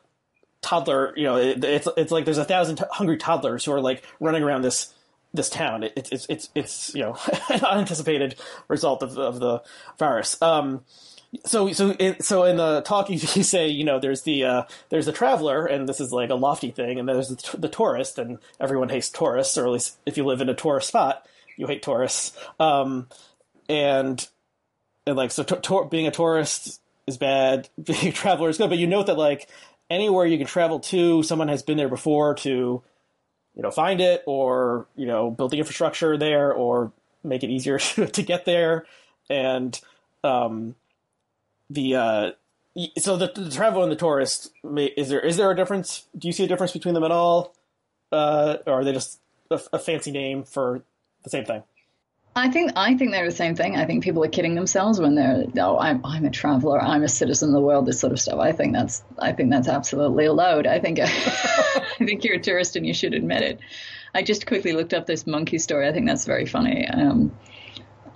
toddler. 0.62 1.14
You 1.16 1.24
know, 1.24 1.38
it, 1.38 1.64
it's 1.64 1.88
it's 1.98 2.12
like 2.12 2.26
there's 2.26 2.38
a 2.38 2.46
thousand 2.46 2.78
t- 2.78 2.84
hungry 2.92 3.18
toddlers 3.18 3.66
who 3.66 3.72
are 3.74 3.82
like 3.82 4.04
running 4.20 4.44
around 4.44 4.64
this 4.64 4.94
this 5.34 5.50
town. 5.50 5.84
It, 5.84 6.10
it's 6.12 6.26
it's 6.30 6.50
it's 6.56 6.96
you 6.96 7.04
know 7.04 7.18
an 7.50 7.64
unanticipated 7.64 8.36
result 8.68 9.04
of, 9.04 9.18
of 9.18 9.40
the 9.40 9.62
virus. 9.98 10.42
Um, 10.42 10.84
so 11.46 11.72
so 11.74 11.96
it, 12.00 12.24
so 12.24 12.44
in 12.44 12.58
the 12.58 12.82
talk 12.82 13.10
you, 13.10 13.16
you, 13.16 13.44
say 13.44 13.68
you 13.68 13.84
know 13.84 14.00
there's 14.00 14.24
the 14.24 14.44
uh, 14.44 14.64
there's 14.90 15.06
the 15.06 15.12
traveler 15.12 15.66
and 15.66 15.88
this 15.88 16.00
is 16.00 16.12
like 16.12 16.30
a 16.30 16.36
lofty 16.36 16.72
thing 16.72 17.00
and 17.00 17.08
there's 17.08 17.30
the, 17.30 17.58
the, 17.58 17.70
tourist 17.70 18.18
and 18.18 18.40
everyone 18.60 18.90
hates 18.90 19.10
tourists 19.10 19.58
or 19.58 19.66
at 19.66 19.72
least 19.72 19.98
if 20.06 20.18
you 20.18 20.26
live 20.26 20.42
in 20.42 20.50
a 20.50 20.54
tourist 20.54 20.88
spot 20.88 21.26
you 21.58 21.68
hate 21.68 21.84
tourists 21.84 22.38
um, 22.60 23.08
and 23.68 24.28
and 25.06 25.18
like 25.18 25.32
so 25.32 25.44
being 25.90 26.08
a 26.08 26.12
tourist 26.12 26.82
is 27.08 27.18
bad 27.18 27.70
being 27.84 28.08
a 28.08 28.12
traveler 28.12 28.50
is 28.50 28.58
good 28.58 28.70
but 28.70 28.78
you 28.78 28.88
note 28.88 29.08
that 29.08 29.18
like 29.18 29.50
anywhere 29.90 30.26
you 30.26 30.38
can 30.38 30.48
travel 30.48 30.80
to, 30.80 31.24
someone 31.24 31.48
has 31.48 31.64
been 31.64 31.78
there 31.78 31.90
before 31.90 32.36
to, 32.36 32.50
you 33.56 33.64
know, 33.64 33.72
find 33.72 34.02
it 34.02 34.24
or, 34.26 34.88
you 34.96 35.06
know, 35.06 35.32
build 35.32 35.52
the 35.52 35.60
infrastructure 35.60 36.18
there 36.18 36.52
or 36.54 36.92
make 37.24 37.44
it 37.44 37.50
easier 37.50 37.80
to 37.80 38.22
get 38.22 38.46
there. 38.46 38.86
And, 39.30 39.80
um, 40.24 40.76
the, 41.70 41.96
uh, 41.96 42.32
so 42.98 43.18
the, 43.18 43.32
the 43.36 43.52
travel 43.52 43.84
and 43.84 43.92
the 43.92 43.96
tourist, 43.96 44.52
is 44.78 45.10
there, 45.10 45.20
is 45.20 45.38
there 45.38 45.50
a 45.52 45.56
difference? 45.56 46.06
Do 46.18 46.28
you 46.28 46.32
see 46.32 46.44
a 46.44 46.48
difference 46.48 46.72
between 46.72 46.94
them 46.94 47.04
at 47.04 47.12
all? 47.12 47.56
Uh, 48.12 48.58
or 48.66 48.82
are 48.82 48.84
they 48.84 48.94
just 48.94 49.20
a, 49.52 49.60
a 49.74 49.80
fancy 49.80 50.12
name 50.12 50.44
for 50.44 50.84
the 51.24 51.30
same 51.30 51.44
thing? 51.44 51.64
I 52.38 52.50
think 52.50 52.74
I 52.76 52.96
think 52.96 53.12
they're 53.12 53.26
the 53.26 53.36
same 53.36 53.56
thing. 53.56 53.76
I 53.76 53.86
think 53.86 54.04
people 54.04 54.24
are 54.24 54.28
kidding 54.28 54.54
themselves 54.54 55.00
when 55.00 55.16
they're 55.16 55.46
oh 55.58 55.80
I'm 55.80 56.06
I'm 56.06 56.24
a 56.24 56.30
traveler, 56.30 56.80
I'm 56.80 57.02
a 57.02 57.10
citizen 57.10 57.50
of 57.50 57.54
the 57.54 57.62
world, 57.62 57.88
this 57.88 58.00
sort 58.00 58.14
of 58.14 58.20
stuff. 58.20 58.40
I 58.40 58.52
think 58.52 58.74
that's 58.74 59.04
I 59.18 59.32
think 59.32 59.50
that's 59.50 59.68
absolutely 59.68 60.26
a 60.26 60.34
load. 60.34 60.68
I 60.68 60.80
think 60.80 61.00
I 61.02 61.82
think 61.98 62.24
you're 62.24 62.36
a 62.36 62.40
tourist 62.40 62.76
and 62.76 62.86
you 62.86 62.94
should 62.94 63.16
admit 63.16 63.42
it. 63.42 63.60
I 64.14 64.22
just 64.22 64.46
quickly 64.46 64.74
looked 64.74 64.94
up 64.94 65.08
this 65.08 65.26
monkey 65.26 65.58
story. 65.58 65.88
I 65.88 65.92
think 65.92 66.08
that's 66.08 66.26
very 66.26 66.46
funny. 66.46 66.88
Um, 66.88 67.36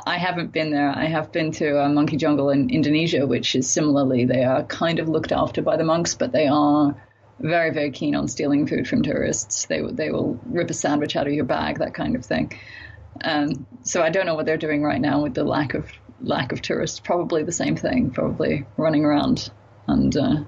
I 0.06 0.18
haven't 0.18 0.52
been 0.52 0.70
there. 0.70 0.92
I 0.96 1.06
have 1.06 1.32
been 1.32 1.52
to 1.54 1.80
a 1.80 1.90
monkey 1.90 2.18
jungle 2.18 2.52
in 2.52 2.70
Indonesia, 2.70 3.26
which 3.26 3.56
is 3.56 3.68
similarly 3.68 4.26
they 4.26 4.44
are 4.44 4.64
kind 4.66 5.00
of 5.00 5.10
looked 5.10 5.32
after 5.32 5.64
by 5.64 5.78
the 5.78 5.84
monks, 5.84 6.14
but 6.14 6.32
they 6.32 6.48
are 6.48 6.96
very 7.40 7.72
very 7.72 7.90
keen 7.90 8.14
on 8.14 8.28
stealing 8.28 8.68
food 8.68 8.88
from 8.88 9.02
tourists. 9.02 9.66
They 9.66 9.82
they 9.82 10.12
will 10.12 10.40
rip 10.46 10.70
a 10.70 10.76
sandwich 10.76 11.16
out 11.16 11.26
of 11.26 11.34
your 11.34 11.46
bag, 11.46 11.80
that 11.80 11.96
kind 11.96 12.16
of 12.16 12.24
thing. 12.24 12.52
Um, 13.24 13.66
so 13.84 14.02
I 14.02 14.10
don't 14.10 14.26
know 14.26 14.36
what 14.36 14.46
they're 14.46 14.58
doing 14.58 14.84
right 14.84 15.02
now 15.02 15.22
with 15.22 15.34
the 15.34 15.44
lack 15.44 15.74
of 15.74 15.90
lack 16.22 16.52
of 16.52 16.62
tourists. 16.62 17.00
Probably 17.00 17.44
the 17.44 17.52
same 17.52 17.76
thing. 17.76 18.12
Probably 18.12 18.66
running 18.78 19.04
around 19.06 19.52
and 19.88 20.16
uh, 20.16 20.44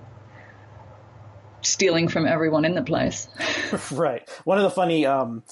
stealing 1.62 2.08
from 2.08 2.26
everyone 2.26 2.66
in 2.66 2.76
the 2.76 2.84
place. 2.84 3.28
right. 3.92 4.28
One 4.44 4.58
of 4.58 4.64
the 4.64 4.70
funny 4.70 5.06
um, 5.06 5.44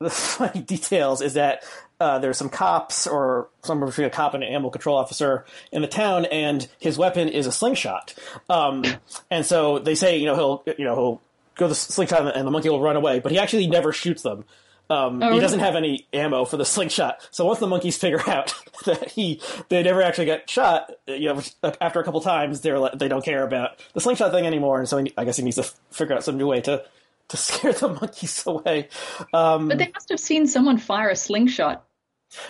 the 0.00 0.10
funny 0.10 0.62
details 0.62 1.20
is 1.20 1.34
that 1.34 1.64
uh, 2.00 2.18
there's 2.18 2.36
some 2.36 2.48
cops 2.48 3.06
or 3.06 3.48
somewhere 3.62 3.88
between 3.88 4.06
a 4.06 4.10
cop 4.10 4.34
and 4.34 4.42
an 4.42 4.50
animal 4.50 4.70
control 4.70 4.96
officer 4.96 5.44
in 5.72 5.80
the 5.82 5.88
town, 5.88 6.24
and 6.26 6.68
his 6.78 6.98
weapon 6.98 7.28
is 7.28 7.46
a 7.46 7.52
slingshot. 7.52 8.14
Um, 8.48 8.84
and 9.30 9.46
so 9.46 9.78
they 9.78 9.94
say, 9.94 10.18
you 10.18 10.26
know, 10.26 10.34
he'll 10.34 10.74
you 10.78 10.84
know 10.84 10.94
he'll 10.94 11.22
go 11.54 11.68
the 11.68 11.74
slingshot 11.74 12.36
and 12.36 12.46
the 12.46 12.50
monkey 12.50 12.68
will 12.68 12.80
run 12.80 12.96
away, 12.96 13.20
but 13.20 13.32
he 13.32 13.38
actually 13.38 13.66
never 13.66 13.92
shoots 13.92 14.22
them. 14.22 14.44
Um, 14.90 15.22
oh, 15.22 15.32
he 15.32 15.40
doesn't 15.40 15.60
have 15.60 15.76
any 15.76 16.06
ammo 16.12 16.44
for 16.44 16.56
the 16.56 16.64
slingshot. 16.64 17.26
So 17.30 17.46
once 17.46 17.58
the 17.58 17.66
monkeys 17.66 17.96
figure 17.96 18.20
out 18.28 18.54
that 18.84 19.10
he 19.10 19.40
they 19.68 19.82
never 19.82 20.02
actually 20.02 20.26
get 20.26 20.48
shot, 20.48 20.90
you 21.06 21.34
know, 21.34 21.42
after 21.80 22.00
a 22.00 22.04
couple 22.04 22.20
times, 22.20 22.60
they're 22.60 22.90
they 22.94 23.08
don't 23.08 23.24
care 23.24 23.42
about 23.42 23.82
the 23.94 24.00
slingshot 24.00 24.32
thing 24.32 24.46
anymore, 24.46 24.78
and 24.78 24.88
so 24.88 24.98
he, 24.98 25.12
I 25.16 25.24
guess 25.24 25.36
he 25.36 25.42
needs 25.42 25.56
to 25.56 25.64
figure 25.90 26.14
out 26.14 26.24
some 26.24 26.36
new 26.36 26.46
way 26.46 26.60
to 26.62 26.84
to 27.28 27.36
scare 27.36 27.72
the 27.72 27.88
monkeys 27.88 28.46
away. 28.46 28.88
Um, 29.32 29.68
but 29.68 29.78
they 29.78 29.90
must 29.92 30.08
have 30.10 30.20
seen 30.20 30.46
someone 30.46 30.78
fire 30.78 31.10
a 31.10 31.16
slingshot. 31.16 31.84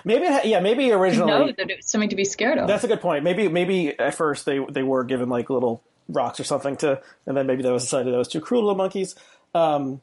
Maybe 0.04 0.24
yeah, 0.48 0.60
maybe 0.60 0.90
originally 0.92 1.30
know 1.30 1.52
that 1.56 1.70
it 1.70 1.76
was 1.76 1.90
something 1.90 2.08
to 2.08 2.16
be 2.16 2.24
scared 2.24 2.58
of. 2.58 2.66
That's 2.66 2.84
a 2.84 2.88
good 2.88 3.00
point. 3.00 3.22
Maybe 3.22 3.48
maybe 3.48 3.98
at 3.98 4.14
first 4.14 4.46
they 4.46 4.58
they 4.70 4.82
were 4.82 5.04
given 5.04 5.28
like 5.28 5.50
little 5.50 5.82
rocks 6.08 6.40
or 6.40 6.44
something 6.44 6.76
to, 6.78 7.00
and 7.26 7.36
then 7.36 7.46
maybe 7.46 7.62
that 7.62 7.72
was 7.72 7.82
decided 7.82 8.12
that 8.12 8.18
was 8.18 8.28
too 8.28 8.40
cruel 8.40 8.62
to 8.62 8.68
the 8.68 8.74
monkeys. 8.74 9.14
Um, 9.54 10.00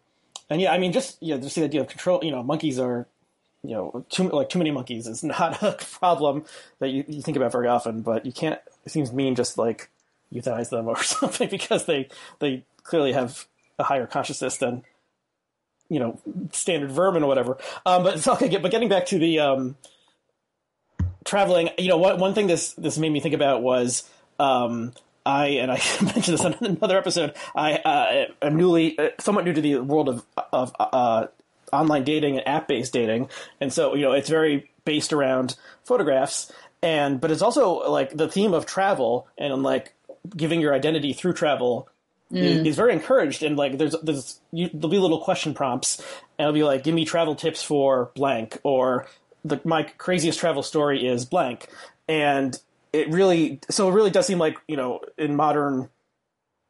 and 0.51 0.59
yeah, 0.59 0.73
I 0.73 0.77
mean, 0.77 0.91
just 0.91 1.17
yeah, 1.21 1.37
just 1.37 1.55
the 1.55 1.63
idea 1.63 1.79
of 1.79 1.87
control. 1.87 2.19
You 2.21 2.31
know, 2.31 2.43
monkeys 2.43 2.77
are, 2.77 3.07
you 3.63 3.71
know, 3.71 4.05
too 4.09 4.27
like 4.27 4.49
too 4.49 4.59
many 4.59 4.69
monkeys 4.69 5.07
is 5.07 5.23
not 5.23 5.63
a 5.63 5.77
problem 5.99 6.43
that 6.79 6.89
you, 6.89 7.05
you 7.07 7.21
think 7.21 7.37
about 7.37 7.53
very 7.53 7.69
often. 7.69 8.01
But 8.01 8.25
you 8.25 8.33
can't. 8.33 8.59
It 8.85 8.91
seems 8.91 9.13
mean 9.13 9.35
just 9.35 9.57
like 9.57 9.89
euthanize 10.31 10.69
them 10.69 10.87
or 10.89 11.01
something 11.01 11.49
because 11.49 11.85
they 11.85 12.09
they 12.39 12.65
clearly 12.83 13.13
have 13.13 13.47
a 13.79 13.83
higher 13.83 14.05
consciousness 14.05 14.57
than 14.57 14.83
you 15.87 15.99
know 15.99 16.19
standard 16.51 16.91
vermin 16.91 17.23
or 17.23 17.27
whatever. 17.27 17.57
Um, 17.85 18.03
but 18.03 18.17
it's 18.17 18.27
okay. 18.27 18.57
But 18.57 18.71
getting 18.71 18.89
back 18.89 19.05
to 19.07 19.19
the 19.19 19.39
um, 19.39 19.77
traveling, 21.23 21.69
you 21.77 21.87
know, 21.87 21.97
one 21.97 22.19
one 22.19 22.33
thing 22.33 22.47
this 22.47 22.73
this 22.73 22.97
made 22.97 23.13
me 23.13 23.21
think 23.21 23.35
about 23.35 23.61
was 23.61 24.03
um, 24.37 24.91
I 25.25 25.47
and 25.47 25.71
I 25.71 25.75
mentioned 26.01 26.37
this 26.37 26.45
on 26.45 26.55
another 26.61 26.97
episode. 26.97 27.35
I 27.55 27.75
uh, 27.75 28.25
am 28.41 28.55
newly, 28.55 28.97
uh, 28.97 29.09
somewhat 29.19 29.45
new 29.45 29.53
to 29.53 29.61
the 29.61 29.77
world 29.77 30.09
of 30.09 30.25
of 30.51 30.73
uh, 30.79 31.27
online 31.71 32.03
dating 32.03 32.37
and 32.37 32.47
app 32.47 32.67
based 32.67 32.93
dating, 32.93 33.29
and 33.59 33.71
so 33.71 33.95
you 33.95 34.03
know 34.03 34.13
it's 34.13 34.29
very 34.29 34.69
based 34.85 35.13
around 35.13 35.55
photographs, 35.83 36.51
and 36.81 37.21
but 37.21 37.31
it's 37.31 37.41
also 37.41 37.89
like 37.89 38.15
the 38.15 38.27
theme 38.27 38.53
of 38.53 38.65
travel 38.65 39.27
and 39.37 39.63
like 39.63 39.93
giving 40.35 40.61
your 40.61 40.73
identity 40.73 41.13
through 41.13 41.33
travel 41.33 41.87
mm. 42.31 42.37
is, 42.37 42.67
is, 42.67 42.75
very 42.75 42.93
encouraged. 42.93 43.43
And 43.43 43.57
like 43.57 43.77
there's 43.77 43.95
there's 44.03 44.39
you, 44.51 44.69
there'll 44.73 44.89
be 44.89 44.99
little 44.99 45.21
question 45.21 45.53
prompts, 45.53 45.99
and 46.37 46.47
it'll 46.47 46.53
be 46.53 46.63
like, 46.63 46.83
give 46.83 46.95
me 46.95 47.05
travel 47.05 47.35
tips 47.35 47.63
for 47.63 48.11
blank, 48.15 48.59
or 48.63 49.07
the 49.45 49.61
my 49.63 49.83
craziest 49.83 50.39
travel 50.39 50.63
story 50.63 51.05
is 51.05 51.25
blank, 51.25 51.67
and 52.07 52.59
it 52.93 53.09
really 53.09 53.59
so 53.69 53.89
it 53.89 53.93
really 53.93 54.11
does 54.11 54.27
seem 54.27 54.39
like 54.39 54.57
you 54.67 54.77
know 54.77 54.99
in 55.17 55.35
modern 55.35 55.89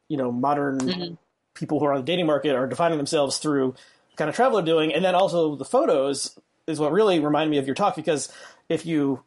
you 0.08 0.16
know 0.16 0.30
modern 0.30 0.78
mm-hmm. 0.78 1.14
people 1.54 1.78
who 1.78 1.86
are 1.86 1.92
on 1.92 2.00
the 2.00 2.06
dating 2.06 2.26
market 2.26 2.54
are 2.54 2.66
defining 2.66 2.98
themselves 2.98 3.38
through 3.38 3.74
kind 4.16 4.28
of 4.28 4.36
travel 4.36 4.58
they're 4.58 4.66
doing 4.66 4.92
and 4.92 5.04
then 5.04 5.14
also 5.14 5.56
the 5.56 5.64
photos 5.64 6.38
is 6.66 6.78
what 6.78 6.92
really 6.92 7.18
reminded 7.18 7.50
me 7.50 7.58
of 7.58 7.66
your 7.66 7.74
talk 7.74 7.96
because 7.96 8.32
if 8.68 8.86
you 8.86 9.22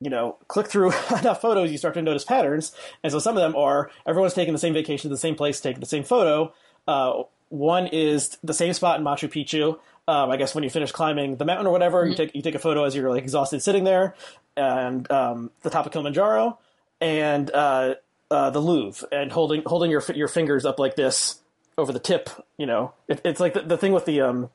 you 0.00 0.10
know, 0.10 0.36
click 0.46 0.68
through 0.68 0.88
enough 1.18 1.40
photos, 1.40 1.70
you 1.70 1.78
start 1.78 1.94
to 1.94 2.02
notice 2.02 2.24
patterns. 2.24 2.72
And 3.02 3.12
so 3.12 3.18
some 3.18 3.36
of 3.36 3.42
them 3.42 3.56
are 3.56 3.90
everyone's 4.06 4.34
taking 4.34 4.52
the 4.52 4.58
same 4.58 4.74
vacation 4.74 5.08
to 5.10 5.14
the 5.14 5.20
same 5.20 5.34
place, 5.34 5.60
taking 5.60 5.80
the 5.80 5.86
same 5.86 6.04
photo. 6.04 6.52
Uh, 6.86 7.22
one 7.48 7.86
is 7.88 8.38
the 8.42 8.54
same 8.54 8.72
spot 8.72 8.98
in 8.98 9.04
Machu 9.04 9.28
Picchu. 9.28 9.78
Um, 10.08 10.30
I 10.30 10.38
guess 10.38 10.54
when 10.54 10.64
you 10.64 10.70
finish 10.70 10.90
climbing 10.90 11.36
the 11.36 11.44
mountain 11.44 11.66
or 11.66 11.70
whatever, 11.70 12.00
mm-hmm. 12.00 12.10
you 12.12 12.16
take 12.16 12.34
you 12.34 12.40
take 12.40 12.54
a 12.54 12.58
photo 12.58 12.84
as 12.84 12.96
you're 12.96 13.10
like 13.10 13.22
exhausted 13.22 13.62
sitting 13.62 13.84
there, 13.84 14.14
and 14.56 15.08
um, 15.12 15.50
the 15.60 15.68
top 15.68 15.84
of 15.84 15.92
Kilimanjaro, 15.92 16.58
and 16.98 17.50
uh, 17.50 17.94
uh, 18.30 18.48
the 18.48 18.58
Louvre, 18.58 19.06
and 19.12 19.30
holding 19.30 19.62
holding 19.66 19.90
your 19.90 20.02
your 20.14 20.28
fingers 20.28 20.64
up 20.64 20.78
like 20.78 20.96
this 20.96 21.40
over 21.76 21.92
the 21.92 21.98
tip. 21.98 22.30
You 22.56 22.64
know, 22.64 22.94
it, 23.06 23.20
it's 23.22 23.38
like 23.38 23.52
the, 23.52 23.60
the 23.60 23.76
thing 23.76 23.92
with 23.92 24.06
the 24.06 24.22
um, 24.22 24.48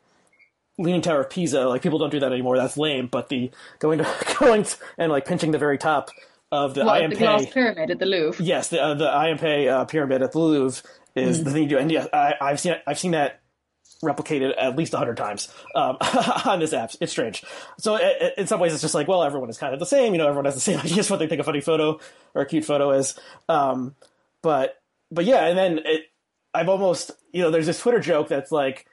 Leaning 0.79 1.01
Tower 1.01 1.21
of 1.21 1.29
Pisa. 1.29 1.67
Like 1.67 1.83
people 1.83 1.99
don't 1.99 2.09
do 2.09 2.19
that 2.21 2.31
anymore. 2.31 2.57
That's 2.57 2.75
lame. 2.75 3.05
But 3.05 3.29
the 3.29 3.51
going 3.77 3.99
to 3.99 4.35
going 4.39 4.63
to, 4.63 4.77
and 4.97 5.11
like 5.11 5.25
pinching 5.25 5.51
the 5.51 5.59
very 5.59 5.77
top 5.77 6.09
of 6.51 6.73
the 6.73 6.83
what, 6.83 7.07
the 7.11 7.15
glass 7.15 7.45
pyramid 7.45 7.91
at 7.91 7.99
the 7.99 8.07
Louvre. 8.07 8.43
Yes, 8.43 8.69
the 8.69 8.81
uh, 8.81 8.95
the 8.95 9.07
I. 9.07 9.29
M. 9.29 9.37
Pei 9.37 9.69
uh, 9.69 9.85
pyramid 9.85 10.23
at 10.23 10.31
the 10.31 10.39
Louvre 10.39 10.81
is 11.15 11.39
mm. 11.39 11.43
the 11.43 11.51
thing 11.51 11.63
you 11.63 11.69
do. 11.69 11.77
And 11.77 11.91
yeah, 11.91 12.07
I, 12.11 12.49
have 12.49 12.59
seen 12.59 12.73
I've 12.87 12.97
seen 12.97 13.11
that 13.11 13.42
replicated 14.03 14.53
at 14.57 14.75
least 14.75 14.93
hundred 14.93 15.17
times 15.17 15.51
um, 15.73 15.97
on 16.45 16.59
this 16.59 16.73
app. 16.73 16.91
It's 16.99 17.11
strange. 17.11 17.43
So 17.79 17.97
in 18.37 18.45
some 18.45 18.59
ways, 18.59 18.73
it's 18.73 18.81
just 18.81 18.93
like, 18.93 19.07
well, 19.07 19.23
everyone 19.23 19.49
is 19.49 19.57
kind 19.57 19.73
of 19.73 19.79
the 19.79 19.85
same. 19.85 20.13
You 20.13 20.19
know, 20.19 20.27
everyone 20.27 20.45
has 20.45 20.53
the 20.55 20.59
same 20.59 20.79
ideas 20.83 21.09
what 21.09 21.19
they 21.19 21.27
think 21.27 21.41
a 21.41 21.43
funny 21.43 21.61
photo 21.61 21.99
or 22.35 22.41
a 22.41 22.45
cute 22.45 22.65
photo 22.65 22.91
is. 22.91 23.17
Um, 23.49 23.95
but 24.41 24.81
but 25.11 25.25
yeah, 25.25 25.45
and 25.45 25.57
then 25.57 25.79
it, 25.85 26.03
I've 26.53 26.69
almost 26.69 27.11
you 27.31 27.41
know, 27.41 27.49
there's 27.49 27.65
this 27.65 27.79
Twitter 27.79 27.99
joke 27.99 28.27
that's 28.27 28.51
like 28.51 28.85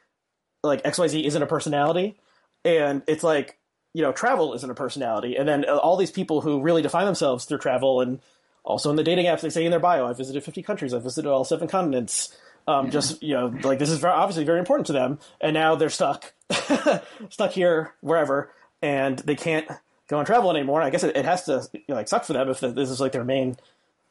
like 0.63 0.83
XYZ 0.83 1.25
isn't 1.25 1.43
a 1.43 1.47
personality, 1.47 2.19
and 2.65 3.03
it's 3.07 3.25
like 3.25 3.59
you 3.93 4.03
know, 4.03 4.13
travel 4.13 4.55
isn't 4.55 4.71
a 4.71 4.75
personality, 4.75 5.37
and 5.37 5.49
then 5.49 5.65
all 5.65 5.97
these 5.97 6.13
people 6.13 6.41
who 6.41 6.63
really 6.63 6.83
define 6.83 7.07
themselves 7.07 7.45
through 7.45 7.59
travel 7.59 8.01
and 8.01 8.21
also 8.63 8.91
in 8.91 8.97
the 8.97 9.03
dating 9.03 9.27
apps 9.27 9.41
they 9.41 9.51
say 9.51 9.65
in 9.65 9.71
their 9.71 9.81
bio, 9.81 10.07
I've 10.07 10.17
visited 10.17 10.45
50 10.45 10.63
countries, 10.63 10.95
I've 10.95 11.03
visited 11.03 11.29
all 11.29 11.45
seven 11.45 11.67
continents 11.67 12.37
um, 12.71 12.91
just 12.91 13.23
you 13.23 13.35
know, 13.35 13.47
like 13.63 13.79
this 13.79 13.91
is 13.91 13.99
very, 13.99 14.15
obviously 14.15 14.45
very 14.45 14.59
important 14.59 14.87
to 14.89 14.93
them, 14.93 15.19
and 15.41 15.55
now 15.55 15.75
they're 15.75 15.91
stuck, 15.91 16.33
stuck 17.31 17.51
here 17.51 17.95
wherever, 18.01 18.53
and 18.81 19.19
they 19.21 19.37
can't 19.37 19.67
go 20.09 20.19
and 20.19 20.27
travel 20.27 20.51
anymore. 20.51 20.83
I 20.83 20.91
guess 20.91 21.03
it, 21.03 21.17
it 21.17 21.25
has 21.25 21.45
to 21.45 21.69
you 21.73 21.81
know, 21.89 21.95
like 21.97 22.09
suck 22.09 22.25
for 22.25 22.33
them 22.33 22.49
if 22.49 22.61
this 22.61 22.91
is 22.91 23.01
like 23.01 23.13
their 23.13 23.25
main 23.25 23.57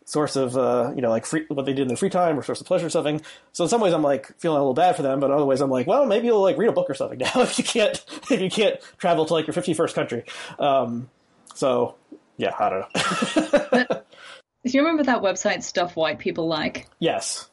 source 0.05 0.36
of 0.36 0.57
uh, 0.57 0.91
you 0.95 1.01
know 1.01 1.10
like 1.10 1.26
free, 1.26 1.45
what 1.49 1.66
they 1.66 1.74
did 1.74 1.84
in 1.84 1.88
their 1.88 1.97
free 1.97 2.10
time 2.10 2.38
or 2.38 2.43
source 2.43 2.60
of 2.60 2.68
pleasure 2.68 2.88
or 2.88 2.89
something. 2.89 3.22
So 3.53 3.64
in 3.64 3.70
some 3.70 3.82
ways 3.82 3.93
I'm 3.93 4.03
like 4.03 4.38
feeling 4.39 4.57
a 4.57 4.62
little 4.62 4.74
bad 4.74 4.95
for 4.95 5.03
them, 5.03 5.20
but 5.20 5.28
in 5.28 5.34
other 5.34 5.45
ways 5.45 5.62
I'm 5.62 5.70
like, 5.70 5.88
well, 5.88 6.05
maybe 6.05 6.28
you'll 6.28 6.41
like 6.41 6.57
read 6.57 6.70
a 6.70 6.74
book 6.74 6.89
or 6.89 6.95
something 6.95 7.20
now 7.20 7.41
if 7.41 7.57
you 7.57 7.64
can't 7.64 8.03
if 8.30 8.41
you 8.41 8.49
can't 8.49 8.80
travel 8.97 9.26
to 9.26 9.34
like 9.34 9.47
your 9.47 9.53
51st 9.53 9.93
country. 9.93 10.24
Um, 10.57 11.10
so 11.53 11.95
yeah, 12.38 12.55
I 12.57 12.70
don't 12.70 13.82
know. 13.89 14.01
Do 14.66 14.72
you 14.72 14.82
remember 14.82 15.03
that 15.03 15.22
website 15.22 15.64
stuff 15.64 15.95
white 15.95 16.20
people 16.20 16.47
like? 16.47 16.88
Yes. 16.99 17.49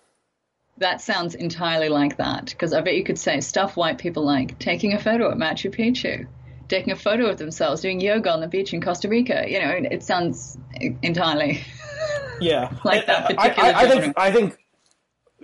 That 0.78 1.00
sounds 1.00 1.34
entirely 1.34 1.88
like 1.88 2.18
that, 2.18 2.46
because 2.46 2.72
I 2.72 2.82
bet 2.82 2.96
you 2.96 3.04
could 3.04 3.18
say 3.18 3.40
stuff 3.40 3.76
white 3.76 3.98
people 3.98 4.24
like 4.24 4.58
taking 4.58 4.92
a 4.92 4.98
photo 4.98 5.30
at 5.30 5.38
Machu 5.38 5.74
Picchu, 5.74 6.26
taking 6.68 6.92
a 6.92 6.96
photo 6.96 7.26
of 7.26 7.38
themselves 7.38 7.80
doing 7.80 8.00
yoga 8.00 8.30
on 8.30 8.40
the 8.40 8.48
beach 8.48 8.74
in 8.74 8.82
Costa 8.82 9.08
Rica. 9.08 9.44
You 9.48 9.60
know, 9.60 9.88
it 9.90 10.02
sounds 10.02 10.58
entirely 11.02 11.64
yeah 12.40 12.76
like 12.84 13.06
that 13.06 13.26
particular. 13.26 13.68
I, 13.68 13.72
I, 13.72 13.82
I 13.82 13.88
think 13.88 14.18
I 14.18 14.32
think 14.32 14.58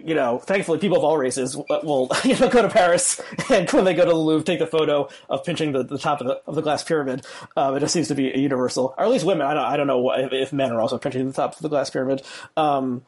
you 0.04 0.14
know, 0.14 0.38
thankfully, 0.38 0.78
people 0.78 0.96
of 0.96 1.04
all 1.04 1.18
races 1.18 1.56
will 1.56 2.10
you 2.24 2.38
know 2.38 2.48
go 2.48 2.62
to 2.62 2.68
Paris 2.68 3.20
and 3.50 3.70
when 3.70 3.84
they 3.84 3.94
go 3.94 4.04
to 4.04 4.10
the 4.10 4.16
Louvre, 4.16 4.44
take 4.44 4.58
the 4.58 4.66
photo 4.66 5.08
of 5.28 5.44
pinching 5.44 5.72
the, 5.72 5.82
the 5.84 5.98
top 5.98 6.20
of 6.20 6.26
the 6.26 6.42
of 6.46 6.54
the 6.54 6.62
glass 6.62 6.82
pyramid. 6.82 7.24
Um, 7.56 7.76
it 7.76 7.80
just 7.80 7.92
seems 7.92 8.08
to 8.08 8.14
be 8.14 8.32
a 8.32 8.38
universal, 8.38 8.94
or 8.96 9.04
at 9.04 9.10
least 9.10 9.24
women. 9.24 9.46
I 9.46 9.54
don't 9.54 9.64
I 9.64 9.76
don't 9.76 9.86
know 9.86 9.98
what, 9.98 10.20
if, 10.20 10.32
if, 10.32 10.52
men 10.52 10.72
are 10.72 10.80
also 10.80 10.98
pinching 10.98 11.26
the 11.26 11.32
top 11.32 11.54
of 11.54 11.62
the 11.62 11.68
glass 11.68 11.90
pyramid. 11.90 12.22
Um, 12.56 13.02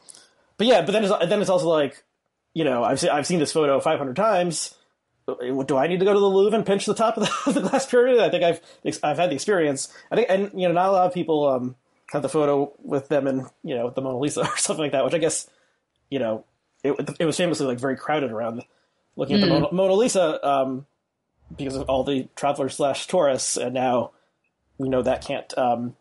but 0.57 0.67
yeah, 0.67 0.83
but 0.83 0.93
then 0.93 1.05
it's, 1.05 1.13
then 1.27 1.41
it's 1.41 1.51
also 1.51 1.69
like 1.69 2.05
you 2.55 2.65
know, 2.65 2.83
I've 2.83 3.01
seen 3.01 3.11
I've 3.11 3.27
seen 3.27 3.41
this 3.41 3.53
photo 3.53 3.79
500 3.81 4.17
times. 4.17 4.75
Do 5.27 5.77
I 5.77 5.87
need 5.87 6.01
to 6.01 6.05
go 6.05 6.13
to 6.13 6.21
the 6.21 6.27
Louvre 6.27 6.57
and 6.57 6.67
pinch 6.67 6.87
the 6.87 6.95
top 6.95 7.17
of 7.17 7.25
the, 7.25 7.53
the 7.61 7.69
glass 7.69 7.87
pyramid? 7.87 8.21
I 8.21 8.31
think 8.31 8.45
I've 8.45 8.61
I've 9.03 9.19
had 9.19 9.31
the 9.31 9.35
experience. 9.35 9.93
I 10.11 10.17
think, 10.17 10.29
and 10.31 10.51
you 10.55 10.69
know, 10.69 10.75
not 10.75 10.89
a 10.89 10.93
lot 10.93 11.07
of 11.07 11.15
people 11.15 11.49
um, 11.49 11.77
have 12.13 12.23
the 12.23 12.29
photo 12.29 12.73
with 12.83 13.09
them 13.09 13.27
and 13.27 13.47
you 13.63 13.75
know 13.75 13.91
the 13.91 14.01
Mona 14.01 14.19
Lisa 14.19 14.41
or 14.49 14.57
something 14.57 14.83
like 14.83 14.93
that, 14.93 15.05
which 15.05 15.15
I 15.15 15.19
guess 15.19 15.49
you 16.11 16.19
know 16.19 16.45
it, 16.83 17.17
it 17.19 17.25
was 17.25 17.37
famously 17.37 17.67
like 17.67 17.79
very 17.79 17.97
crowded 17.97 18.31
around 18.31 18.65
looking 19.17 19.37
at 19.37 19.43
mm. 19.43 19.49
the 19.49 19.55
hmm. 19.55 19.63
Mona, 19.63 19.73
Mona 19.75 19.95
Lisa 19.95 20.47
um, 20.47 20.87
because 21.57 21.77
of 21.77 21.89
all 21.89 22.05
the 22.05 22.29
travelers 22.37 22.77
slash 22.77 23.07
tourists, 23.07 23.57
and 23.57 23.75
now 23.75 24.13
we 24.79 24.89
know 24.89 25.03
that 25.03 25.25
can't 25.25 25.57
um, 25.57 25.97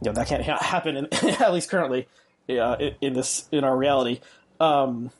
you 0.00 0.10
know 0.10 0.12
that 0.12 0.26
can't 0.26 0.44
ha- 0.44 0.62
happen 0.62 0.96
in, 0.96 1.08
at 1.40 1.52
least 1.52 1.70
currently 1.70 2.06
uh, 2.50 2.76
in, 2.78 2.94
in, 3.00 3.12
this 3.14 3.48
in 3.50 3.64
our 3.64 3.76
reality. 3.76 4.20
Um, 4.60 5.10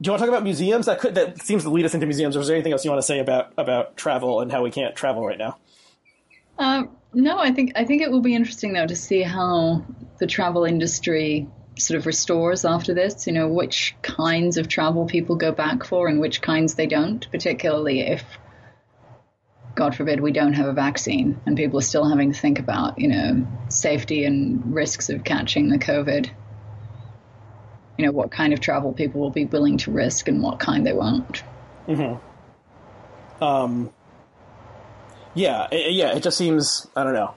do 0.00 0.08
you 0.08 0.12
want 0.12 0.20
to 0.20 0.26
talk 0.26 0.34
about 0.34 0.44
museums? 0.44 0.86
That 0.86 1.00
could 1.00 1.14
that 1.14 1.40
seems 1.42 1.62
to 1.62 1.70
lead 1.70 1.86
us 1.86 1.94
into 1.94 2.06
museums. 2.06 2.36
Or 2.36 2.40
is 2.40 2.48
there 2.48 2.56
anything 2.56 2.72
else 2.72 2.84
you 2.84 2.90
want 2.90 3.00
to 3.00 3.06
say 3.06 3.18
about 3.18 3.52
about 3.56 3.96
travel 3.96 4.40
and 4.40 4.52
how 4.52 4.62
we 4.62 4.70
can't 4.70 4.94
travel 4.94 5.24
right 5.26 5.38
now? 5.38 5.56
Um, 6.58 6.90
no, 7.14 7.38
I 7.38 7.52
think 7.52 7.72
I 7.76 7.84
think 7.84 8.02
it 8.02 8.10
will 8.10 8.20
be 8.20 8.34
interesting 8.34 8.74
though 8.74 8.86
to 8.86 8.96
see 8.96 9.22
how 9.22 9.84
the 10.18 10.26
travel 10.26 10.64
industry 10.64 11.48
sort 11.78 11.98
of 11.98 12.06
restores 12.06 12.66
after 12.66 12.92
this. 12.92 13.26
You 13.26 13.32
know, 13.32 13.48
which 13.48 13.96
kinds 14.02 14.58
of 14.58 14.68
travel 14.68 15.06
people 15.06 15.36
go 15.36 15.50
back 15.50 15.84
for 15.84 16.08
and 16.08 16.20
which 16.20 16.42
kinds 16.42 16.74
they 16.74 16.86
don't, 16.86 17.26
particularly 17.30 18.00
if, 18.00 18.22
God 19.74 19.94
forbid, 19.94 20.20
we 20.20 20.32
don't 20.32 20.52
have 20.52 20.66
a 20.66 20.74
vaccine 20.74 21.40
and 21.46 21.56
people 21.56 21.78
are 21.78 21.82
still 21.82 22.06
having 22.06 22.32
to 22.32 22.38
think 22.38 22.58
about, 22.58 22.98
you 22.98 23.08
know, 23.08 23.46
safety 23.70 24.26
and 24.26 24.74
risks 24.74 25.08
of 25.08 25.24
catching 25.24 25.70
the 25.70 25.78
COVID 25.78 26.28
you 27.96 28.06
know 28.06 28.12
what 28.12 28.30
kind 28.30 28.52
of 28.52 28.60
travel 28.60 28.92
people 28.92 29.20
will 29.20 29.30
be 29.30 29.44
willing 29.44 29.78
to 29.78 29.90
risk 29.90 30.28
and 30.28 30.42
what 30.42 30.58
kind 30.58 30.86
they 30.86 30.92
won't. 30.92 31.42
Mm-hmm. 31.88 33.42
Um. 33.42 33.90
Yeah, 35.34 35.68
it, 35.70 35.92
yeah. 35.92 36.16
It 36.16 36.22
just 36.22 36.38
seems 36.38 36.86
I 36.96 37.04
don't 37.04 37.14
know. 37.14 37.34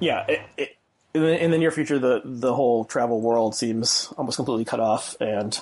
Yeah, 0.00 0.24
it, 0.28 0.40
it, 0.56 0.76
in, 1.14 1.22
the, 1.22 1.44
in 1.44 1.50
the 1.50 1.58
near 1.58 1.70
future, 1.70 1.98
the 1.98 2.22
the 2.24 2.54
whole 2.54 2.84
travel 2.84 3.20
world 3.20 3.54
seems 3.54 4.12
almost 4.16 4.36
completely 4.36 4.64
cut 4.64 4.80
off, 4.80 5.16
and 5.20 5.58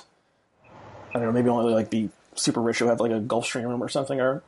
I 1.09 1.13
don't 1.13 1.23
know. 1.23 1.31
Maybe 1.31 1.49
only 1.49 1.73
like 1.73 1.89
the 1.89 2.09
super 2.35 2.61
rich 2.61 2.79
who 2.79 2.87
have 2.87 2.99
like 2.99 3.11
a 3.11 3.19
Gulfstream 3.19 3.67
room 3.67 3.83
or 3.83 3.89
something 3.89 4.19
are 4.19 4.43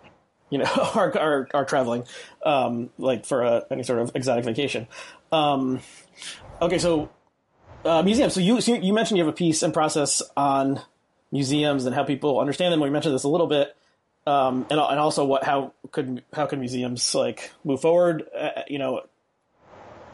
you 0.49 0.59
know, 0.59 0.65
are, 0.95 1.17
are, 1.17 1.47
are 1.53 1.65
traveling, 1.65 2.03
um, 2.45 2.89
like 2.97 3.25
for 3.25 3.43
a, 3.43 3.65
any 3.71 3.83
sort 3.83 3.99
of 3.99 4.11
exotic 4.15 4.45
vacation. 4.45 4.87
Um, 5.31 5.79
okay, 6.61 6.77
so 6.77 7.09
uh, 7.85 8.01
museums. 8.03 8.33
So 8.33 8.41
you 8.41 8.59
so 8.61 8.73
you 8.73 8.93
mentioned 8.93 9.17
you 9.17 9.25
have 9.25 9.33
a 9.33 9.37
piece 9.37 9.63
and 9.63 9.73
process 9.73 10.21
on 10.35 10.81
museums 11.31 11.85
and 11.85 11.95
how 11.95 12.03
people 12.03 12.39
understand 12.39 12.73
them. 12.73 12.79
We 12.79 12.89
mentioned 12.89 13.15
this 13.15 13.23
a 13.23 13.29
little 13.29 13.47
bit, 13.47 13.75
um, 14.25 14.65
and 14.69 14.79
and 14.79 14.99
also 14.99 15.25
what 15.25 15.43
how 15.43 15.73
could 15.91 16.23
how 16.33 16.47
could 16.47 16.59
museums 16.59 17.13
like 17.15 17.51
move 17.63 17.81
forward? 17.81 18.23
Uh, 18.37 18.63
you 18.67 18.79
know, 18.79 19.01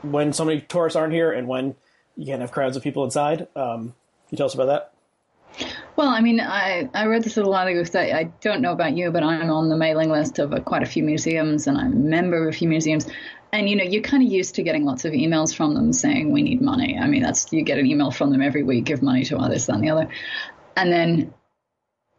when 0.01 0.33
so 0.33 0.45
many 0.45 0.61
tourists 0.61 0.95
aren't 0.95 1.13
here 1.13 1.31
and 1.31 1.47
when 1.47 1.75
you 2.15 2.25
can't 2.25 2.41
have 2.41 2.51
crowds 2.51 2.75
of 2.75 2.83
people 2.83 3.03
inside. 3.03 3.47
Um, 3.55 3.93
can 4.27 4.31
you 4.31 4.37
tell 4.37 4.47
us 4.47 4.53
about 4.53 4.65
that? 4.67 4.90
Well, 5.95 6.07
I 6.07 6.21
mean, 6.21 6.39
I, 6.39 6.89
I 6.93 7.05
read 7.05 7.23
this 7.23 7.35
a 7.35 7.39
little 7.39 7.51
while 7.51 7.67
ago. 7.67 7.83
I, 7.99 8.11
I 8.11 8.23
don't 8.41 8.61
know 8.61 8.71
about 8.71 8.95
you, 8.95 9.11
but 9.11 9.23
I'm 9.23 9.49
on 9.49 9.69
the 9.69 9.75
mailing 9.75 10.09
list 10.09 10.39
of 10.39 10.53
uh, 10.53 10.59
quite 10.59 10.83
a 10.83 10.85
few 10.85 11.03
museums, 11.03 11.67
and 11.67 11.77
I'm 11.77 11.91
a 11.91 11.95
member 11.95 12.41
of 12.41 12.53
a 12.53 12.57
few 12.57 12.69
museums. 12.69 13.07
And 13.53 13.69
you 13.69 13.75
know 13.75 13.83
you're 13.83 14.01
kind 14.01 14.23
of 14.23 14.31
used 14.31 14.55
to 14.55 14.63
getting 14.63 14.85
lots 14.85 15.03
of 15.03 15.11
emails 15.11 15.53
from 15.53 15.73
them 15.73 15.91
saying 15.91 16.31
we 16.31 16.41
need 16.41 16.61
money. 16.61 16.97
I 16.97 17.07
mean 17.07 17.21
that's 17.21 17.51
you 17.51 17.63
get 17.63 17.77
an 17.77 17.85
email 17.85 18.09
from 18.09 18.31
them 18.31 18.41
every 18.41 18.63
week 18.63 18.85
give 18.85 19.01
money 19.01 19.25
to 19.25 19.37
others 19.37 19.65
that 19.65 19.75
and 19.75 19.83
the 19.83 19.89
other. 19.89 20.07
And 20.77 20.89
then 20.89 21.33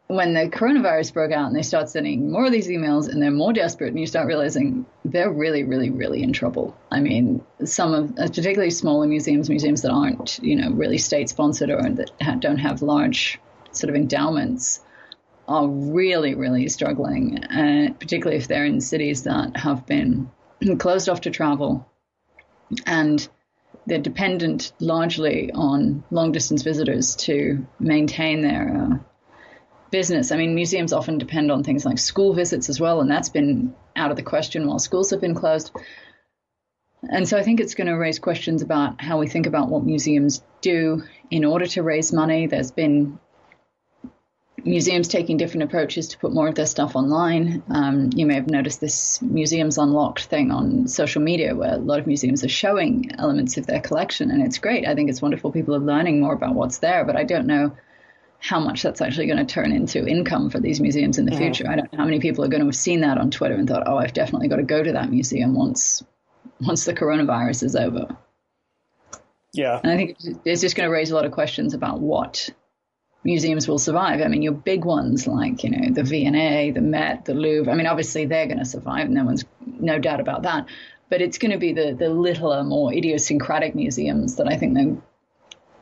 when 0.07 0.35
the 0.35 0.41
coronavirus 0.41 1.11
broke 1.11 1.31
out 1.31 1.47
and 1.47 1.55
they 1.55 1.63
start 1.63 1.89
sending 1.89 2.31
more 2.31 2.45
of 2.45 2.51
these 2.51 2.67
emails 2.67 3.09
and 3.09 3.19
they're 3.19 3.31
more 3.31 3.51
desperate 3.51 3.87
and 3.87 3.99
you 3.99 4.05
start 4.05 4.27
realizing 4.27 4.85
they're 5.03 5.31
really 5.31 5.63
really 5.63 5.89
really 5.89 6.21
in 6.21 6.33
trouble. 6.33 6.77
I 6.91 6.99
mean 6.99 7.43
some 7.65 7.95
of 7.95 8.11
uh, 8.19 8.27
particularly 8.27 8.69
smaller 8.69 9.07
museums 9.07 9.49
museums 9.49 9.81
that 9.81 9.91
aren't 9.91 10.37
you 10.43 10.55
know 10.55 10.69
really 10.69 10.99
state 10.99 11.29
sponsored 11.29 11.71
or 11.71 11.81
that 11.81 12.11
don't 12.41 12.59
have 12.59 12.83
large 12.83 13.39
sort 13.75 13.89
of 13.89 13.95
endowments 13.95 14.81
are 15.47 15.67
really 15.67 16.35
really 16.35 16.69
struggling 16.69 17.43
uh, 17.43 17.93
particularly 17.99 18.37
if 18.37 18.47
they're 18.47 18.65
in 18.65 18.79
cities 18.79 19.23
that 19.23 19.57
have 19.57 19.85
been 19.85 20.29
closed 20.79 21.09
off 21.09 21.21
to 21.21 21.31
travel, 21.31 21.87
and 22.85 23.27
they're 23.85 23.99
dependent 23.99 24.71
largely 24.79 25.51
on 25.51 26.03
long 26.09 26.31
distance 26.31 26.61
visitors 26.61 27.15
to 27.15 27.65
maintain 27.79 28.41
their 28.41 28.75
uh, 28.75 28.97
business. 29.91 30.31
I 30.31 30.37
mean, 30.37 30.55
museums 30.55 30.93
often 30.93 31.17
depend 31.17 31.51
on 31.51 31.63
things 31.63 31.85
like 31.85 31.99
school 31.99 32.33
visits 32.33 32.69
as 32.69 32.79
well, 32.79 33.01
and 33.01 33.09
that's 33.09 33.29
been 33.29 33.75
out 33.95 34.11
of 34.11 34.17
the 34.17 34.23
question 34.23 34.67
while 34.67 34.79
schools 34.79 35.11
have 35.11 35.21
been 35.21 35.35
closed. 35.35 35.71
And 37.09 37.27
so 37.27 37.37
I 37.37 37.43
think 37.43 37.59
it's 37.59 37.75
going 37.75 37.87
to 37.87 37.93
raise 37.93 38.17
questions 38.17 38.61
about 38.61 39.01
how 39.01 39.19
we 39.19 39.27
think 39.27 39.45
about 39.45 39.67
what 39.67 39.83
museums 39.83 40.41
do 40.61 41.03
in 41.29 41.43
order 41.43 41.65
to 41.67 41.83
raise 41.83 42.13
money. 42.13 42.47
There's 42.47 42.71
been 42.71 43.19
museums 44.65 45.07
taking 45.07 45.37
different 45.37 45.63
approaches 45.63 46.07
to 46.09 46.17
put 46.17 46.33
more 46.33 46.47
of 46.47 46.55
their 46.55 46.65
stuff 46.65 46.95
online. 46.95 47.63
Um, 47.69 48.09
you 48.15 48.25
may 48.25 48.35
have 48.35 48.47
noticed 48.47 48.79
this 48.81 49.21
Museums 49.21 49.77
Unlocked 49.77 50.25
thing 50.25 50.51
on 50.51 50.87
social 50.87 51.21
media 51.21 51.55
where 51.55 51.73
a 51.73 51.77
lot 51.77 51.99
of 51.99 52.07
museums 52.07 52.43
are 52.43 52.49
showing 52.49 53.11
elements 53.17 53.57
of 53.57 53.65
their 53.65 53.81
collection, 53.81 54.31
and 54.31 54.41
it's 54.41 54.57
great. 54.57 54.87
I 54.87 54.95
think 54.95 55.09
it's 55.09 55.21
wonderful. 55.21 55.51
People 55.51 55.75
are 55.75 55.79
learning 55.79 56.19
more 56.19 56.33
about 56.33 56.55
what's 56.55 56.79
there, 56.79 57.03
but 57.05 57.15
I 57.15 57.23
don't 57.23 57.47
know 57.47 57.75
how 58.39 58.59
much 58.59 58.83
that's 58.83 59.01
actually 59.01 59.27
going 59.27 59.37
to 59.37 59.45
turn 59.45 59.71
into 59.71 60.05
income 60.05 60.49
for 60.49 60.59
these 60.59 60.81
museums 60.81 61.17
in 61.17 61.25
the 61.25 61.31
mm-hmm. 61.31 61.41
future. 61.41 61.69
I 61.69 61.75
don't 61.75 61.91
know 61.93 61.99
how 61.99 62.05
many 62.05 62.19
people 62.19 62.43
are 62.43 62.49
going 62.49 62.61
to 62.61 62.67
have 62.67 62.75
seen 62.75 63.01
that 63.01 63.17
on 63.17 63.31
Twitter 63.31 63.55
and 63.55 63.67
thought, 63.67 63.87
"Oh, 63.87 63.97
I've 63.97 64.13
definitely 64.13 64.47
got 64.47 64.57
to 64.57 64.63
go 64.63 64.83
to 64.83 64.93
that 64.93 65.09
museum 65.09 65.55
once 65.55 66.03
once 66.61 66.85
the 66.85 66.93
coronavirus 66.93 67.63
is 67.63 67.75
over." 67.75 68.17
Yeah, 69.53 69.79
and 69.83 69.91
I 69.91 69.95
think 69.95 70.17
it's 70.45 70.61
just 70.61 70.75
going 70.75 70.87
to 70.87 70.93
raise 70.93 71.11
a 71.11 71.15
lot 71.15 71.25
of 71.25 71.31
questions 71.31 71.73
about 71.73 71.99
what 71.99 72.49
museums 73.23 73.67
will 73.67 73.79
survive. 73.79 74.21
I 74.21 74.27
mean, 74.27 74.41
your 74.41 74.53
big 74.53 74.85
ones 74.85 75.27
like 75.27 75.63
you 75.63 75.69
know 75.69 75.93
the 75.93 76.03
V&A, 76.03 76.71
the 76.71 76.81
Met, 76.81 77.25
the 77.25 77.33
Louvre. 77.33 77.71
I 77.71 77.75
mean, 77.75 77.87
obviously 77.87 78.25
they're 78.25 78.47
going 78.47 78.59
to 78.59 78.65
survive. 78.65 79.09
No 79.09 79.23
one's 79.25 79.45
no 79.65 79.99
doubt 79.99 80.19
about 80.19 80.43
that. 80.43 80.67
But 81.09 81.21
it's 81.21 81.37
going 81.37 81.51
to 81.51 81.57
be 81.57 81.73
the 81.73 81.93
the 81.93 82.09
littler, 82.09 82.63
more 82.63 82.93
idiosyncratic 82.93 83.75
museums 83.75 84.37
that 84.37 84.47
I 84.47 84.57
think 84.57 84.75
they 84.75 84.95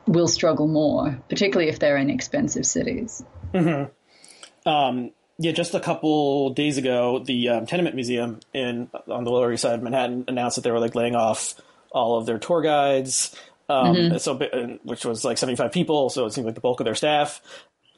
will 0.06 0.28
struggle 0.28 0.66
more, 0.66 1.18
particularly 1.28 1.70
if 1.70 1.78
they're 1.78 1.96
in 1.96 2.10
expensive 2.10 2.66
cities. 2.66 3.22
Mm-hmm. 3.54 4.68
Um, 4.68 5.10
yeah, 5.38 5.52
just 5.52 5.74
a 5.74 5.80
couple 5.80 6.50
days 6.50 6.76
ago, 6.76 7.18
the 7.18 7.48
um, 7.48 7.66
Tenement 7.66 7.94
Museum 7.94 8.40
in 8.52 8.90
on 9.08 9.24
the 9.24 9.30
Lower 9.30 9.52
East 9.52 9.62
Side 9.62 9.74
of 9.74 9.82
Manhattan 9.82 10.24
announced 10.28 10.56
that 10.56 10.62
they 10.62 10.70
were 10.70 10.80
like 10.80 10.94
laying 10.94 11.16
off 11.16 11.54
all 11.90 12.18
of 12.18 12.26
their 12.26 12.38
tour 12.38 12.62
guides. 12.62 13.34
Um, 13.72 13.96
mm-hmm. 13.96 14.16
So, 14.18 14.78
which 14.82 15.06
was 15.06 15.24
like 15.24 15.38
75 15.38 15.72
people, 15.72 16.10
so 16.10 16.26
it 16.26 16.32
seemed 16.32 16.44
like 16.44 16.54
the 16.54 16.60
bulk 16.60 16.80
of 16.80 16.84
their 16.84 16.94
staff. 16.94 17.40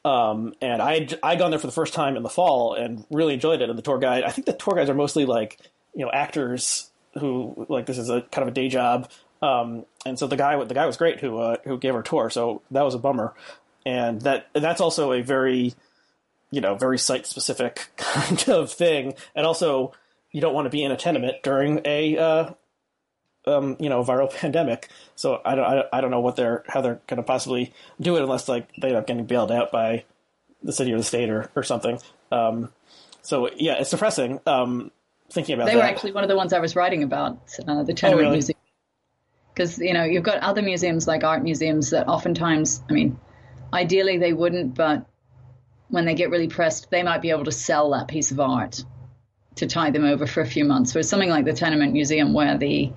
Um, 0.05 0.53
and 0.61 0.81
I 0.81 1.07
I 1.21 1.35
gone 1.35 1.49
there 1.49 1.59
for 1.59 1.67
the 1.67 1.73
first 1.73 1.93
time 1.93 2.15
in 2.15 2.23
the 2.23 2.29
fall 2.29 2.75
and 2.75 3.05
really 3.09 3.33
enjoyed 3.33 3.61
it. 3.61 3.69
And 3.69 3.77
the 3.77 3.81
tour 3.81 3.97
guide, 3.97 4.23
I 4.23 4.29
think 4.29 4.45
the 4.45 4.53
tour 4.53 4.75
guides 4.75 4.89
are 4.89 4.93
mostly 4.93 5.25
like 5.25 5.59
you 5.93 6.05
know 6.05 6.11
actors 6.11 6.89
who 7.19 7.65
like 7.67 7.87
this 7.87 7.97
is 7.97 8.09
a 8.09 8.21
kind 8.21 8.43
of 8.43 8.49
a 8.49 8.51
day 8.51 8.69
job. 8.69 9.09
Um, 9.41 9.85
and 10.05 10.17
so 10.17 10.27
the 10.27 10.37
guy 10.37 10.63
the 10.63 10.73
guy 10.73 10.85
was 10.85 10.95
great 10.95 11.19
who 11.19 11.39
uh, 11.39 11.57
who 11.65 11.77
gave 11.77 11.95
our 11.95 12.03
tour. 12.03 12.29
So 12.29 12.61
that 12.71 12.83
was 12.83 12.93
a 12.93 12.99
bummer. 12.99 13.33
And 13.85 14.21
that 14.21 14.47
and 14.55 14.63
that's 14.63 14.79
also 14.79 15.11
a 15.11 15.21
very 15.21 15.73
you 16.51 16.61
know 16.61 16.75
very 16.75 16.99
site 16.99 17.25
specific 17.25 17.89
kind 17.97 18.47
of 18.47 18.71
thing. 18.71 19.15
And 19.35 19.45
also 19.45 19.93
you 20.31 20.39
don't 20.39 20.53
want 20.53 20.67
to 20.67 20.69
be 20.69 20.83
in 20.83 20.91
a 20.91 20.97
tenement 20.97 21.41
during 21.43 21.81
a 21.83 22.17
uh, 22.17 22.53
um, 23.47 23.77
you 23.79 23.89
know, 23.89 24.03
viral 24.03 24.33
pandemic. 24.33 24.89
So 25.15 25.41
I 25.45 25.55
don't, 25.55 25.85
I 25.91 26.01
don't 26.01 26.11
know 26.11 26.19
what 26.19 26.35
they're, 26.35 26.63
how 26.67 26.81
they're 26.81 27.01
going 27.07 27.17
to 27.17 27.23
possibly 27.23 27.73
do 27.99 28.15
it 28.17 28.23
unless 28.23 28.47
like 28.47 28.69
they 28.75 28.89
end 28.89 28.97
up 28.97 29.07
getting 29.07 29.25
bailed 29.25 29.51
out 29.51 29.71
by 29.71 30.05
the 30.63 30.73
city 30.73 30.93
or 30.93 30.97
the 30.97 31.03
state 31.03 31.29
or, 31.29 31.49
or 31.55 31.63
something. 31.63 31.99
Um, 32.31 32.71
so 33.21 33.49
yeah, 33.55 33.75
it's 33.75 33.89
depressing. 33.89 34.39
Um, 34.45 34.91
thinking 35.29 35.55
about 35.55 35.65
they 35.65 35.73
that. 35.73 35.77
were 35.77 35.83
actually 35.83 36.11
one 36.11 36.23
of 36.23 36.29
the 36.29 36.35
ones 36.35 36.53
I 36.53 36.59
was 36.59 36.75
writing 36.75 37.03
about, 37.03 37.39
uh, 37.67 37.83
the 37.83 37.93
Tenement 37.93 38.19
oh, 38.19 38.23
really? 38.23 38.31
Museum. 38.37 38.59
Because 39.53 39.79
you 39.79 39.93
know 39.93 40.03
you've 40.03 40.23
got 40.23 40.39
other 40.39 40.61
museums 40.61 41.07
like 41.07 41.23
art 41.23 41.41
museums 41.41 41.91
that 41.91 42.07
oftentimes, 42.07 42.83
I 42.89 42.93
mean, 42.93 43.17
ideally 43.71 44.17
they 44.17 44.33
wouldn't, 44.33 44.75
but 44.75 45.05
when 45.89 46.05
they 46.05 46.13
get 46.13 46.29
really 46.29 46.47
pressed, 46.47 46.89
they 46.91 47.03
might 47.03 47.21
be 47.21 47.29
able 47.29 47.45
to 47.45 47.51
sell 47.51 47.91
that 47.91 48.07
piece 48.07 48.31
of 48.31 48.39
art 48.39 48.83
to 49.55 49.67
tie 49.67 49.91
them 49.91 50.03
over 50.03 50.27
for 50.27 50.41
a 50.41 50.45
few 50.45 50.65
months. 50.65 50.91
So 50.91 51.01
something 51.01 51.29
like 51.29 51.45
the 51.45 51.53
Tenement 51.53 51.93
Museum, 51.93 52.33
where 52.33 52.57
the 52.57 52.91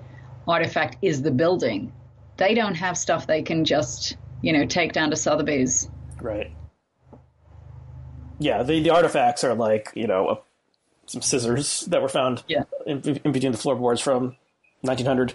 artifact 0.49 0.97
is 1.01 1.21
the 1.21 1.31
building. 1.31 1.91
They 2.37 2.53
don't 2.53 2.75
have 2.75 2.97
stuff 2.97 3.27
they 3.27 3.41
can 3.41 3.65
just, 3.65 4.17
you 4.41 4.53
know, 4.53 4.65
take 4.65 4.93
down 4.93 5.09
to 5.09 5.15
Sotheby's. 5.15 5.89
Right. 6.21 6.51
Yeah, 8.39 8.63
the, 8.63 8.81
the 8.81 8.89
artifacts 8.89 9.43
are 9.43 9.53
like, 9.53 9.91
you 9.95 10.07
know, 10.07 10.29
a, 10.29 10.39
some 11.05 11.21
scissors 11.21 11.81
that 11.87 12.01
were 12.01 12.09
found 12.09 12.43
yeah. 12.47 12.63
in, 12.85 13.01
in 13.23 13.31
between 13.31 13.51
the 13.51 13.57
floorboards 13.57 13.99
from 13.99 14.37
1900. 14.81 15.33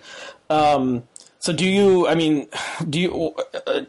Um, 0.48 1.02
so 1.38 1.52
do 1.52 1.66
you, 1.66 2.08
I 2.08 2.14
mean, 2.14 2.48
do 2.88 3.00
you, 3.00 3.34
uh, 3.66 3.80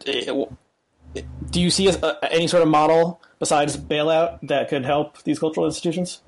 do 1.50 1.60
you 1.60 1.70
see 1.70 1.88
a, 1.88 1.94
a, 1.94 2.32
any 2.32 2.46
sort 2.46 2.62
of 2.62 2.68
model 2.68 3.20
besides 3.38 3.76
bailout 3.76 4.40
that 4.42 4.68
could 4.68 4.84
help 4.84 5.22
these 5.22 5.38
cultural 5.38 5.64
institutions? 5.64 6.20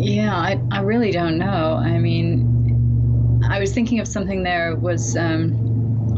Yeah, 0.00 0.34
I, 0.34 0.58
I 0.70 0.80
really 0.80 1.10
don't 1.10 1.36
know. 1.36 1.74
I 1.74 1.98
mean, 1.98 3.42
I 3.46 3.60
was 3.60 3.74
thinking 3.74 4.00
of 4.00 4.08
something 4.08 4.42
there 4.42 4.74
was 4.74 5.14
um, 5.14 5.50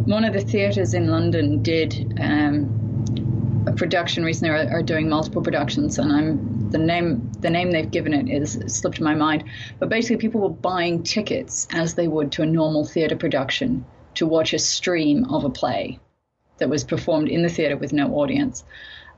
one 0.07 0.25
of 0.25 0.35
the 0.35 0.41
theatres 0.41 0.95
in 0.95 1.09
London 1.09 1.65
did 1.65 2.17
um, 2.21 3.65
a 3.67 3.73
production 3.73 4.25
recently, 4.25 4.51
or 4.51 4.71
are 4.71 4.83
doing 4.85 5.09
multiple 5.09 5.43
productions, 5.43 5.99
and 5.99 6.13
I'm 6.13 6.71
the 6.71 6.79
name 6.79 7.33
the 7.41 7.51
name 7.51 7.73
they've 7.73 7.91
given 7.91 8.15
it 8.15 8.29
is 8.29 8.53
slipped 8.69 9.01
my 9.01 9.17
mind. 9.17 9.45
But 9.81 9.89
basically, 9.89 10.19
people 10.19 10.43
were 10.43 10.49
buying 10.49 11.03
tickets 11.03 11.67
as 11.73 11.97
they 11.97 12.07
would 12.07 12.31
to 12.33 12.43
a 12.43 12.47
normal 12.47 12.85
theatre 12.85 13.17
production 13.17 13.85
to 14.15 14.27
watch 14.27 14.55
a 14.55 14.61
stream 14.61 15.25
of 15.25 15.45
a 15.45 15.51
play 15.51 15.99
that 16.59 16.69
was 16.69 16.85
performed 16.85 17.29
in 17.29 17.43
the 17.43 17.49
theatre 17.49 17.77
with 17.77 17.93
no 17.93 18.15
audience. 18.15 18.63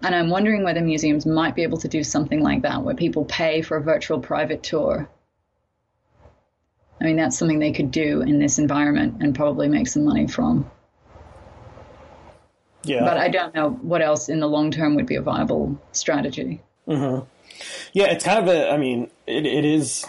And 0.03 0.15
I'm 0.15 0.29
wondering 0.29 0.65
whether 0.65 0.81
museums 0.81 1.25
might 1.25 1.55
be 1.55 1.63
able 1.63 1.79
to 1.79 1.89
do 1.89 2.03
something 2.05 2.41
like 2.41 2.63
that, 2.63 2.83
where 2.83 2.95
people 2.95 3.25
pay 3.25 3.63
for 3.63 3.77
a 3.77 3.83
virtual 3.83 4.21
private 4.21 4.63
tour. 4.63 5.09
I 7.01 7.05
mean, 7.05 7.17
that's 7.17 7.39
something 7.39 7.59
they 7.59 7.73
could 7.73 7.91
do 7.91 8.21
in 8.21 8.39
this 8.39 8.59
environment 8.59 9.17
and 9.21 9.35
probably 9.35 9.69
make 9.69 9.89
some 9.89 10.05
money 10.05 10.27
from. 10.27 10.71
Yeah. 12.85 13.01
But 13.01 13.17
I 13.17 13.29
don't 13.29 13.55
know 13.55 13.71
what 13.71 14.03
else 14.03 14.29
in 14.29 14.41
the 14.41 14.49
long 14.49 14.71
term 14.71 14.95
would 14.97 15.07
be 15.07 15.17
a 15.17 15.23
viable 15.23 15.81
strategy. 15.93 16.63
Mm-hmm. 16.87 17.27
Yeah, 17.93 18.07
it's 18.07 18.25
kind 18.25 18.39
of 18.39 18.55
a, 18.55 18.71
I 18.71 18.77
mean, 18.77 19.11
it, 19.27 19.47
it 19.47 19.65
is, 19.65 20.05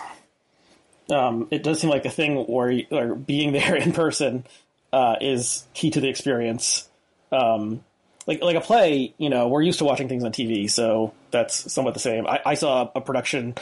um, 1.10 1.48
it 1.52 1.64
does 1.64 1.80
seem 1.80 1.90
like 1.90 2.06
a 2.06 2.10
thing 2.10 2.36
where, 2.36 2.78
where 2.90 3.16
being 3.16 3.52
there 3.54 3.76
in 3.76 3.94
person 3.94 4.46
uh, 4.92 5.16
is 5.22 5.66
key 5.74 5.92
to 5.92 6.02
the 6.02 6.10
experience. 6.10 6.88
Um, 7.32 7.84
like 8.28 8.42
like 8.42 8.56
a 8.56 8.62
play, 8.62 9.14
you 9.18 9.30
know, 9.30 9.48
we're 9.48 9.62
used 9.62 9.80
to 9.80 9.86
watching 9.86 10.08
things 10.08 10.24
on 10.24 10.32
TV, 10.32 10.70
so 10.70 11.14
that's 11.32 11.72
somewhat 11.72 11.94
the 11.94 12.00
same. 12.00 12.26
I, 12.28 12.42
I 12.46 12.54
saw 12.56 12.90
a 12.96 13.02
production 13.02 13.56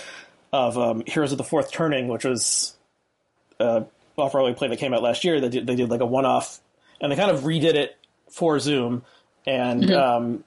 of 0.51 0.77
um, 0.77 1.03
Heroes 1.05 1.31
of 1.31 1.37
the 1.37 1.43
Fourth 1.43 1.71
Turning, 1.71 2.07
which 2.07 2.23
was 2.23 2.75
a 3.59 3.85
off 4.15 4.31
Broadway 4.31 4.53
play 4.53 4.67
that 4.67 4.77
came 4.77 4.93
out 4.93 5.01
last 5.01 5.23
year. 5.23 5.41
They 5.41 5.49
did 5.49 5.67
they 5.67 5.75
did 5.75 5.89
like 5.89 6.01
a 6.01 6.05
one 6.05 6.25
off, 6.25 6.59
and 7.01 7.11
they 7.11 7.15
kind 7.15 7.31
of 7.31 7.41
redid 7.41 7.75
it 7.75 7.97
for 8.29 8.59
Zoom, 8.59 9.03
and 9.45 9.83
mm-hmm. 9.83 9.93
um, 9.93 10.43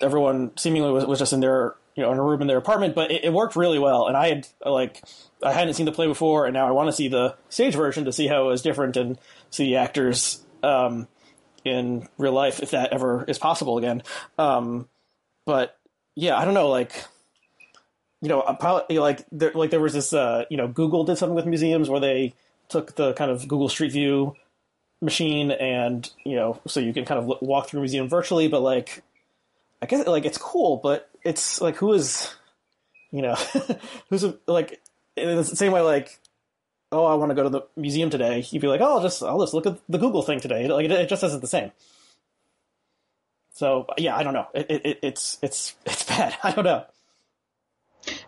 everyone 0.00 0.56
seemingly 0.56 0.90
was, 0.90 1.06
was 1.06 1.18
just 1.18 1.32
in 1.32 1.40
their 1.40 1.74
you 1.94 2.02
know 2.02 2.12
in 2.12 2.18
a 2.18 2.22
room 2.22 2.40
in 2.40 2.48
their 2.48 2.58
apartment, 2.58 2.94
but 2.94 3.10
it, 3.10 3.24
it, 3.24 3.32
worked 3.32 3.54
really 3.54 3.78
well. 3.78 4.08
And 4.08 4.16
I 4.16 4.28
had 4.28 4.48
like 4.64 5.02
I 5.42 5.52
hadn't 5.52 5.74
seen 5.74 5.86
the 5.86 5.92
play 5.92 6.06
before, 6.06 6.46
and 6.46 6.54
now 6.54 6.66
I 6.66 6.72
want 6.72 6.88
to 6.88 6.92
see 6.92 7.08
the 7.08 7.36
stage 7.50 7.74
version 7.74 8.04
to 8.06 8.12
see 8.12 8.26
how 8.26 8.44
it 8.44 8.48
was 8.48 8.62
different 8.62 8.96
and 8.96 9.18
see 9.50 9.66
the 9.66 9.76
actors. 9.76 10.42
Um, 10.62 11.06
in 11.64 12.08
real 12.18 12.32
life 12.32 12.60
if 12.60 12.70
that 12.72 12.92
ever 12.92 13.24
is 13.26 13.38
possible 13.38 13.78
again. 13.78 14.02
Um, 14.38 14.88
but 15.46 15.78
yeah, 16.14 16.36
I 16.36 16.44
don't 16.44 16.54
know, 16.54 16.68
like 16.68 17.04
you 18.24 18.28
know, 18.28 18.40
probably, 18.58 18.98
like 18.98 19.22
there, 19.32 19.52
like 19.52 19.70
there 19.70 19.80
was 19.80 19.92
this, 19.92 20.14
uh, 20.14 20.46
you 20.48 20.56
know, 20.56 20.66
Google 20.66 21.04
did 21.04 21.18
something 21.18 21.34
with 21.34 21.44
museums 21.44 21.90
where 21.90 22.00
they 22.00 22.32
took 22.70 22.94
the 22.94 23.12
kind 23.12 23.30
of 23.30 23.46
Google 23.46 23.68
Street 23.68 23.92
View 23.92 24.34
machine 25.02 25.50
and 25.50 26.10
you 26.24 26.36
know, 26.36 26.58
so 26.66 26.80
you 26.80 26.94
can 26.94 27.04
kind 27.04 27.20
of 27.20 27.42
walk 27.42 27.68
through 27.68 27.80
a 27.80 27.82
museum 27.82 28.08
virtually, 28.08 28.48
but 28.48 28.60
like, 28.62 29.02
I 29.82 29.86
guess 29.86 30.06
like 30.06 30.24
it's 30.24 30.38
cool, 30.38 30.78
but 30.82 31.10
it's 31.22 31.60
like 31.60 31.76
who 31.76 31.92
is, 31.92 32.34
you 33.10 33.20
know, 33.20 33.34
who's 34.08 34.24
like 34.46 34.80
in 35.16 35.36
the 35.36 35.44
same 35.44 35.72
way 35.72 35.82
like 35.82 36.18
oh, 36.94 37.04
I 37.04 37.14
want 37.14 37.30
to 37.30 37.34
go 37.34 37.42
to 37.42 37.48
the 37.50 37.62
museum 37.76 38.08
today, 38.08 38.44
you'd 38.50 38.62
be 38.62 38.68
like, 38.68 38.80
oh, 38.80 38.96
I'll 38.96 39.02
just 39.02 39.22
I'll 39.22 39.40
just 39.40 39.54
look 39.54 39.66
at 39.66 39.78
the 39.88 39.98
Google 39.98 40.22
thing 40.22 40.40
today. 40.40 40.68
Like 40.68 40.84
it, 40.84 40.90
it 40.92 41.08
just 41.08 41.24
isn't 41.24 41.40
the 41.40 41.46
same. 41.46 41.72
So 43.54 43.86
yeah, 43.98 44.16
I 44.16 44.22
don't 44.22 44.34
know. 44.34 44.46
It, 44.54 44.66
it, 44.70 44.98
it's 45.02 45.38
it's 45.42 45.74
it's 45.86 46.04
bad. 46.04 46.36
I 46.42 46.52
don't 46.52 46.64
know. 46.64 46.84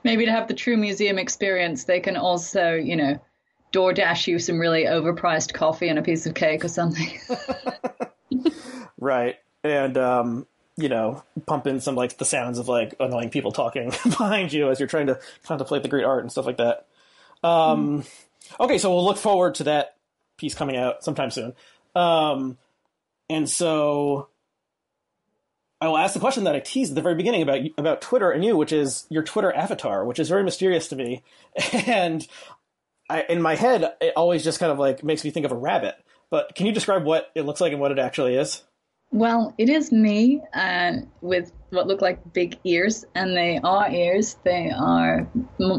Maybe 0.05 0.25
to 0.25 0.33
have 0.33 0.49
the 0.49 0.55
true 0.55 0.77
museum 0.77 1.19
experience, 1.19 1.85
they 1.85 2.01
can 2.01 2.17
also, 2.17 2.75
you 2.75 2.97
know, 2.97 3.21
DoorDash 3.73 4.27
you 4.27 4.39
some 4.39 4.59
really 4.59 4.85
overpriced 4.85 5.53
coffee 5.53 5.89
and 5.89 5.99
a 5.99 6.03
piece 6.03 6.27
of 6.27 6.35
cake 6.35 6.65
or 6.65 6.69
something. 6.69 7.21
right, 8.99 9.37
and 9.63 9.99
um, 9.99 10.47
you 10.77 10.89
know, 10.89 11.23
pump 11.47 11.67
in 11.67 11.81
some 11.81 11.95
like 11.95 12.17
the 12.17 12.25
sounds 12.25 12.59
of 12.59 12.69
like 12.69 12.95
annoying 13.01 13.31
people 13.31 13.53
talking 13.53 13.91
behind 14.05 14.53
you 14.53 14.71
as 14.71 14.81
you're 14.81 14.89
trying 14.89 15.09
to 15.09 15.19
contemplate 15.45 15.83
the 15.83 15.89
great 15.89 16.05
art 16.05 16.23
and 16.23 16.33
stuff 16.33 16.47
like 16.47 16.57
that. 16.57 16.87
Um, 17.43 18.03
mm. 18.03 18.11
Okay, 18.61 18.79
so 18.79 18.95
we'll 18.95 19.05
look 19.05 19.19
forward 19.19 19.57
to 19.57 19.65
that 19.65 19.97
piece 20.37 20.55
coming 20.55 20.77
out 20.77 21.05
sometime 21.05 21.31
soon. 21.31 21.55
Um, 21.95 22.59
and 23.29 23.49
so 23.49 24.29
I 25.81 25.89
will 25.89 25.99
ask 25.99 26.15
the 26.15 26.21
question 26.21 26.45
that 26.45 26.55
I 26.55 26.61
teased 26.61 26.93
at 26.93 26.95
the 26.95 27.03
very 27.03 27.15
beginning 27.15 27.43
about 27.43 27.61
about 27.77 28.01
Twitter 28.01 28.31
and 28.31 28.45
you, 28.45 28.57
which 28.57 28.73
is 28.73 29.07
your 29.11 29.23
Twitter 29.23 29.53
avatar, 29.53 30.05
which 30.05 30.19
is 30.19 30.29
very 30.29 30.43
mysterious 30.43 30.89
to 30.89 30.97
me. 30.97 31.23
And 31.87 32.27
I, 33.09 33.23
in 33.23 33.41
my 33.41 33.55
head, 33.55 33.95
it 34.01 34.15
always 34.17 34.43
just 34.43 34.59
kind 34.59 34.73
of 34.73 34.79
like 34.79 35.05
makes 35.05 35.25
me 35.25 35.31
think 35.31 35.47
of 35.47 35.53
a 35.53 35.57
rabbit. 35.57 35.95
But 36.29 36.55
can 36.57 36.67
you 36.67 36.73
describe 36.73 37.05
what 37.05 37.31
it 37.35 37.43
looks 37.43 37.61
like 37.61 37.73
and 37.73 37.81
what 37.81 37.93
it 37.93 38.01
actually 38.01 38.35
is? 38.35 38.63
Well, 39.13 39.55
it 39.57 39.69
is 39.69 39.93
me 39.93 40.43
uh, 40.53 40.93
with 41.21 41.53
what 41.71 41.87
look 41.87 42.03
like 42.03 42.33
big 42.33 42.59
ears, 42.65 43.05
and 43.15 43.37
they 43.37 43.59
are 43.63 43.91
ears. 43.91 44.37
They 44.45 44.71
are, 44.71 45.27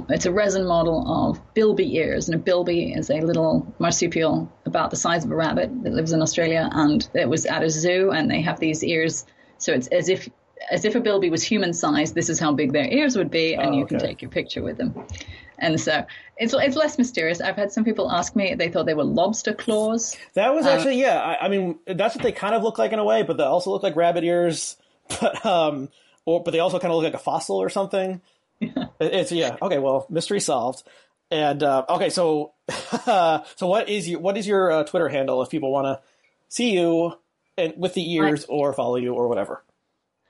it's 0.10 0.26
a 0.26 0.32
resin 0.32 0.66
model 0.66 1.04
of 1.08 1.40
bilby 1.54 1.96
ears, 1.98 2.28
and 2.28 2.36
a 2.36 2.40
bilby 2.40 2.94
is 2.94 3.10
a 3.10 3.20
little 3.20 3.72
marsupial 3.80 4.52
about 4.66 4.90
the 4.90 4.96
size 4.96 5.26
of 5.26 5.32
a 5.32 5.36
rabbit 5.36 5.70
that 5.84 5.94
lives 5.94 6.14
in 6.14 6.22
Australia, 6.22 6.70
and 6.72 7.08
it 7.14 7.30
was 7.30 7.46
at 7.46 7.64
a 7.64 7.70
zoo, 7.70 8.12
and 8.12 8.32
they 8.32 8.42
have 8.42 8.60
these 8.60 8.84
ears. 8.84 9.26
So 9.58 9.74
it's 9.74 9.88
as 9.88 10.10
if 10.10 10.30
as 10.72 10.86
if 10.86 10.96
a 10.96 11.00
bilby 11.00 11.30
was 11.30 11.44
human 11.44 11.74
sized. 11.74 12.16
This 12.16 12.30
is 12.30 12.40
how 12.40 12.54
big 12.54 12.74
their 12.74 12.88
ears 12.88 13.18
would 13.18 13.30
be, 13.30 13.54
and 13.54 13.76
oh, 13.76 13.78
you 13.78 13.86
can 13.86 14.00
take 14.00 14.22
your 14.22 14.32
picture 14.32 14.64
with 14.64 14.78
them. 14.78 14.96
And 15.60 15.80
so 15.80 16.06
it's 16.38 16.54
it's 16.54 16.76
less 16.76 16.98
mysterious. 16.98 17.42
I've 17.42 17.56
had 17.56 17.72
some 17.72 17.84
people 17.84 18.12
ask 18.12 18.36
me 18.36 18.54
they 18.56 18.70
thought 18.70 18.86
they 18.86 18.94
were 18.94 19.04
lobster 19.04 19.54
claws. 19.54 20.16
That 20.34 20.54
was 20.54 20.66
actually 20.66 21.04
uh, 21.04 21.08
yeah. 21.08 21.22
I, 21.22 21.46
I, 21.46 21.48
mean 21.50 21.80
that's 21.88 22.16
what 22.16 22.24
they 22.24 22.32
kind 22.32 22.54
of 22.54 22.64
look 22.64 22.78
like 22.78 22.92
in 22.92 23.00
a 23.00 23.04
way, 23.04 23.24
but 23.24 23.38
they 23.38 23.44
also 23.44 23.72
look 23.72 23.84
like 23.84 23.96
rabbit 23.96 24.24
ears. 24.24 24.78
But 25.22 25.46
um, 25.46 25.88
or 26.26 26.44
but 26.44 26.52
they 26.52 26.60
also 26.60 26.80
kind 26.80 26.92
of 26.92 26.98
look 26.98 27.06
like 27.06 27.14
a 27.14 27.24
fossil 27.24 27.58
or 27.58 27.70
something. 27.70 28.22
Yeah. 28.60 28.88
It's 29.00 29.32
yeah. 29.32 29.56
Okay, 29.62 29.78
well, 29.78 30.08
mystery 30.10 30.40
solved. 30.40 30.82
And 31.30 31.62
uh, 31.62 31.86
okay, 31.90 32.10
so 32.10 32.54
so 33.06 33.68
what 33.68 33.88
is 33.88 34.10
your 34.10 34.20
what 34.20 34.36
is 34.36 34.48
your 34.48 34.72
uh, 34.72 34.84
Twitter 34.84 35.10
handle 35.10 35.44
if 35.44 35.50
people 35.52 35.72
want 35.72 35.86
to 35.86 36.02
see 36.48 36.74
you 36.74 37.14
and 37.56 37.76
with 37.78 37.94
the 37.94 38.14
ears 38.14 38.46
I, 38.46 38.48
or 38.48 38.74
follow 38.74 38.96
you 38.96 39.14
or 39.14 39.28
whatever? 39.28 39.64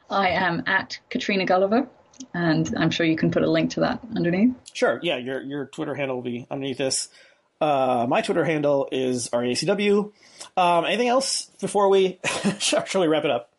I 0.09 0.30
am 0.30 0.63
at 0.65 0.99
Katrina 1.09 1.45
Gulliver 1.45 1.88
and 2.34 2.74
I'm 2.78 2.89
sure 2.89 3.05
you 3.05 3.18
can 3.18 3.32
put 3.32 3.43
a 3.43 3.49
link 3.49 3.72
to 3.72 3.82
that 3.82 3.99
underneath. 4.15 4.55
Sure. 4.74 4.99
Yeah, 5.01 5.18
your 5.18 5.41
your 5.41 5.65
Twitter 5.68 5.95
handle 5.95 6.18
will 6.18 6.24
be 6.24 6.47
underneath 6.49 6.78
this. 6.78 7.09
Uh, 7.59 8.05
my 8.07 8.22
Twitter 8.22 8.45
handle 8.45 8.88
is 8.91 9.30
RACW. 9.30 10.11
Um, 10.55 10.86
anything 10.86 11.07
else 11.07 11.45
before 11.59 11.89
we 11.89 12.20
actually 12.76 13.07
wrap 13.07 13.26
it 13.26 13.32
up? 13.32 13.51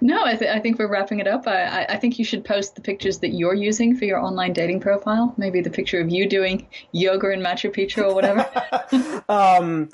No, 0.00 0.24
I, 0.24 0.36
th- 0.36 0.50
I, 0.50 0.60
think 0.60 0.78
we're 0.78 0.90
wrapping 0.90 1.18
it 1.18 1.26
up. 1.26 1.46
I, 1.46 1.86
I, 1.88 1.96
think 1.96 2.18
you 2.18 2.24
should 2.26 2.44
post 2.44 2.74
the 2.74 2.82
pictures 2.82 3.18
that 3.20 3.30
you're 3.30 3.54
using 3.54 3.96
for 3.96 4.04
your 4.04 4.18
online 4.20 4.52
dating 4.52 4.80
profile. 4.80 5.34
Maybe 5.38 5.62
the 5.62 5.70
picture 5.70 6.00
of 6.00 6.10
you 6.10 6.28
doing 6.28 6.68
yoga 6.92 7.30
in 7.30 7.40
Machu 7.40 7.74
Picchu 7.74 8.04
or 8.04 8.14
whatever. 8.14 9.24
um, 9.28 9.88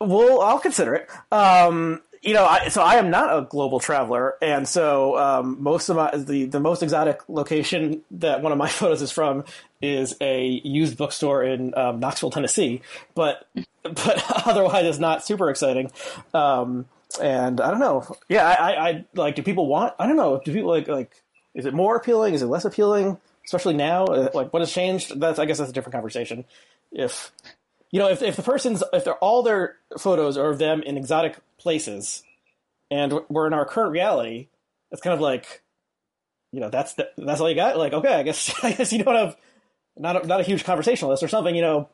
well, 0.00 0.40
I'll 0.40 0.58
consider 0.58 0.94
it. 0.94 1.08
Um, 1.30 2.00
you 2.22 2.34
know, 2.34 2.44
I, 2.44 2.68
so 2.68 2.82
I 2.82 2.96
am 2.96 3.10
not 3.10 3.36
a 3.36 3.42
global 3.42 3.80
traveler, 3.80 4.34
and 4.42 4.68
so 4.68 5.16
um, 5.18 5.62
most 5.62 5.88
of 5.88 5.96
my 5.96 6.14
the 6.14 6.44
the 6.44 6.60
most 6.60 6.82
exotic 6.82 7.20
location 7.28 8.02
that 8.12 8.42
one 8.42 8.52
of 8.52 8.58
my 8.58 8.68
photos 8.68 9.00
is 9.00 9.10
from 9.10 9.44
is 9.80 10.14
a 10.20 10.60
used 10.62 10.98
bookstore 10.98 11.42
in 11.42 11.74
um, 11.76 12.00
Knoxville, 12.00 12.30
Tennessee. 12.30 12.82
But 13.14 13.46
but 13.82 14.46
otherwise, 14.46 14.84
it's 14.84 14.98
not 14.98 15.24
super 15.24 15.48
exciting. 15.48 15.90
Um, 16.34 16.86
and 17.20 17.60
I 17.60 17.70
don't 17.70 17.80
know. 17.80 18.16
Yeah, 18.28 18.46
I, 18.46 18.52
I, 18.52 18.88
I, 18.88 19.04
like. 19.14 19.34
Do 19.34 19.42
people 19.42 19.66
want? 19.66 19.94
I 19.98 20.06
don't 20.06 20.16
know. 20.16 20.40
Do 20.44 20.52
people 20.52 20.70
like 20.70 20.88
like? 20.88 21.22
Is 21.54 21.64
it 21.64 21.72
more 21.72 21.96
appealing? 21.96 22.34
Is 22.34 22.42
it 22.42 22.46
less 22.46 22.66
appealing? 22.66 23.18
Especially 23.46 23.74
now, 23.74 24.04
uh, 24.04 24.28
like 24.34 24.52
what 24.52 24.60
has 24.60 24.70
changed? 24.70 25.18
That's 25.18 25.38
I 25.38 25.46
guess 25.46 25.58
that's 25.58 25.70
a 25.70 25.72
different 25.72 25.94
conversation. 25.94 26.44
If 26.92 27.32
you 27.90 27.98
know, 27.98 28.08
if 28.08 28.22
if 28.22 28.36
the 28.36 28.42
person's 28.42 28.82
if 28.92 29.04
they're 29.04 29.14
all 29.14 29.42
their 29.42 29.76
photos 29.98 30.36
are 30.36 30.50
of 30.50 30.58
them 30.58 30.82
in 30.82 30.96
exotic 30.96 31.38
places, 31.58 32.22
and 32.90 33.12
we're 33.28 33.46
in 33.46 33.52
our 33.52 33.64
current 33.64 33.92
reality, 33.92 34.48
it's 34.90 35.02
kind 35.02 35.14
of 35.14 35.20
like, 35.20 35.62
you 36.52 36.60
know, 36.60 36.70
that's 36.70 36.94
the, 36.94 37.10
that's 37.18 37.40
all 37.40 37.48
you 37.48 37.56
got. 37.56 37.76
Like, 37.76 37.92
okay, 37.92 38.14
I 38.14 38.22
guess 38.22 38.52
I 38.64 38.72
guess 38.72 38.92
you 38.92 39.02
don't 39.02 39.14
have 39.14 39.36
not 39.96 40.24
a, 40.24 40.26
not 40.26 40.40
a 40.40 40.44
huge 40.44 40.64
conversationalist 40.64 41.22
or 41.22 41.28
something, 41.28 41.54
you 41.54 41.62
know, 41.62 41.88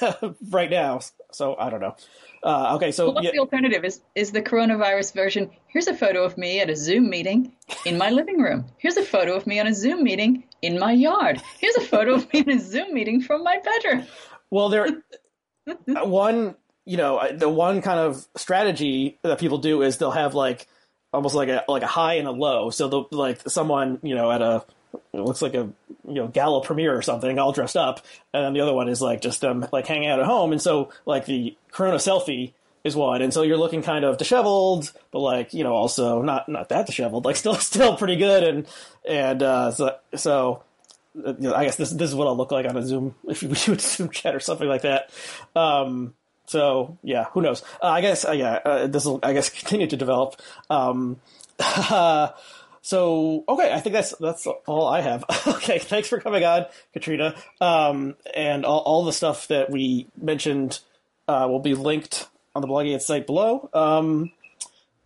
right 0.50 0.70
now. 0.70 1.00
So 1.32 1.54
I 1.56 1.70
don't 1.70 1.80
know. 1.80 1.96
Uh, 2.42 2.74
okay, 2.74 2.90
so 2.90 3.06
well, 3.06 3.14
what's 3.14 3.26
yeah. 3.26 3.32
the 3.32 3.38
alternative? 3.38 3.84
Is 3.84 4.00
is 4.14 4.32
the 4.32 4.42
coronavirus 4.42 5.14
version? 5.14 5.50
Here's 5.68 5.86
a 5.86 5.94
photo 5.94 6.24
of 6.24 6.36
me 6.36 6.60
at 6.60 6.70
a 6.70 6.76
Zoom 6.76 7.08
meeting 7.08 7.52
in 7.86 7.98
my 7.98 8.10
living 8.10 8.40
room. 8.40 8.64
Here's 8.78 8.96
a 8.96 9.04
photo 9.04 9.34
of 9.34 9.46
me 9.46 9.60
on 9.60 9.66
a 9.66 9.74
Zoom 9.74 10.02
meeting 10.02 10.44
in 10.60 10.78
my 10.78 10.92
yard. 10.92 11.40
Here's 11.60 11.76
a 11.76 11.82
photo 11.82 12.14
of 12.14 12.32
me 12.32 12.40
in 12.40 12.50
a 12.50 12.58
Zoom 12.58 12.92
meeting 12.92 13.20
from 13.20 13.44
my 13.44 13.58
bedroom. 13.58 14.06
Well, 14.50 14.68
there 14.68 14.88
one 15.86 16.56
you 16.84 16.96
know 16.96 17.20
the 17.32 17.48
one 17.48 17.82
kind 17.82 18.00
of 18.00 18.26
strategy 18.36 19.18
that 19.22 19.38
people 19.38 19.58
do 19.58 19.82
is 19.82 19.98
they'll 19.98 20.10
have 20.10 20.34
like 20.34 20.66
almost 21.12 21.34
like 21.34 21.48
a 21.48 21.64
like 21.68 21.82
a 21.82 21.86
high 21.86 22.14
and 22.14 22.26
a 22.26 22.32
low. 22.32 22.70
So 22.70 22.88
they'll 22.88 23.08
like 23.10 23.48
someone 23.48 23.98
you 24.02 24.14
know 24.14 24.30
at 24.30 24.42
a 24.42 24.64
it 25.12 25.20
looks 25.20 25.42
like 25.42 25.54
a 25.54 25.68
you 26.06 26.14
know 26.14 26.28
gala 26.28 26.62
premiere 26.62 26.96
or 26.96 27.02
something, 27.02 27.38
all 27.38 27.52
dressed 27.52 27.76
up, 27.76 28.04
and 28.32 28.44
then 28.44 28.52
the 28.52 28.60
other 28.60 28.74
one 28.74 28.88
is 28.88 29.00
like 29.00 29.20
just 29.20 29.40
them 29.40 29.66
like 29.72 29.86
hanging 29.86 30.08
out 30.08 30.20
at 30.20 30.26
home. 30.26 30.52
And 30.52 30.60
so 30.60 30.90
like 31.06 31.26
the 31.26 31.56
Corona 31.70 31.96
selfie 31.96 32.52
is 32.84 32.96
one, 32.96 33.22
and 33.22 33.32
so 33.32 33.42
you're 33.42 33.58
looking 33.58 33.82
kind 33.82 34.04
of 34.04 34.18
disheveled, 34.18 34.92
but 35.10 35.20
like 35.20 35.54
you 35.54 35.64
know 35.64 35.74
also 35.74 36.22
not 36.22 36.48
not 36.48 36.68
that 36.70 36.86
disheveled, 36.86 37.24
like 37.24 37.36
still 37.42 37.54
still 37.54 37.96
pretty 37.96 38.16
good, 38.16 38.42
and 38.42 38.66
and 39.06 39.42
uh, 39.42 39.70
so 39.70 39.96
so. 40.14 40.62
Uh, 41.16 41.34
you 41.38 41.48
know, 41.48 41.54
I 41.54 41.64
guess 41.64 41.76
this 41.76 41.90
this 41.90 42.10
is 42.10 42.14
what 42.14 42.26
I'll 42.26 42.36
look 42.36 42.52
like 42.52 42.66
on 42.66 42.76
a 42.76 42.82
Zoom 42.82 43.14
if 43.28 43.42
we 43.42 43.48
do 43.48 43.72
a 43.72 43.78
Zoom 43.78 44.10
chat 44.10 44.34
or 44.34 44.40
something 44.40 44.68
like 44.68 44.82
that. 44.82 45.10
Um, 45.54 46.14
so 46.46 46.98
yeah, 47.02 47.24
who 47.32 47.42
knows? 47.42 47.62
Uh, 47.82 47.88
I 47.88 48.00
guess 48.00 48.24
uh, 48.24 48.32
yeah, 48.32 48.60
uh, 48.64 48.86
this 48.86 49.04
will 49.04 49.20
I 49.22 49.32
guess 49.32 49.48
continue 49.60 49.86
to 49.86 49.96
develop. 49.96 50.40
Um, 50.70 51.20
So 52.82 53.44
okay, 53.48 53.72
I 53.72 53.78
think 53.78 53.94
that's 53.94 54.12
that's 54.18 54.46
all 54.66 54.88
I 54.88 55.00
have. 55.00 55.24
okay, 55.46 55.78
thanks 55.78 56.08
for 56.08 56.20
coming 56.20 56.44
on, 56.44 56.66
Katrina. 56.92 57.36
Um, 57.60 58.16
and 58.34 58.64
all, 58.64 58.80
all 58.80 59.04
the 59.04 59.12
stuff 59.12 59.48
that 59.48 59.70
we 59.70 60.08
mentioned 60.20 60.80
uh, 61.28 61.46
will 61.48 61.60
be 61.60 61.74
linked 61.74 62.28
on 62.54 62.60
the 62.60 62.68
blogging 62.68 63.00
site 63.00 63.26
below. 63.26 63.70
Um, 63.72 64.32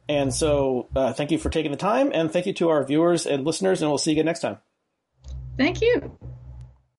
and 0.08 0.32
so, 0.32 0.88
uh, 0.96 1.12
thank 1.12 1.30
you 1.30 1.38
for 1.38 1.50
taking 1.50 1.70
the 1.70 1.76
time, 1.76 2.12
and 2.14 2.32
thank 2.32 2.46
you 2.46 2.54
to 2.54 2.70
our 2.70 2.82
viewers 2.84 3.26
and 3.26 3.44
listeners, 3.44 3.82
and 3.82 3.90
we'll 3.90 3.98
see 3.98 4.12
you 4.12 4.14
again 4.14 4.26
next 4.26 4.40
time. 4.40 4.58
Thank 5.58 5.80
you. 5.80 6.18